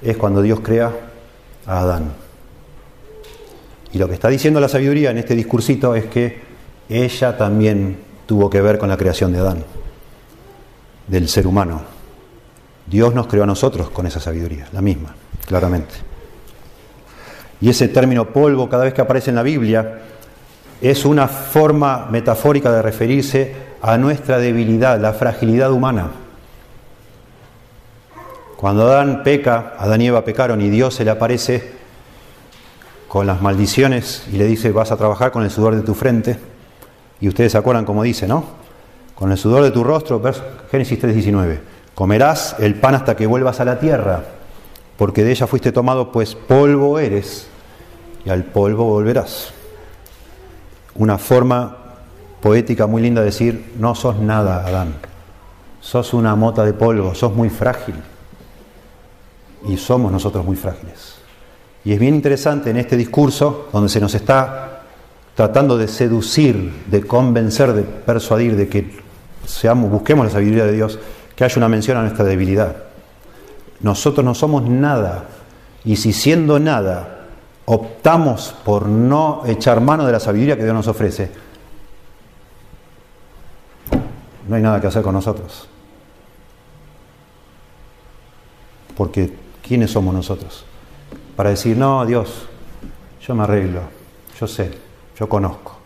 es 0.03 0.18
cuando 0.18 0.42
Dios 0.42 0.61
crea 0.61 0.92
a 1.64 1.80
Adán. 1.80 2.12
Y 3.90 3.96
lo 3.96 4.07
que 4.07 4.12
está 4.12 4.28
diciendo 4.28 4.61
la 4.61 4.68
sabiduría 4.68 5.12
en 5.12 5.16
este 5.16 5.34
discursito 5.34 5.94
es 5.94 6.05
que 6.05 6.42
ella 6.90 7.38
también 7.38 7.96
tuvo 8.26 8.51
que 8.51 8.61
ver 8.61 8.76
con 8.76 8.90
la 8.90 8.99
creación 8.99 9.32
de 9.32 9.38
Adán, 9.38 9.64
del 11.07 11.26
ser 11.26 11.46
humano. 11.46 11.80
Dios 12.86 13.14
nos 13.14 13.26
creó 13.26 13.44
a 13.44 13.46
nosotros 13.46 13.88
con 13.88 14.07
esa 14.07 14.20
sabiduría, 14.20 14.68
la 14.74 14.82
misma, 14.82 15.14
claramente. 15.46 16.07
Y 17.61 17.70
ese 17.70 17.88
término 17.88 18.26
polvo, 18.26 18.68
cada 18.68 18.84
vez 18.84 18.94
que 18.94 19.00
aparece 19.00 19.30
en 19.30 19.36
la 19.36 19.42
Biblia, 19.42 20.00
es 20.80 21.04
una 21.04 21.26
forma 21.26 22.06
metafórica 22.11 22.70
de 22.70 22.82
referirse 22.82 23.54
a 23.82 23.96
nuestra 23.96 24.38
debilidad, 24.38 25.00
la 25.00 25.12
fragilidad 25.12 25.72
humana. 25.72 26.11
Cuando 28.56 28.84
Adán 28.90 29.22
peca, 29.22 29.74
Adán 29.78 30.02
y 30.02 30.09
Eva 30.09 30.24
pecaron 30.24 30.61
y 30.61 30.68
Dios 30.68 30.94
se 30.94 31.04
le 31.04 31.11
aparece 31.11 31.78
con 33.09 33.26
las 33.26 33.40
maldiciones 33.40 34.24
y 34.32 34.36
le 34.36 34.46
dice, 34.46 34.70
vas 34.72 34.92
a 34.92 34.96
trabajar 34.96 35.30
con 35.32 35.42
el 35.42 35.50
sudor 35.50 35.74
de 35.74 35.82
tu 35.82 35.94
frente. 35.94 36.38
Y 37.20 37.28
ustedes 37.28 37.52
se 37.52 37.59
acuerdan 37.59 37.84
cómo 37.84 38.02
dice, 38.02 38.28
¿no? 38.28 38.44
Con 39.14 39.32
el 39.32 39.38
sudor 39.38 39.64
de 39.64 39.72
tu 39.72 39.82
rostro, 39.82 40.22
Génesis 40.70 41.00
3:19. 41.00 41.59
Comerás 41.94 42.54
el 42.61 42.76
pan 42.76 42.94
hasta 42.94 43.16
que 43.16 43.26
vuelvas 43.26 43.59
a 43.59 43.64
la 43.64 43.80
tierra 43.80 44.22
porque 44.99 45.22
de 45.22 45.30
ella 45.30 45.46
fuiste 45.46 45.70
tomado, 45.70 46.11
pues 46.11 46.34
polvo 46.34 46.99
eres, 46.99 47.46
y 48.24 48.30
al 48.30 48.44
polvo 48.44 48.84
volverás. 48.84 49.53
Una 50.96 51.16
forma 51.18 51.76
poética 52.42 52.88
muy 52.88 53.01
linda 53.01 53.20
de 53.20 53.26
decir, 53.26 53.74
no 53.78 53.94
sos 53.94 54.18
nada, 54.18 54.66
Adán, 54.66 54.94
sos 55.80 56.12
una 56.14 56.34
mota 56.34 56.64
de 56.64 56.72
polvo, 56.72 57.14
sos 57.14 57.32
muy 57.32 57.49
frágil, 57.49 57.94
y 59.68 59.76
somos 59.76 60.11
nosotros 60.11 60.44
muy 60.44 60.57
frágiles. 60.57 61.14
Y 61.84 61.92
es 61.92 62.01
bien 62.01 62.16
interesante 62.16 62.70
en 62.70 62.76
este 62.76 62.96
discurso, 62.96 63.68
donde 63.72 63.88
se 63.88 64.01
nos 64.01 64.12
está 64.16 64.82
tratando 65.36 65.78
de 65.78 65.86
seducir, 65.86 66.72
de 66.86 67.05
convencer, 67.05 67.72
de 67.72 67.82
persuadir, 67.82 68.57
de 68.57 68.68
que 68.68 68.99
seamos, 69.46 69.92
busquemos 69.92 70.26
la 70.26 70.32
sabiduría 70.32 70.64
de 70.64 70.72
Dios, 70.72 70.99
que 71.36 71.44
haya 71.44 71.57
una 71.57 71.68
mención 71.68 71.96
a 71.96 72.03
nuestra 72.03 72.24
debilidad. 72.24 72.88
Nosotros 73.81 74.24
no 74.24 74.35
somos 74.35 74.62
nada. 74.64 75.24
Y 75.85 75.97
si 75.97 76.12
siendo 76.12 76.59
nada 76.59 77.26
optamos 77.64 78.55
por 78.64 78.87
no 78.87 79.43
echar 79.47 79.81
mano 79.81 80.07
de 80.07 80.12
la 80.12 80.20
sabiduría 80.20 80.57
que 80.57 80.64
Dios 80.64 80.74
nos 80.74 80.89
ofrece, 80.89 81.31
no 84.49 84.57
hay 84.57 84.62
nada 84.62 84.81
que 84.81 84.87
hacer 84.87 85.03
con 85.03 85.14
nosotros. 85.14 85.68
Porque 88.97 89.33
¿quiénes 89.62 89.91
somos 89.91 90.12
nosotros? 90.14 90.64
Para 91.37 91.51
decir, 91.51 91.76
no, 91.76 92.05
Dios, 92.05 92.47
yo 93.20 93.35
me 93.35 93.45
arreglo, 93.45 93.83
yo 94.41 94.49
sé, 94.49 94.76
yo 95.18 95.29
conozco. 95.29 95.79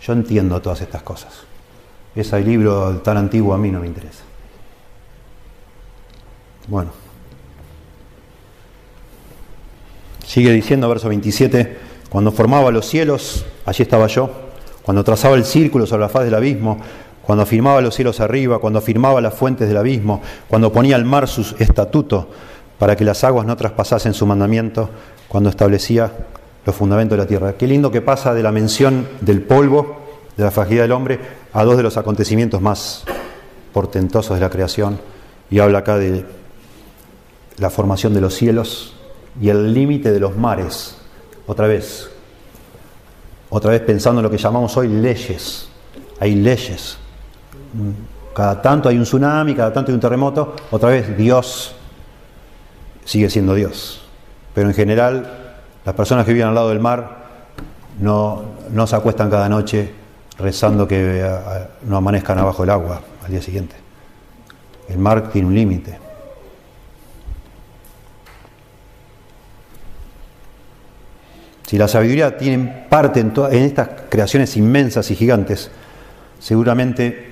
Yo 0.00 0.12
entiendo 0.12 0.60
todas 0.60 0.80
estas 0.80 1.02
cosas. 1.02 1.32
Ese 2.14 2.40
libro 2.40 2.98
tan 2.98 3.16
antiguo 3.16 3.54
a 3.54 3.58
mí 3.58 3.70
no 3.70 3.80
me 3.80 3.86
interesa. 3.86 4.22
Bueno. 6.68 7.05
Sigue 10.26 10.50
diciendo, 10.50 10.88
verso 10.88 11.08
27, 11.08 11.76
cuando 12.10 12.32
formaba 12.32 12.72
los 12.72 12.86
cielos, 12.86 13.46
allí 13.64 13.82
estaba 13.82 14.08
yo, 14.08 14.28
cuando 14.82 15.04
trazaba 15.04 15.36
el 15.36 15.44
círculo 15.44 15.86
sobre 15.86 16.02
la 16.02 16.08
faz 16.08 16.24
del 16.24 16.34
abismo, 16.34 16.78
cuando 17.22 17.44
afirmaba 17.44 17.80
los 17.80 17.94
cielos 17.94 18.18
arriba, 18.18 18.58
cuando 18.58 18.80
afirmaba 18.80 19.20
las 19.20 19.34
fuentes 19.34 19.68
del 19.68 19.76
abismo, 19.76 20.20
cuando 20.48 20.72
ponía 20.72 20.96
al 20.96 21.04
mar 21.04 21.28
su 21.28 21.54
estatuto 21.58 22.28
para 22.76 22.96
que 22.96 23.04
las 23.04 23.22
aguas 23.22 23.46
no 23.46 23.56
traspasasen 23.56 24.14
su 24.14 24.26
mandamiento, 24.26 24.90
cuando 25.28 25.48
establecía 25.48 26.12
los 26.64 26.74
fundamentos 26.74 27.16
de 27.16 27.22
la 27.22 27.28
tierra. 27.28 27.52
Qué 27.52 27.68
lindo 27.68 27.92
que 27.92 28.00
pasa 28.00 28.34
de 28.34 28.42
la 28.42 28.50
mención 28.50 29.06
del 29.20 29.42
polvo, 29.42 29.96
de 30.36 30.42
la 30.42 30.50
fragilidad 30.50 30.84
del 30.84 30.92
hombre, 30.92 31.20
a 31.52 31.64
dos 31.64 31.76
de 31.76 31.84
los 31.84 31.96
acontecimientos 31.96 32.60
más 32.60 33.04
portentosos 33.72 34.36
de 34.36 34.40
la 34.40 34.50
creación. 34.50 34.98
Y 35.50 35.60
habla 35.60 35.78
acá 35.78 35.98
de 35.98 36.24
la 37.58 37.70
formación 37.70 38.12
de 38.12 38.20
los 38.20 38.34
cielos 38.34 38.95
y 39.40 39.48
el 39.48 39.72
límite 39.72 40.12
de 40.12 40.20
los 40.20 40.36
mares. 40.36 40.96
Otra 41.46 41.66
vez, 41.66 42.10
otra 43.50 43.70
vez 43.70 43.80
pensando 43.82 44.20
en 44.20 44.24
lo 44.24 44.30
que 44.30 44.38
llamamos 44.38 44.76
hoy 44.76 44.88
leyes. 44.88 45.68
Hay 46.20 46.34
leyes. 46.34 46.98
Cada 48.34 48.60
tanto 48.60 48.88
hay 48.88 48.96
un 48.96 49.04
tsunami, 49.04 49.54
cada 49.54 49.72
tanto 49.72 49.90
hay 49.90 49.94
un 49.94 50.00
terremoto. 50.00 50.54
Otra 50.70 50.90
vez 50.90 51.16
Dios 51.16 51.74
sigue 53.04 53.30
siendo 53.30 53.54
Dios. 53.54 54.02
Pero 54.54 54.68
en 54.68 54.74
general, 54.74 55.30
las 55.84 55.94
personas 55.94 56.26
que 56.26 56.32
viven 56.32 56.48
al 56.48 56.54
lado 56.54 56.70
del 56.70 56.80
mar 56.80 57.24
no, 58.00 58.42
no 58.70 58.86
se 58.86 58.96
acuestan 58.96 59.30
cada 59.30 59.48
noche 59.48 59.92
rezando 60.38 60.86
que 60.86 61.28
no 61.82 61.96
amanezcan 61.96 62.38
abajo 62.38 62.62
del 62.62 62.70
agua 62.70 63.00
al 63.24 63.30
día 63.30 63.42
siguiente. 63.42 63.76
El 64.88 64.98
mar 64.98 65.30
tiene 65.30 65.48
un 65.48 65.54
límite. 65.54 66.05
Si 71.66 71.76
la 71.76 71.88
sabiduría 71.88 72.38
tiene 72.38 72.86
parte 72.88 73.18
en, 73.20 73.32
estas 73.62 73.88
creaciones 74.08 74.56
inmensas 74.56 75.10
y 75.10 75.16
gigantes, 75.16 75.70
seguramente 76.38 77.26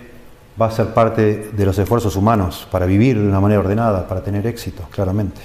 va 0.61 0.67
a 0.67 0.71
ser 0.73 0.89
parte 0.89 1.51
de 1.53 1.65
los 1.65 1.79
esfuerzos 1.79 2.17
humanos 2.17 2.67
para 2.71 2.85
vivir 2.85 3.17
de 3.17 3.27
una 3.27 3.41
manera 3.41 3.61
ordenada, 3.61 4.09
para 4.09 4.23
tener 4.23 4.45
éxito, 4.47 4.89
claramente. 4.91 5.41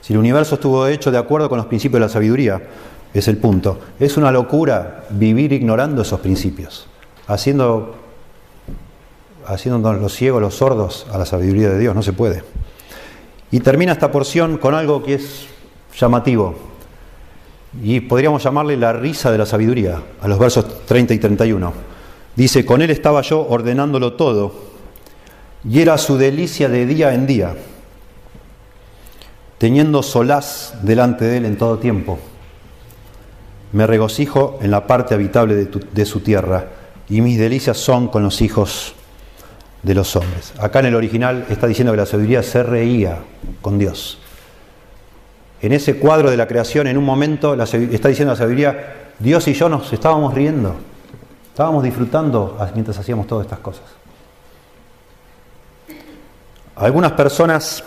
Si 0.00 0.14
el 0.14 0.18
universo 0.18 0.54
estuvo 0.54 0.86
hecho 0.86 1.10
de 1.10 1.18
acuerdo 1.18 1.50
con 1.50 1.58
los 1.58 1.66
principios 1.66 2.00
de 2.00 2.06
la 2.06 2.08
sabiduría, 2.08 2.62
es 3.12 3.28
el 3.28 3.36
punto. 3.36 3.78
Es 4.00 4.16
una 4.16 4.32
locura 4.32 5.04
vivir 5.10 5.52
ignorando 5.52 6.00
esos 6.00 6.20
principios, 6.20 6.86
haciendo, 7.26 7.94
haciéndonos 9.46 10.00
los 10.00 10.14
ciegos, 10.14 10.40
los 10.40 10.54
sordos 10.54 11.06
a 11.12 11.18
la 11.18 11.26
sabiduría 11.26 11.68
de 11.68 11.78
Dios. 11.78 11.94
No 11.94 12.02
se 12.02 12.14
puede. 12.14 12.42
Y 13.50 13.60
termina 13.60 13.92
esta 13.92 14.10
porción 14.10 14.56
con 14.56 14.74
algo 14.74 15.02
que 15.02 15.14
es 15.14 15.46
llamativo. 15.94 16.77
Y 17.82 18.00
podríamos 18.00 18.42
llamarle 18.42 18.76
la 18.76 18.92
risa 18.92 19.30
de 19.30 19.38
la 19.38 19.46
sabiduría, 19.46 20.02
a 20.20 20.28
los 20.28 20.38
versos 20.38 20.86
30 20.86 21.14
y 21.14 21.18
31. 21.18 21.72
Dice, 22.34 22.64
con 22.64 22.82
él 22.82 22.90
estaba 22.90 23.20
yo 23.22 23.46
ordenándolo 23.48 24.14
todo, 24.14 24.68
y 25.68 25.80
era 25.80 25.98
su 25.98 26.16
delicia 26.16 26.68
de 26.68 26.86
día 26.86 27.12
en 27.12 27.26
día 27.26 27.54
teniendo 29.58 30.02
solaz 30.02 30.74
delante 30.82 31.24
de 31.24 31.38
él 31.38 31.44
en 31.44 31.58
todo 31.58 31.78
tiempo. 31.78 32.18
Me 33.72 33.86
regocijo 33.86 34.58
en 34.62 34.70
la 34.70 34.86
parte 34.86 35.14
habitable 35.14 35.54
de, 35.54 36.06
su 36.06 36.20
tierra, 36.20 36.68
y 37.08 37.20
mis 37.20 37.38
delicias 37.38 37.76
son 37.76 38.08
con 38.08 38.22
los 38.22 38.40
hijos 38.40 38.94
de 39.82 39.94
los 39.94 40.16
hombres. 40.16 40.54
Acá 40.58 40.80
en 40.80 40.86
el 40.86 40.94
original 40.94 41.44
está 41.50 41.66
diciendo 41.66 41.92
que 41.92 41.98
la 41.98 42.06
sabiduría 42.06 42.42
se 42.42 42.62
reía 42.62 43.18
con 43.60 43.78
Dios. 43.78 44.18
En 45.60 45.72
ese 45.72 45.98
cuadro 45.98 46.30
de 46.30 46.36
la 46.36 46.46
creación, 46.46 46.86
en 46.86 46.96
un 46.96 47.04
momento, 47.04 47.54
está 47.54 48.08
diciendo 48.08 48.32
la 48.32 48.36
sabiduría, 48.36 49.10
Dios 49.18 49.48
y 49.48 49.54
yo 49.54 49.68
nos 49.68 49.92
estábamos 49.92 50.34
riendo, 50.34 50.76
estábamos 51.48 51.82
disfrutando 51.82 52.56
mientras 52.74 52.98
hacíamos 52.98 53.26
todas 53.26 53.46
estas 53.46 53.58
cosas. 53.58 53.84
Algunas 56.76 57.12
personas 57.12 57.82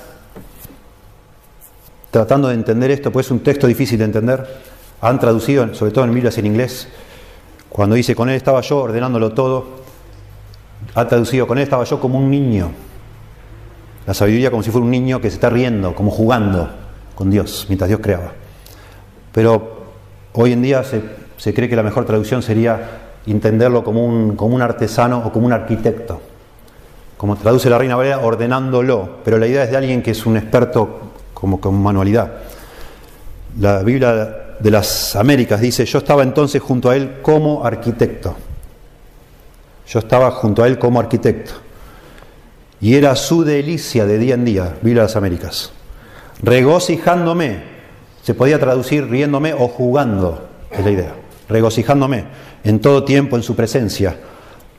tratando 2.12 2.50
de 2.50 2.56
entender 2.56 2.92
esto, 2.92 3.10
pues 3.10 3.28
es 3.28 3.32
un 3.32 3.40
texto 3.40 3.68
difícil 3.68 3.98
de 3.98 4.04
entender. 4.04 4.46
Han 5.00 5.18
traducido, 5.18 5.74
sobre 5.74 5.94
todo 5.94 6.04
en 6.04 6.14
Biblias 6.14 6.38
en 6.38 6.46
inglés, 6.46 6.90
cuando 7.70 7.96
dice 7.96 8.14
con 8.14 8.30
él 8.30 8.36
estaba 8.36 8.60
yo 8.60 8.80
ordenándolo 8.80 9.32
todo, 9.32 9.82
ha 10.94 11.08
traducido 11.08 11.48
con 11.48 11.58
él 11.58 11.64
estaba 11.64 11.86
yo 11.86 12.02
como 12.02 12.20
un 12.20 12.30
niño. 12.30 12.72
La 14.06 14.14
sabiduría 14.14 14.52
como 14.52 14.62
si 14.62 14.72
fuera 14.72 14.84
un 14.84 14.92
niño 14.92 15.22
que 15.22 15.30
se 15.30 15.36
está 15.36 15.50
riendo, 15.50 15.96
como 15.96 16.12
jugando 16.12 16.81
Dios, 17.30 17.66
mientras 17.70 17.88
Dios 17.88 18.00
creaba. 18.02 18.32
Pero 19.32 19.82
hoy 20.34 20.54
en 20.54 20.62
día 20.62 20.84
se, 20.84 21.02
se 21.38 21.54
cree 21.54 21.70
que 21.70 21.76
la 21.76 21.84
mejor 21.84 22.06
traducción 22.06 22.42
sería 22.42 23.02
entenderlo 23.26 23.84
como 23.84 24.06
un, 24.06 24.36
como 24.36 24.56
un 24.56 24.62
artesano 24.62 25.24
o 25.26 25.32
como 25.32 25.46
un 25.46 25.54
arquitecto. 25.54 26.22
Como 27.18 27.36
traduce 27.36 27.70
la 27.70 27.78
Reina 27.78 27.96
Valera, 27.96 28.20
ordenándolo. 28.20 29.18
Pero 29.24 29.38
la 29.38 29.48
idea 29.48 29.64
es 29.64 29.72
de 29.72 29.78
alguien 29.78 30.02
que 30.02 30.12
es 30.12 30.26
un 30.26 30.38
experto 30.38 31.12
como 31.34 31.62
con 31.62 31.82
manualidad. 31.82 32.32
La 33.60 33.84
Biblia 33.84 34.56
de 34.60 34.72
las 34.72 35.16
Américas 35.16 35.62
dice, 35.62 35.86
yo 35.86 36.00
estaba 36.00 36.24
entonces 36.24 36.62
junto 36.62 36.90
a 36.90 36.96
él 36.96 37.18
como 37.22 37.66
arquitecto. 37.66 38.36
Yo 39.88 40.00
estaba 40.00 40.32
junto 40.32 40.64
a 40.64 40.68
él 40.68 40.80
como 40.80 41.00
arquitecto. 41.00 41.52
Y 42.80 42.96
era 42.96 43.16
su 43.16 43.44
delicia 43.44 44.06
de 44.06 44.18
día 44.18 44.34
en 44.36 44.46
día, 44.46 44.76
Biblia 44.82 45.04
de 45.04 45.08
las 45.08 45.16
Américas. 45.16 45.72
Regocijándome, 46.42 47.64
se 48.24 48.34
podía 48.34 48.60
traducir 48.60 49.08
riéndome 49.08 49.54
o 49.54 49.68
jugando, 49.68 50.48
es 50.72 50.84
la 50.84 50.92
idea. 50.92 51.16
Regocijándome 51.50 52.26
en 52.64 52.80
todo 52.80 53.04
tiempo 53.04 53.36
en 53.36 53.44
su 53.44 53.56
presencia. 53.56 54.18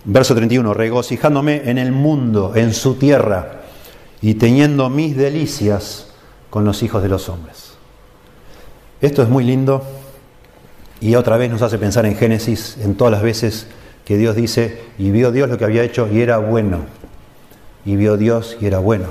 Verso 0.05 0.35
31, 0.35 0.75
regocijándome 0.75 1.71
en 1.71 1.79
el 1.79 1.93
mundo, 1.93 2.53
en 2.57 2.75
su 2.75 2.95
tierra, 2.95 3.63
y 4.21 4.35
teniendo 4.35 4.89
mis 4.91 5.17
delicias 5.17 6.09
con 6.51 6.65
los 6.65 6.83
hijos 6.83 7.03
de 7.03 7.09
los 7.09 7.29
hombres. 7.29 7.75
Esto 9.01 9.23
es 9.23 9.29
muy 9.29 9.45
lindo 9.45 9.83
y 11.01 11.17
otra 11.17 11.37
vez 11.37 11.51
nos 11.51 11.63
hace 11.63 11.79
pensar 11.79 12.07
en 12.07 12.17
Génesis, 12.17 12.77
en 12.81 12.95
todas 12.95 13.13
las 13.13 13.23
veces 13.23 13.67
que 14.05 14.17
Dios 14.17 14.37
dice, 14.37 14.83
y 14.99 15.11
vio 15.11 15.33
Dios 15.33 15.49
lo 15.49 15.59
que 15.59 15.65
había 15.65 15.83
hecho 15.83 16.09
y 16.13 16.21
era 16.21 16.39
bueno, 16.39 16.81
y 17.85 17.97
vio 17.97 18.17
Dios 18.17 18.57
y 18.61 18.67
era 18.67 18.79
bueno. 18.79 19.07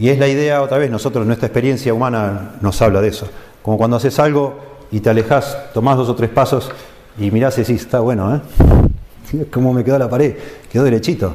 Y 0.00 0.08
es 0.08 0.18
la 0.18 0.28
idea, 0.28 0.62
otra 0.62 0.78
vez, 0.78 0.90
nosotros, 0.90 1.26
nuestra 1.26 1.46
experiencia 1.46 1.92
humana 1.92 2.52
nos 2.62 2.80
habla 2.80 3.02
de 3.02 3.08
eso. 3.08 3.28
Como 3.62 3.76
cuando 3.76 3.98
haces 3.98 4.18
algo 4.18 4.58
y 4.90 5.00
te 5.00 5.10
alejas, 5.10 5.58
tomás 5.74 5.98
dos 5.98 6.08
o 6.08 6.14
tres 6.14 6.30
pasos 6.30 6.70
y 7.18 7.30
mirás 7.30 7.58
y 7.58 7.60
decís, 7.60 7.82
está 7.82 8.00
bueno, 8.00 8.34
¿eh? 8.34 9.44
¿Cómo 9.52 9.74
me 9.74 9.84
quedó 9.84 9.98
la 9.98 10.08
pared? 10.08 10.36
Quedó 10.72 10.84
derechito. 10.84 11.34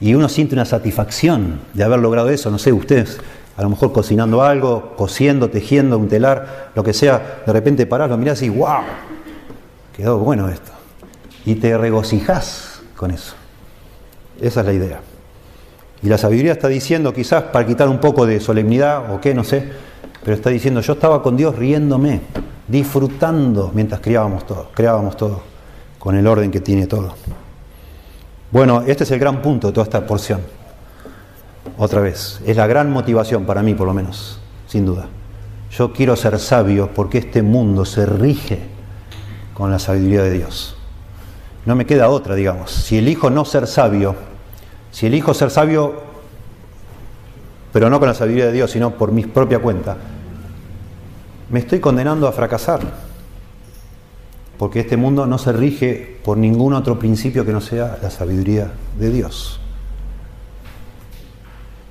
Y 0.00 0.14
uno 0.14 0.28
siente 0.28 0.54
una 0.54 0.64
satisfacción 0.64 1.58
de 1.72 1.82
haber 1.82 1.98
logrado 1.98 2.30
eso, 2.30 2.52
no 2.52 2.58
sé, 2.58 2.72
ustedes 2.72 3.18
a 3.56 3.62
lo 3.62 3.70
mejor 3.70 3.92
cocinando 3.92 4.42
algo, 4.42 4.94
cosiendo, 4.96 5.50
tejiendo 5.50 5.98
un 5.98 6.08
telar, 6.08 6.70
lo 6.74 6.84
que 6.84 6.92
sea, 6.92 7.42
de 7.44 7.52
repente 7.52 7.84
parás, 7.86 8.10
lo 8.10 8.16
mirás 8.16 8.42
y 8.42 8.48
¡wow! 8.48 8.82
Quedó 9.96 10.18
bueno 10.18 10.48
esto. 10.48 10.70
Y 11.44 11.56
te 11.56 11.76
regocijás 11.76 12.80
con 12.96 13.10
eso. 13.10 13.34
Esa 14.40 14.60
es 14.60 14.66
la 14.66 14.72
idea. 14.72 15.00
Y 16.04 16.08
la 16.08 16.18
sabiduría 16.18 16.52
está 16.52 16.68
diciendo, 16.68 17.14
quizás 17.14 17.44
para 17.44 17.66
quitar 17.66 17.88
un 17.88 17.98
poco 17.98 18.26
de 18.26 18.38
solemnidad 18.38 19.10
o 19.10 19.22
qué, 19.22 19.32
no 19.32 19.42
sé, 19.42 19.66
pero 20.22 20.36
está 20.36 20.50
diciendo, 20.50 20.82
yo 20.82 20.92
estaba 20.92 21.22
con 21.22 21.34
Dios 21.34 21.56
riéndome, 21.56 22.20
disfrutando 22.68 23.70
mientras 23.72 24.02
creábamos 24.02 24.46
todo, 24.46 24.68
creábamos 24.74 25.16
todo, 25.16 25.40
con 25.98 26.14
el 26.14 26.26
orden 26.26 26.50
que 26.50 26.60
tiene 26.60 26.86
todo. 26.86 27.14
Bueno, 28.50 28.82
este 28.86 29.04
es 29.04 29.10
el 29.12 29.18
gran 29.18 29.40
punto 29.40 29.68
de 29.68 29.72
toda 29.72 29.84
esta 29.84 30.06
porción 30.06 30.42
otra 31.78 32.02
vez. 32.02 32.38
Es 32.44 32.58
la 32.58 32.66
gran 32.66 32.90
motivación 32.92 33.46
para 33.46 33.62
mí, 33.62 33.72
por 33.72 33.86
lo 33.86 33.94
menos, 33.94 34.38
sin 34.68 34.84
duda. 34.84 35.06
Yo 35.70 35.94
quiero 35.94 36.16
ser 36.16 36.38
sabio 36.38 36.90
porque 36.94 37.16
este 37.16 37.40
mundo 37.40 37.86
se 37.86 38.04
rige 38.04 38.58
con 39.54 39.70
la 39.70 39.78
sabiduría 39.78 40.22
de 40.22 40.32
Dios. 40.32 40.76
No 41.64 41.74
me 41.74 41.86
queda 41.86 42.10
otra, 42.10 42.34
digamos. 42.34 42.72
Si 42.72 42.98
elijo 42.98 43.30
no 43.30 43.46
ser 43.46 43.66
sabio, 43.66 44.33
si 44.94 45.06
elijo 45.06 45.34
ser 45.34 45.50
sabio, 45.50 45.92
pero 47.72 47.90
no 47.90 47.98
con 47.98 48.06
la 48.06 48.14
sabiduría 48.14 48.46
de 48.46 48.52
Dios, 48.52 48.70
sino 48.70 48.92
por 48.92 49.10
mi 49.10 49.24
propia 49.24 49.58
cuenta, 49.58 49.96
me 51.50 51.58
estoy 51.58 51.80
condenando 51.80 52.28
a 52.28 52.32
fracasar. 52.32 52.80
Porque 54.56 54.78
este 54.78 54.96
mundo 54.96 55.26
no 55.26 55.36
se 55.36 55.52
rige 55.52 56.20
por 56.24 56.38
ningún 56.38 56.74
otro 56.74 56.96
principio 56.96 57.44
que 57.44 57.50
no 57.50 57.60
sea 57.60 57.98
la 58.00 58.08
sabiduría 58.08 58.70
de 58.96 59.10
Dios. 59.10 59.58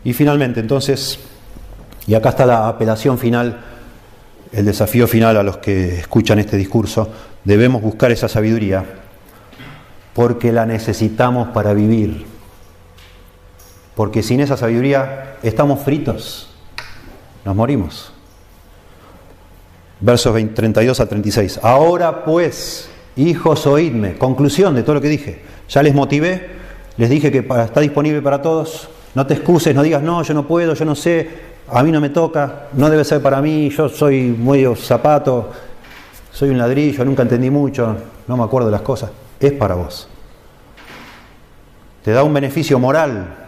Y 0.06 0.14
finalmente, 0.14 0.62
entonces, 0.62 1.20
y 2.08 2.14
acá 2.14 2.30
está 2.30 2.46
la 2.46 2.70
apelación 2.70 3.18
final, 3.18 3.60
el 4.54 4.64
desafío 4.64 5.10
final 5.10 5.36
a 5.36 5.44
los 5.44 5.58
que 5.58 6.00
escuchan 6.00 6.40
este 6.40 6.56
discurso, 6.56 7.10
debemos 7.44 7.82
buscar 7.82 8.14
esa 8.14 8.30
sabiduría 8.30 8.86
porque 10.14 10.54
la 10.54 10.66
necesitamos 10.66 11.50
para 11.50 11.74
vivir. 11.74 12.32
Porque 13.96 14.24
sin 14.24 14.40
esa 14.40 14.58
sabiduría 14.58 15.38
estamos 15.44 15.82
fritos, 15.82 16.50
nos 17.46 17.56
morimos. 17.56 18.12
Versos 20.00 20.36
32 20.54 21.00
al 21.00 21.08
36. 21.08 21.60
Ahora 21.64 22.26
pues, 22.26 22.90
hijos, 23.16 23.68
oídme. 23.68 24.18
Conclusión 24.18 24.76
de 24.76 24.84
todo 24.84 24.96
lo 24.96 25.02
que 25.02 25.10
dije. 25.10 25.42
Ya 25.70 25.84
les 25.84 25.94
motivé, 25.94 26.50
les 26.98 27.10
dije 27.10 27.32
que 27.32 27.40
está 27.40 27.80
disponible 27.80 28.22
para 28.22 28.42
todos. 28.42 28.90
No 29.16 29.28
te 29.28 29.36
excuses, 29.36 29.76
no 29.76 29.84
digas, 29.84 30.02
no, 30.02 30.24
yo 30.24 30.34
no 30.34 30.48
puedo, 30.48 30.74
yo 30.74 30.86
no 30.86 30.96
sé, 30.96 31.30
a 31.70 31.84
mí 31.84 31.92
no 31.92 32.02
me 32.02 32.10
toca, 32.10 32.68
no 32.74 32.90
debe 32.90 33.04
ser 33.04 33.22
para 33.22 33.42
mí, 33.42 33.70
yo 33.70 33.88
soy 33.88 34.24
medio 34.24 34.76
zapato, 34.76 35.52
soy 36.32 36.50
un 36.50 36.58
ladrillo, 36.58 37.06
nunca 37.06 37.22
entendí 37.22 37.50
mucho, 37.52 37.96
no 38.28 38.38
me 38.38 38.44
acuerdo 38.44 38.68
de 38.68 38.72
las 38.72 38.82
cosas. 38.82 39.12
Es 39.40 39.52
para 39.52 39.76
vos. 39.76 40.08
Te 42.04 42.12
da 42.12 42.24
un 42.24 42.34
beneficio 42.34 42.80
moral, 42.80 43.43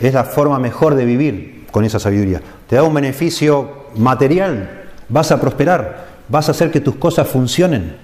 es 0.00 0.14
la 0.14 0.24
forma 0.24 0.58
mejor 0.58 0.94
de 0.94 1.04
vivir 1.04 1.66
con 1.70 1.84
esa 1.84 1.98
sabiduría. 1.98 2.40
Te 2.66 2.76
da 2.76 2.82
un 2.82 2.94
beneficio 2.94 3.86
material, 3.96 4.84
vas 5.08 5.30
a 5.30 5.40
prosperar, 5.40 6.06
vas 6.28 6.48
a 6.48 6.52
hacer 6.52 6.70
que 6.70 6.80
tus 6.80 6.96
cosas 6.96 7.28
funcionen. 7.28 7.96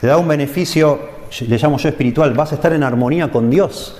Te 0.00 0.06
da 0.06 0.18
un 0.18 0.28
beneficio, 0.28 1.00
le 1.40 1.58
llamo 1.58 1.78
yo 1.78 1.88
espiritual, 1.88 2.34
vas 2.34 2.52
a 2.52 2.56
estar 2.56 2.72
en 2.72 2.82
armonía 2.82 3.30
con 3.30 3.50
Dios. 3.50 3.96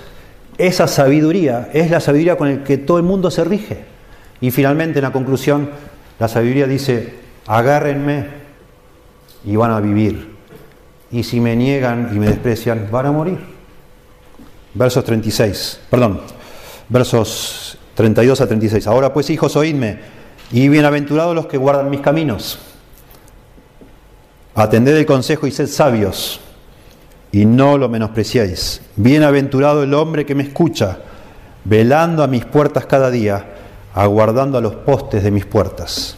Esa 0.57 0.87
sabiduría 0.87 1.69
es 1.73 1.91
la 1.91 1.99
sabiduría 1.99 2.37
con 2.37 2.49
la 2.49 2.63
que 2.63 2.77
todo 2.77 2.97
el 2.97 3.03
mundo 3.03 3.29
se 3.29 3.43
rige. 3.43 3.83
Y 4.41 4.51
finalmente 4.51 4.99
en 4.99 5.03
la 5.03 5.11
conclusión, 5.11 5.69
la 6.19 6.27
sabiduría 6.27 6.67
dice, 6.67 7.15
agárrenme 7.45 8.25
y 9.45 9.55
van 9.55 9.71
a 9.71 9.79
vivir. 9.79 10.35
Y 11.11 11.23
si 11.23 11.39
me 11.39 11.55
niegan 11.55 12.11
y 12.13 12.19
me 12.19 12.27
desprecian, 12.27 12.87
van 12.91 13.05
a 13.07 13.11
morir. 13.11 13.39
Versos 14.73 15.03
36, 15.03 15.79
perdón, 15.89 16.21
versos 16.89 17.77
32 17.95 18.41
a 18.41 18.47
36. 18.47 18.87
Ahora 18.87 19.13
pues, 19.13 19.29
hijos, 19.29 19.55
oídme, 19.55 19.99
y 20.51 20.69
bienaventurados 20.69 21.35
los 21.35 21.47
que 21.47 21.57
guardan 21.57 21.89
mis 21.89 22.01
caminos. 22.01 22.59
Atended 24.55 24.95
el 24.95 25.05
consejo 25.05 25.45
y 25.47 25.51
sed 25.51 25.67
sabios, 25.67 26.39
y 27.31 27.45
no 27.45 27.77
lo 27.77 27.89
menospreciéis. 27.89 28.81
Bienaventurado 28.95 29.83
el 29.83 29.93
hombre 29.93 30.25
que 30.25 30.35
me 30.35 30.43
escucha, 30.43 30.99
velando 31.63 32.23
a 32.23 32.27
mis 32.27 32.45
puertas 32.45 32.85
cada 32.85 33.11
día, 33.11 33.45
aguardando 33.93 34.57
a 34.57 34.61
los 34.61 34.75
postes 34.75 35.23
de 35.23 35.31
mis 35.31 35.45
puertas. 35.45 36.17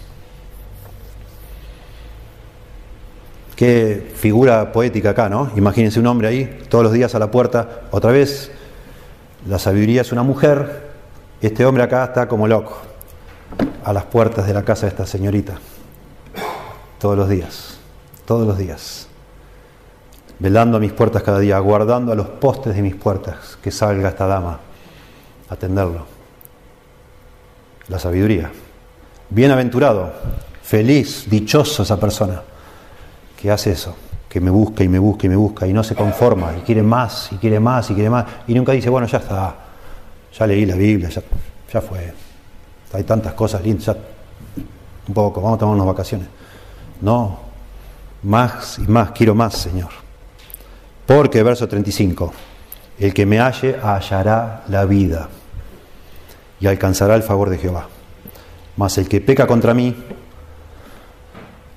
Qué 3.55 4.13
figura 4.15 4.71
poética 4.71 5.09
acá, 5.09 5.27
¿no? 5.27 5.51
Imagínense 5.57 5.99
un 5.99 6.07
hombre 6.07 6.29
ahí, 6.29 6.59
todos 6.69 6.85
los 6.85 6.93
días 6.93 7.13
a 7.15 7.19
la 7.19 7.29
puerta. 7.29 7.81
Otra 7.91 8.11
vez, 8.11 8.51
la 9.47 9.59
sabiduría 9.59 10.01
es 10.01 10.11
una 10.11 10.23
mujer, 10.23 10.89
este 11.41 11.65
hombre 11.65 11.83
acá 11.83 12.03
está 12.05 12.27
como 12.27 12.47
loco, 12.47 12.77
a 13.83 13.93
las 13.93 14.05
puertas 14.05 14.45
de 14.45 14.53
la 14.53 14.63
casa 14.63 14.85
de 14.85 14.89
esta 14.89 15.05
señorita, 15.05 15.59
todos 16.99 17.17
los 17.17 17.29
días, 17.29 17.77
todos 18.25 18.45
los 18.45 18.57
días, 18.57 19.07
velando 20.39 20.77
a 20.77 20.79
mis 20.79 20.91
puertas 20.91 21.23
cada 21.23 21.39
día, 21.39 21.57
aguardando 21.57 22.11
a 22.11 22.15
los 22.15 22.27
postes 22.27 22.75
de 22.75 22.81
mis 22.81 22.95
puertas 22.95 23.57
que 23.61 23.71
salga 23.71 24.09
esta 24.09 24.27
dama 24.27 24.59
a 25.49 25.53
atenderlo. 25.53 26.05
La 27.87 27.97
sabiduría. 27.97 28.51
Bienaventurado, 29.31 30.13
feliz, 30.61 31.29
dichoso 31.29 31.83
esa 31.83 31.99
persona 31.99 32.41
que 33.35 33.49
hace 33.49 33.71
eso 33.71 33.95
que 34.29 34.39
me 34.39 34.51
busca 34.51 34.83
y 34.83 34.87
me 34.87 34.99
busca 34.99 35.25
y 35.25 35.29
me 35.29 35.35
busca 35.35 35.67
y 35.67 35.73
no 35.73 35.83
se 35.83 35.95
conforma 35.95 36.53
y 36.57 36.61
quiere 36.61 36.83
más 36.83 37.31
y 37.31 37.37
quiere 37.37 37.59
más 37.59 37.89
y 37.89 37.95
quiere 37.95 38.09
más 38.09 38.25
y 38.47 38.53
nunca 38.53 38.71
dice, 38.71 38.89
bueno, 38.89 39.07
ya 39.07 39.17
está, 39.17 39.55
ya 40.37 40.47
leí 40.47 40.65
la 40.65 40.75
Biblia, 40.75 41.09
ya, 41.09 41.21
ya 41.73 41.81
fue, 41.81 42.13
hay 42.93 43.03
tantas 43.03 43.33
cosas 43.33 43.63
lindas, 43.63 43.87
ya 43.87 43.97
un 45.09 45.13
poco, 45.13 45.41
vamos 45.41 45.57
a 45.57 45.59
tomar 45.59 45.75
unas 45.75 45.87
vacaciones. 45.87 46.27
No, 47.01 47.39
más 48.23 48.77
y 48.79 48.83
más, 48.83 49.11
quiero 49.11 49.33
más, 49.33 49.55
Señor. 49.55 49.89
Porque, 51.05 51.41
verso 51.41 51.67
35, 51.67 52.31
el 52.99 53.13
que 53.13 53.25
me 53.25 53.39
halle 53.39 53.77
hallará 53.81 54.63
la 54.67 54.85
vida 54.85 55.27
y 56.59 56.67
alcanzará 56.67 57.15
el 57.15 57.23
favor 57.23 57.49
de 57.49 57.57
Jehová. 57.57 57.87
Mas 58.77 58.97
el 58.99 59.09
que 59.09 59.19
peca 59.19 59.47
contra 59.47 59.73
mí, 59.73 59.95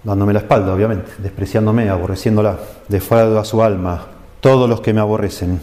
dándome 0.05 0.33
la 0.33 0.41
espalda, 0.41 0.75
obviamente, 0.75 1.13
despreciándome, 1.19 1.89
aborreciéndola, 1.89 2.59
defraudo 2.89 3.39
a 3.39 3.45
su 3.45 3.63
alma. 3.63 4.07
Todos 4.41 4.69
los 4.69 4.81
que 4.81 4.93
me 4.93 5.01
aborrecen 5.01 5.61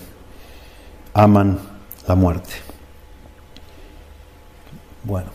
aman 1.13 1.59
la 2.07 2.15
muerte. 2.15 2.53
Bueno. 5.03 5.29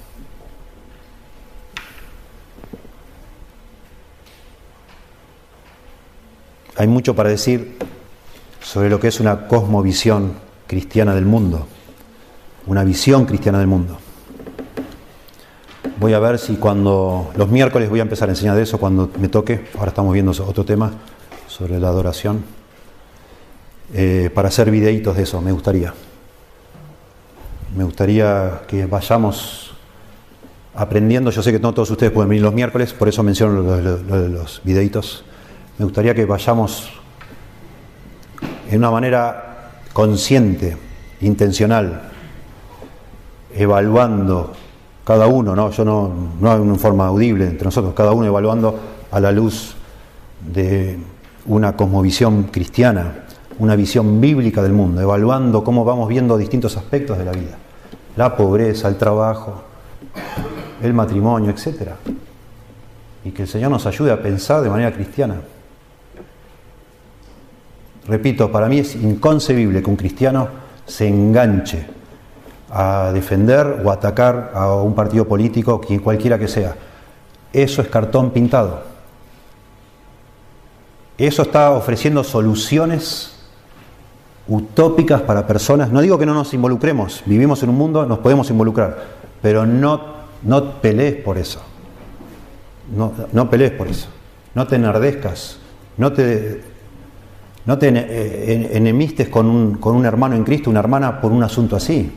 Hay 6.76 6.88
mucho 6.88 7.14
para 7.14 7.28
decir 7.28 7.76
sobre 8.60 8.90
lo 8.90 8.98
que 8.98 9.08
es 9.08 9.20
una 9.20 9.46
cosmovisión 9.46 10.32
cristiana 10.66 11.14
del 11.14 11.26
mundo, 11.26 11.66
una 12.66 12.82
visión 12.82 13.26
cristiana 13.26 13.58
del 13.58 13.68
mundo. 13.68 13.98
Voy 15.96 16.12
a 16.12 16.18
ver 16.18 16.40
si 16.40 16.56
cuando 16.56 17.30
los 17.36 17.48
miércoles 17.48 17.88
voy 17.88 18.00
a 18.00 18.02
empezar 18.02 18.28
a 18.28 18.32
enseñar 18.32 18.56
de 18.56 18.62
eso 18.62 18.78
cuando 18.78 19.10
me 19.20 19.28
toque. 19.28 19.66
Ahora 19.78 19.90
estamos 19.90 20.12
viendo 20.12 20.32
otro 20.32 20.64
tema 20.64 20.92
sobre 21.46 21.78
la 21.78 21.88
adoración. 21.88 22.44
Eh, 23.92 24.28
para 24.34 24.48
hacer 24.48 24.72
videitos 24.72 25.16
de 25.16 25.22
eso, 25.22 25.40
me 25.40 25.52
gustaría. 25.52 25.94
Me 27.76 27.84
gustaría 27.84 28.62
que 28.66 28.86
vayamos 28.86 29.74
aprendiendo. 30.74 31.30
Yo 31.30 31.44
sé 31.44 31.52
que 31.52 31.60
no 31.60 31.72
todos 31.72 31.90
ustedes 31.90 32.10
pueden 32.10 32.28
venir 32.28 32.42
los 32.42 32.54
miércoles, 32.54 32.92
por 32.92 33.08
eso 33.08 33.22
menciono 33.22 33.62
lo, 33.62 33.76
de 33.76 34.28
los 34.28 34.62
videitos. 34.64 35.24
Me 35.78 35.84
gustaría 35.84 36.12
que 36.12 36.24
vayamos 36.24 36.90
en 38.68 38.78
una 38.78 38.90
manera 38.90 39.70
consciente, 39.92 40.76
intencional, 41.20 42.10
evaluando 43.54 44.54
cada 45.04 45.26
uno, 45.26 45.54
¿no? 45.54 45.70
yo 45.70 45.84
no, 45.84 46.12
no 46.40 46.50
hay 46.50 46.60
una 46.60 46.76
forma 46.76 47.06
audible 47.06 47.46
entre 47.46 47.64
nosotros, 47.64 47.92
cada 47.94 48.12
uno 48.12 48.26
evaluando 48.26 48.78
a 49.10 49.20
la 49.20 49.30
luz 49.30 49.74
de 50.52 50.98
una 51.46 51.76
cosmovisión 51.76 52.44
cristiana, 52.44 53.24
una 53.58 53.76
visión 53.76 54.20
bíblica 54.20 54.62
del 54.62 54.72
mundo, 54.72 55.00
evaluando 55.00 55.62
cómo 55.62 55.84
vamos 55.84 56.08
viendo 56.08 56.36
distintos 56.36 56.76
aspectos 56.76 57.18
de 57.18 57.24
la 57.24 57.32
vida, 57.32 57.56
la 58.16 58.36
pobreza, 58.36 58.88
el 58.88 58.96
trabajo, 58.96 59.62
el 60.82 60.94
matrimonio, 60.94 61.50
etc. 61.50 61.90
Y 63.24 63.30
que 63.30 63.42
el 63.42 63.48
Señor 63.48 63.70
nos 63.70 63.86
ayude 63.86 64.10
a 64.10 64.20
pensar 64.20 64.62
de 64.62 64.70
manera 64.70 64.92
cristiana. 64.92 65.36
Repito, 68.06 68.50
para 68.50 68.68
mí 68.68 68.78
es 68.78 68.96
inconcebible 68.96 69.82
que 69.82 69.90
un 69.90 69.96
cristiano 69.96 70.48
se 70.86 71.08
enganche 71.08 71.86
a 72.76 73.12
defender 73.12 73.82
o 73.84 73.90
atacar 73.92 74.50
a 74.52 74.74
un 74.74 74.96
partido 74.96 75.28
político, 75.28 75.80
cualquiera 76.02 76.36
que 76.40 76.48
sea. 76.48 76.74
Eso 77.52 77.80
es 77.80 77.88
cartón 77.88 78.32
pintado. 78.32 78.82
Eso 81.16 81.42
está 81.42 81.70
ofreciendo 81.70 82.24
soluciones 82.24 83.36
utópicas 84.48 85.22
para 85.22 85.46
personas. 85.46 85.92
No 85.92 86.00
digo 86.02 86.18
que 86.18 86.26
no 86.26 86.34
nos 86.34 86.52
involucremos, 86.52 87.22
vivimos 87.26 87.62
en 87.62 87.68
un 87.68 87.78
mundo, 87.78 88.06
nos 88.06 88.18
podemos 88.18 88.50
involucrar, 88.50 89.04
pero 89.40 89.64
no, 89.64 90.00
no 90.42 90.72
pelees 90.80 91.22
por 91.22 91.38
eso. 91.38 91.62
No, 92.92 93.12
no 93.32 93.48
pelees 93.48 93.70
por 93.70 93.86
eso. 93.86 94.08
No 94.56 94.66
te 94.66 94.74
enardezcas. 94.74 95.58
No 95.96 96.12
te, 96.12 96.60
no 97.66 97.78
te 97.78 97.88
eh, 97.88 98.76
enemistes 98.76 99.28
con 99.28 99.46
un, 99.46 99.76
con 99.76 99.94
un 99.94 100.04
hermano 100.04 100.34
en 100.34 100.42
Cristo, 100.42 100.70
una 100.70 100.80
hermana 100.80 101.20
por 101.20 101.30
un 101.30 101.44
asunto 101.44 101.76
así 101.76 102.12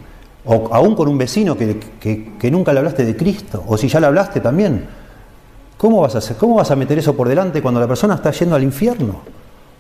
o 0.48 0.74
aún 0.74 0.95
con 0.95 1.08
un 1.08 1.18
vecino 1.18 1.58
que, 1.58 2.50
nunca 2.50 2.74
le 2.74 2.80
hablaste 2.80 3.06
de 3.06 3.16
Cristo, 3.16 3.64
o 3.68 3.78
si 3.78 3.88
ya 3.88 4.00
le 4.00 4.08
hablaste 4.08 4.39
también, 4.39 4.86
¿cómo 5.78 6.02
vas 6.02 6.16
a 6.16 6.20
hacer? 6.20 6.38
¿Cómo 6.38 6.56
vas 6.56 6.72
a 6.72 6.76
meter 6.76 6.98
eso 6.98 7.16
por 7.16 7.28
delante 7.28 7.62
cuando 7.62 7.80
la 7.80 7.88
persona 7.88 8.16
está 8.16 8.32
yendo 8.32 8.56
al 8.56 8.64
infierno? 8.64 9.22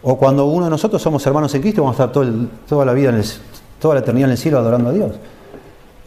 O 0.03 0.17
cuando 0.17 0.45
uno 0.45 0.65
de 0.65 0.71
nosotros 0.71 1.01
somos 1.01 1.25
hermanos 1.25 1.53
en 1.55 1.61
Cristo 1.61 1.81
y 1.81 1.83
vamos 1.83 1.99
a 1.99 2.05
estar 2.05 2.23
toda 2.67 2.85
la 2.85 2.93
vida, 2.93 3.09
en 3.09 3.23
toda 3.79 3.95
la 3.95 4.01
eternidad 4.01 4.27
en 4.27 4.31
el 4.31 4.37
cielo 4.37 4.59
adorando 4.59 4.89
a 4.89 4.93
Dios. 4.93 5.11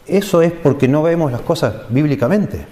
Eso 0.07 0.41
es 0.41 0.51
porque 0.51 0.87
no 0.87 1.03
vemos 1.03 1.31
las 1.31 1.41
cosas 1.41 1.73
bíblicamente. 1.89 2.65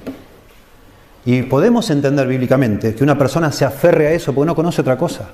Y 1.26 1.44
podemos 1.44 1.90
entender 1.90 2.28
bíblicamente 2.28 2.96
que 2.96 3.04
una 3.04 3.18
persona 3.18 3.52
se 3.52 3.66
aferre 3.66 4.08
a 4.08 4.12
eso 4.12 4.34
porque 4.34 4.48
no 4.48 4.56
conoce 4.56 4.82
otra 4.82 4.98
cosa 4.98 5.30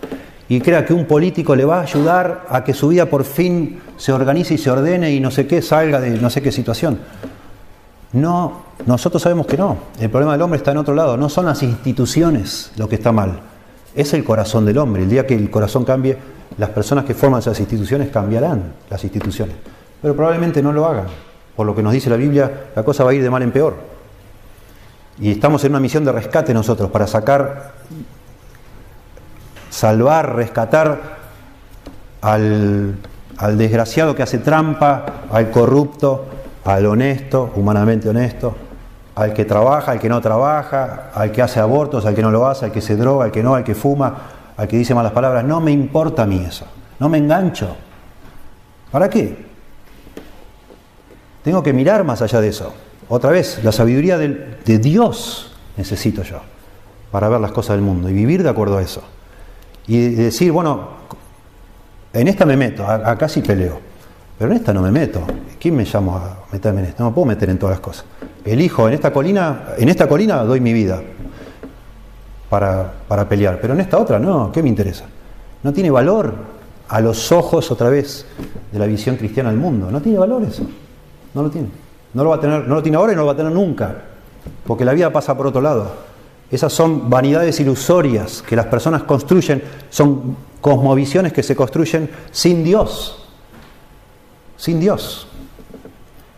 y 0.47 0.59
crea 0.61 0.85
que 0.85 0.93
un 0.93 1.05
político 1.05 1.55
le 1.55 1.65
va 1.65 1.79
a 1.79 1.81
ayudar 1.81 2.45
a 2.49 2.63
que 2.63 2.73
su 2.73 2.89
vida 2.89 3.07
por 3.07 3.23
fin 3.23 3.81
se 3.97 4.11
organice 4.11 4.53
y 4.53 4.57
se 4.57 4.69
ordene 4.69 5.11
y 5.11 5.19
no 5.19 5.31
sé 5.31 5.47
qué 5.47 5.61
salga 5.61 5.99
de 5.99 6.11
no 6.11 6.29
sé 6.29 6.41
qué 6.41 6.51
situación. 6.51 6.99
No, 8.13 8.63
nosotros 8.85 9.21
sabemos 9.21 9.45
que 9.47 9.57
no. 9.57 9.77
El 9.99 10.09
problema 10.09 10.33
del 10.33 10.41
hombre 10.41 10.57
está 10.57 10.71
en 10.71 10.77
otro 10.77 10.93
lado. 10.93 11.17
No 11.17 11.27
son 11.27 11.45
las 11.45 11.63
instituciones 11.63 12.71
lo 12.77 12.87
que 12.87 12.95
está 12.95 13.11
mal. 13.11 13.39
Es 13.93 14.13
el 14.13 14.23
corazón 14.23 14.65
del 14.65 14.77
hombre. 14.77 15.03
El 15.03 15.09
día 15.09 15.25
que 15.25 15.35
el 15.35 15.49
corazón 15.49 15.83
cambie, 15.83 16.17
las 16.57 16.69
personas 16.69 17.05
que 17.05 17.13
forman 17.13 17.39
esas 17.39 17.59
instituciones 17.59 18.09
cambiarán 18.09 18.73
las 18.89 19.03
instituciones, 19.03 19.55
pero 20.01 20.15
probablemente 20.15 20.61
no 20.61 20.71
lo 20.71 20.85
hagan. 20.85 21.07
Por 21.55 21.65
lo 21.65 21.75
que 21.75 21.83
nos 21.83 21.93
dice 21.93 22.09
la 22.09 22.15
Biblia, 22.17 22.67
la 22.75 22.83
cosa 22.83 23.03
va 23.03 23.11
a 23.11 23.13
ir 23.13 23.23
de 23.23 23.29
mal 23.29 23.41
en 23.41 23.51
peor. 23.51 23.75
Y 25.19 25.31
estamos 25.31 25.63
en 25.63 25.71
una 25.71 25.79
misión 25.79 26.03
de 26.03 26.11
rescate 26.11 26.53
nosotros 26.53 26.91
para 26.91 27.07
sacar, 27.07 27.73
salvar, 29.75 30.37
rescatar 30.37 31.01
al, 32.21 32.95
desgraciado 33.57 34.15
que 34.15 34.23
hace 34.23 34.37
trampa, 34.37 35.05
al 35.29 35.51
corrupto, 35.51 36.25
al 36.63 36.85
honesto, 36.85 37.51
humanamente 37.55 38.07
honesto, 38.07 38.55
al 39.15 39.33
que 39.33 39.43
trabaja, 39.43 39.91
al 39.91 39.99
que 39.99 40.07
no 40.07 40.21
trabaja, 40.21 41.11
al 41.13 41.31
que 41.31 41.41
hace 41.41 41.59
abortos, 41.59 42.05
al 42.05 42.15
que 42.15 42.21
no 42.21 42.31
lo 42.31 42.47
hace, 42.47 42.65
al 42.65 42.71
que 42.71 42.79
se 42.79 42.95
droga, 42.95 43.25
al 43.25 43.31
que 43.31 43.43
no, 43.43 43.53
al 43.53 43.65
que 43.65 43.75
fuma, 43.75 44.15
al 44.55 44.65
que 44.65 44.77
dice 44.77 44.95
malas 44.95 45.11
palabras. 45.11 45.43
No 45.43 45.59
me 45.59 45.71
importa 45.71 46.23
a 46.23 46.25
mí 46.25 46.45
eso, 46.47 46.65
no 46.99 47.09
me 47.09 47.17
engancho. 47.17 47.75
¿Para 48.91 49.09
qué? 49.09 49.45
Tengo 51.43 51.61
que 51.61 51.73
mirar 51.73 52.05
más 52.05 52.21
allá 52.21 52.39
de 52.39 52.47
eso. 52.47 52.73
Otra 53.09 53.29
vez, 53.29 53.61
la 53.61 53.73
sabiduría 53.73 54.17
de 54.17 54.79
Dios 54.79 55.53
necesito 55.75 56.23
yo 56.23 56.39
para 57.11 57.27
ver 57.27 57.41
las 57.41 57.51
cosas 57.51 57.75
del 57.75 57.83
mundo 57.85 58.09
y 58.09 58.13
vivir 58.13 58.41
de 58.41 58.49
acuerdo 58.49 58.77
a 58.77 58.81
eso. 58.81 59.03
Y 59.87 60.15
decir, 60.15 60.51
bueno, 60.51 60.89
en 62.13 62.27
esta 62.27 62.45
me 62.45 62.57
meto, 62.57 62.87
acá 62.87 63.27
sí 63.27 63.41
peleo, 63.41 63.79
pero 64.37 64.51
en 64.51 64.57
esta 64.57 64.73
no 64.73 64.81
me 64.81 64.91
meto. 64.91 65.21
¿Quién 65.59 65.75
me 65.75 65.85
llamo 65.85 66.17
a 66.17 66.45
meterme 66.51 66.81
en 66.81 66.87
esto? 66.87 67.03
No 67.03 67.09
me 67.09 67.15
puedo 67.15 67.27
meter 67.27 67.49
en 67.49 67.57
todas 67.57 67.73
las 67.73 67.79
cosas. 67.79 68.05
Elijo 68.43 68.87
en 68.87 68.93
esta 68.93 69.11
colina, 69.11 69.73
en 69.77 69.89
esta 69.89 70.07
colina 70.07 70.43
doy 70.43 70.59
mi 70.59 70.73
vida 70.73 71.01
para, 72.49 72.93
para 73.07 73.27
pelear, 73.27 73.59
pero 73.59 73.73
en 73.73 73.81
esta 73.81 73.97
otra 73.97 74.19
no, 74.19 74.51
¿qué 74.51 74.61
me 74.61 74.69
interesa? 74.69 75.05
No 75.63 75.73
tiene 75.73 75.89
valor 75.89 76.33
a 76.87 77.01
los 77.01 77.31
ojos 77.31 77.71
otra 77.71 77.89
vez 77.89 78.25
de 78.71 78.79
la 78.79 78.85
visión 78.85 79.15
cristiana 79.15 79.49
del 79.49 79.59
mundo. 79.59 79.89
No 79.89 80.01
tiene 80.01 80.19
valor 80.19 80.43
eso. 80.43 80.63
No 81.33 81.41
lo 81.41 81.49
tiene. 81.49 81.69
No 82.13 82.23
lo 82.23 82.29
va 82.29 82.35
a 82.37 82.39
tener, 82.39 82.67
no 82.67 82.75
lo 82.75 82.83
tiene 82.83 82.97
ahora 82.97 83.13
y 83.13 83.15
no 83.15 83.21
lo 83.21 83.27
va 83.27 83.33
a 83.33 83.37
tener 83.37 83.51
nunca. 83.51 83.95
Porque 84.65 84.85
la 84.85 84.93
vida 84.93 85.11
pasa 85.11 85.35
por 85.35 85.47
otro 85.47 85.61
lado. 85.61 85.91
Esas 86.51 86.71
son 86.71 87.09
vanidades 87.09 87.59
ilusorias 87.59 88.41
que 88.41 88.55
las 88.55 88.67
personas 88.67 89.03
construyen, 89.03 89.63
son 89.89 90.37
cosmovisiones 90.61 91.33
que 91.33 91.43
se 91.43 91.55
construyen 91.55 92.09
sin 92.31 92.63
Dios. 92.63 93.27
Sin 94.57 94.79
Dios. 94.79 95.27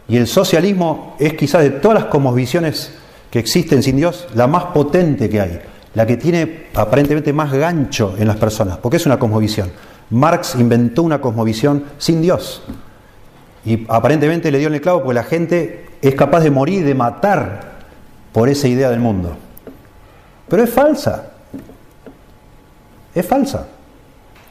Y 0.08 0.18
el 0.18 0.28
socialismo 0.28 1.16
es 1.20 1.34
quizás 1.34 1.64
de 1.64 1.72
todas 1.72 2.00
las 2.02 2.06
cosmovisiones 2.06 2.94
que 3.30 3.40
existen 3.40 3.84
sin 3.84 3.98
Dios, 3.98 4.28
la 4.34 4.48
más 4.48 4.66
potente 4.66 5.30
que 5.30 5.42
hay, 5.42 5.60
la 5.94 6.06
que 6.06 6.16
tiene 6.16 6.68
aparentemente 6.74 7.34
más 7.34 7.52
gancho 7.52 8.16
en 8.18 8.28
las 8.28 8.38
personas, 8.38 8.78
porque 8.78 8.98
es 8.98 9.06
una 9.06 9.20
cosmovisión. 9.20 9.70
Marx 10.10 10.56
inventó 10.56 11.04
una 11.04 11.20
cosmovisión 11.20 11.84
sin 11.98 12.22
Dios. 12.22 12.64
Y 13.66 13.86
aparentemente 13.90 14.50
le 14.50 14.60
dio 14.60 14.70
en 14.70 14.76
el 14.76 14.82
clavo 14.82 15.04
porque 15.04 15.16
la 15.16 15.24
gente 15.24 15.86
es 16.02 16.16
capaz 16.16 16.40
de 16.40 16.52
morir, 16.52 16.86
de 16.86 16.96
matar 16.96 17.80
por 18.32 18.48
esa 18.48 18.70
idea 18.70 18.90
del 18.90 19.02
mundo. 19.02 19.36
Pero 20.48 20.64
es 20.64 20.70
falsa. 20.70 21.32
Es 23.14 23.26
falsa. 23.26 23.68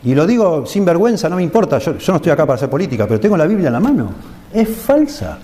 Y 0.02 0.14
lo 0.14 0.26
digo 0.26 0.66
sin 0.66 0.84
vergüenza, 0.84 1.28
no 1.28 1.36
me 1.36 1.42
importa, 1.42 1.78
yo, 1.78 1.92
no 1.92 2.16
estoy 2.16 2.30
acá 2.30 2.46
para 2.46 2.56
hacer 2.56 2.70
política, 2.70 3.06
pero 3.06 3.18
tengo 3.18 3.36
la 3.36 3.46
Biblia 3.46 3.68
en 3.68 3.72
la 3.72 3.80
mano. 3.80 4.10
Es 4.52 4.68
falsa. 4.68 5.38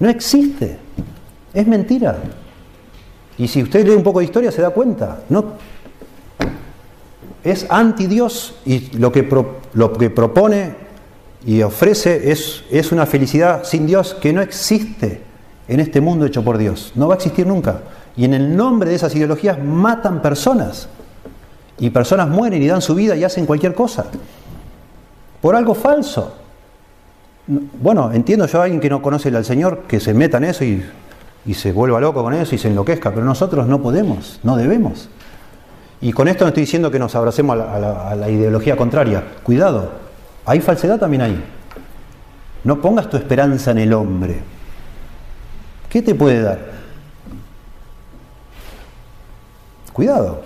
No 0.00 0.08
existe. 0.08 0.78
Es 1.52 1.66
mentira. 1.66 2.16
Y 3.38 3.48
si 3.48 3.62
usted 3.62 3.86
lee 3.86 3.94
un 3.94 4.02
poco 4.02 4.20
de 4.20 4.26
historia 4.26 4.52
se 4.52 4.62
da 4.62 4.70
cuenta. 4.70 5.20
No, 5.28 5.54
es 7.44 7.66
anti 7.68 8.06
Dios 8.06 8.56
y 8.64 8.96
lo 8.98 9.10
que, 9.10 9.28
lo 9.74 9.92
que 9.92 10.10
propone 10.10 10.74
y 11.44 11.62
ofrece 11.62 12.30
es, 12.30 12.64
es 12.70 12.92
una 12.92 13.04
felicidad 13.04 13.64
sin 13.64 13.86
Dios 13.86 14.14
que 14.14 14.32
no 14.32 14.42
existe 14.42 15.22
en 15.66 15.80
este 15.80 16.00
mundo 16.00 16.26
hecho 16.26 16.44
por 16.44 16.58
Dios. 16.58 16.92
No 16.94 17.08
va 17.08 17.14
a 17.14 17.16
existir 17.16 17.46
nunca. 17.46 17.82
Y 18.16 18.24
en 18.24 18.34
el 18.34 18.56
nombre 18.56 18.90
de 18.90 18.96
esas 18.96 19.14
ideologías 19.14 19.62
matan 19.62 20.20
personas. 20.20 20.88
Y 21.78 21.90
personas 21.90 22.28
mueren 22.28 22.62
y 22.62 22.66
dan 22.66 22.82
su 22.82 22.94
vida 22.94 23.16
y 23.16 23.24
hacen 23.24 23.46
cualquier 23.46 23.74
cosa. 23.74 24.06
Por 25.40 25.56
algo 25.56 25.74
falso. 25.74 26.34
Bueno, 27.46 28.12
entiendo 28.12 28.46
yo 28.46 28.60
a 28.60 28.64
alguien 28.64 28.80
que 28.80 28.88
no 28.88 29.02
conoce 29.02 29.28
al 29.34 29.44
Señor 29.44 29.82
que 29.88 29.98
se 29.98 30.14
meta 30.14 30.36
en 30.36 30.44
eso 30.44 30.64
y, 30.64 30.84
se 31.54 31.72
vuelva 31.72 32.00
loco 32.00 32.22
con 32.22 32.34
eso 32.34 32.54
y 32.54 32.58
se 32.58 32.68
enloquezca, 32.68 33.10
pero 33.10 33.24
nosotros 33.24 33.66
no 33.66 33.82
podemos, 33.82 34.38
no 34.44 34.56
debemos. 34.56 35.08
Y 36.00 36.12
con 36.12 36.28
esto 36.28 36.44
no 36.44 36.48
estoy 36.48 36.62
diciendo 36.62 36.90
que 36.90 37.00
nos 37.00 37.14
abracemos 37.16 37.58
a 37.58 37.78
la, 37.78 38.10
a 38.10 38.14
la 38.14 38.30
ideología 38.30 38.76
contraria. 38.76 39.24
Cuidado, 39.42 39.90
hay 40.44 40.60
falsedad 40.60 41.00
también 41.00 41.22
ahí. 41.22 41.44
No 42.62 42.80
pongas 42.80 43.10
tu 43.10 43.16
esperanza 43.16 43.72
en 43.72 43.78
el 43.78 43.92
hombre. 43.92 44.40
¿Qué 45.88 46.00
te 46.00 46.14
puede 46.14 46.42
dar? 46.42 46.71
Cuidado. 49.92 50.42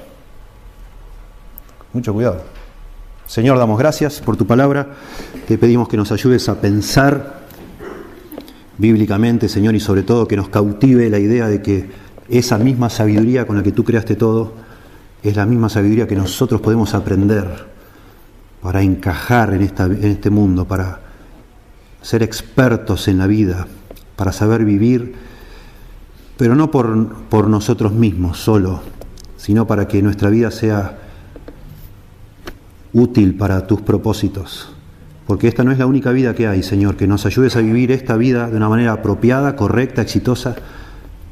Mucho 1.93 2.13
cuidado. 2.13 2.43
Señor, 3.27 3.59
damos 3.59 3.79
gracias 3.79 4.21
por 4.21 4.37
tu 4.37 4.47
palabra. 4.47 4.89
Te 5.47 5.59
pedimos 5.59 5.89
que 5.89 5.97
nos 5.97 6.13
ayudes 6.13 6.49
a 6.49 6.61
pensar 6.61 7.41
bíblicamente, 8.79 9.49
Señor, 9.49 9.75
y 9.75 9.81
sobre 9.81 10.03
todo 10.03 10.29
que 10.29 10.37
nos 10.37 10.49
cautive 10.49 11.09
la 11.11 11.19
idea 11.19 11.49
de 11.49 11.63
que 11.63 11.91
esa 12.29 12.59
misma 12.59 12.91
sabiduría 12.91 13.47
con 13.47 13.57
la 13.57 13.63
que 13.63 13.73
tú 13.73 13.85
creaste 13.85 14.17
todo 14.17 14.53
es 15.23 15.37
la 15.37 15.47
misma 15.47 15.69
sabiduría 15.69 16.07
que 16.07 16.17
nosotros 16.17 16.61
podemos 16.61 16.95
aprender 16.95 17.67
para 18.63 18.83
encajar 18.83 19.55
en, 19.55 19.63
este 19.63 20.31
mundo, 20.31 20.67
para 20.67 21.01
ser 22.03 22.23
expertos 22.23 23.09
en 23.09 23.19
la 23.19 23.27
vida, 23.27 23.67
para 24.17 24.33
saber 24.33 24.65
vivir, 24.65 25.15
pero 26.37 26.55
no 26.55 26.71
por, 26.71 27.15
por 27.29 27.49
nosotros 27.49 27.93
mismos 27.93 28.39
solo, 28.39 28.83
sino 29.47 29.65
para 29.65 29.87
que 29.87 30.03
nuestra 30.03 30.29
vida 30.29 30.51
sea 30.51 30.99
útil 32.93 33.37
para 33.37 33.65
tus 33.69 33.81
propósitos. 33.81 34.73
Porque 35.25 35.47
esta 35.47 35.63
no 35.63 35.71
es 35.71 35.79
la 35.79 35.87
única 35.87 36.11
vida 36.11 36.35
que 36.35 36.49
hay, 36.49 36.65
Señor, 36.65 36.97
que 36.97 37.07
nos 37.07 37.27
ayudes 37.27 37.55
a 37.55 37.61
vivir 37.61 37.93
esta 37.93 38.17
vida 38.17 38.51
de 38.51 38.57
una 38.57 38.69
manera 38.69 38.95
apropiada, 38.95 39.55
correcta, 39.55 40.03
exitosa, 40.03 40.57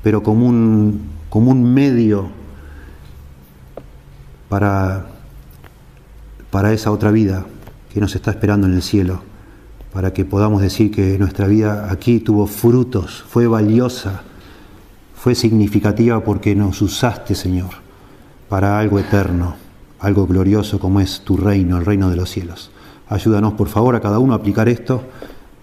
pero 0.05 0.23
como 0.23 0.47
un, 0.47 1.01
como 1.29 1.51
un 1.51 1.75
medio 1.75 2.29
para, 4.49 5.07
para 6.53 6.73
esa 6.73 6.93
otra 6.93 7.11
vida 7.11 7.45
que 7.93 7.99
nos 7.99 8.15
está 8.15 8.31
esperando 8.31 8.69
en 8.69 8.75
el 8.75 8.83
cielo, 8.83 9.25
para 9.93 10.13
que 10.13 10.25
podamos 10.25 10.63
decir 10.63 10.93
que 10.93 11.19
nuestra 11.19 11.49
vida 11.49 11.91
aquí 11.91 12.21
tuvo 12.21 12.47
frutos, 12.47 13.25
fue 13.29 13.49
valiosa, 13.49 14.23
fue 15.17 15.35
significativa 15.35 16.23
porque 16.23 16.55
nos 16.55 16.81
usaste, 16.81 17.35
Señor, 17.35 17.83
para 18.55 18.79
algo 18.79 19.01
eterno 19.01 19.57
algo 19.99 20.29
glorioso 20.29 20.79
como 20.79 21.01
es 21.01 21.23
tu 21.23 21.37
reino, 21.37 21.77
el 21.77 21.85
reino 21.85 22.09
de 22.09 22.15
los 22.15 22.31
cielos. 22.31 22.71
Ayúdanos, 23.09 23.55
por 23.55 23.67
favor, 23.67 23.97
a 23.97 24.01
cada 24.01 24.21
uno 24.21 24.33
a 24.33 24.37
aplicar 24.37 24.69
esto 24.69 25.03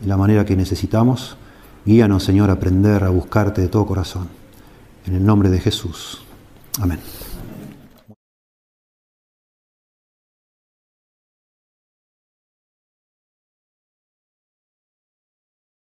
de 0.02 0.08
la 0.08 0.18
manera 0.18 0.44
que 0.44 0.58
necesitamos. 0.58 1.38
Guíanos, 1.86 2.26
Señor, 2.26 2.50
a 2.50 2.54
aprender 2.54 3.06
a 3.06 3.10
buscarte 3.10 3.62
de 3.62 3.70
todo 3.70 3.86
corazón. 3.86 4.28
En 5.06 5.16
el 5.16 5.26
nombre 5.26 5.50
de 5.50 5.62
Jesús. 5.62 6.22
Amén. 6.82 7.00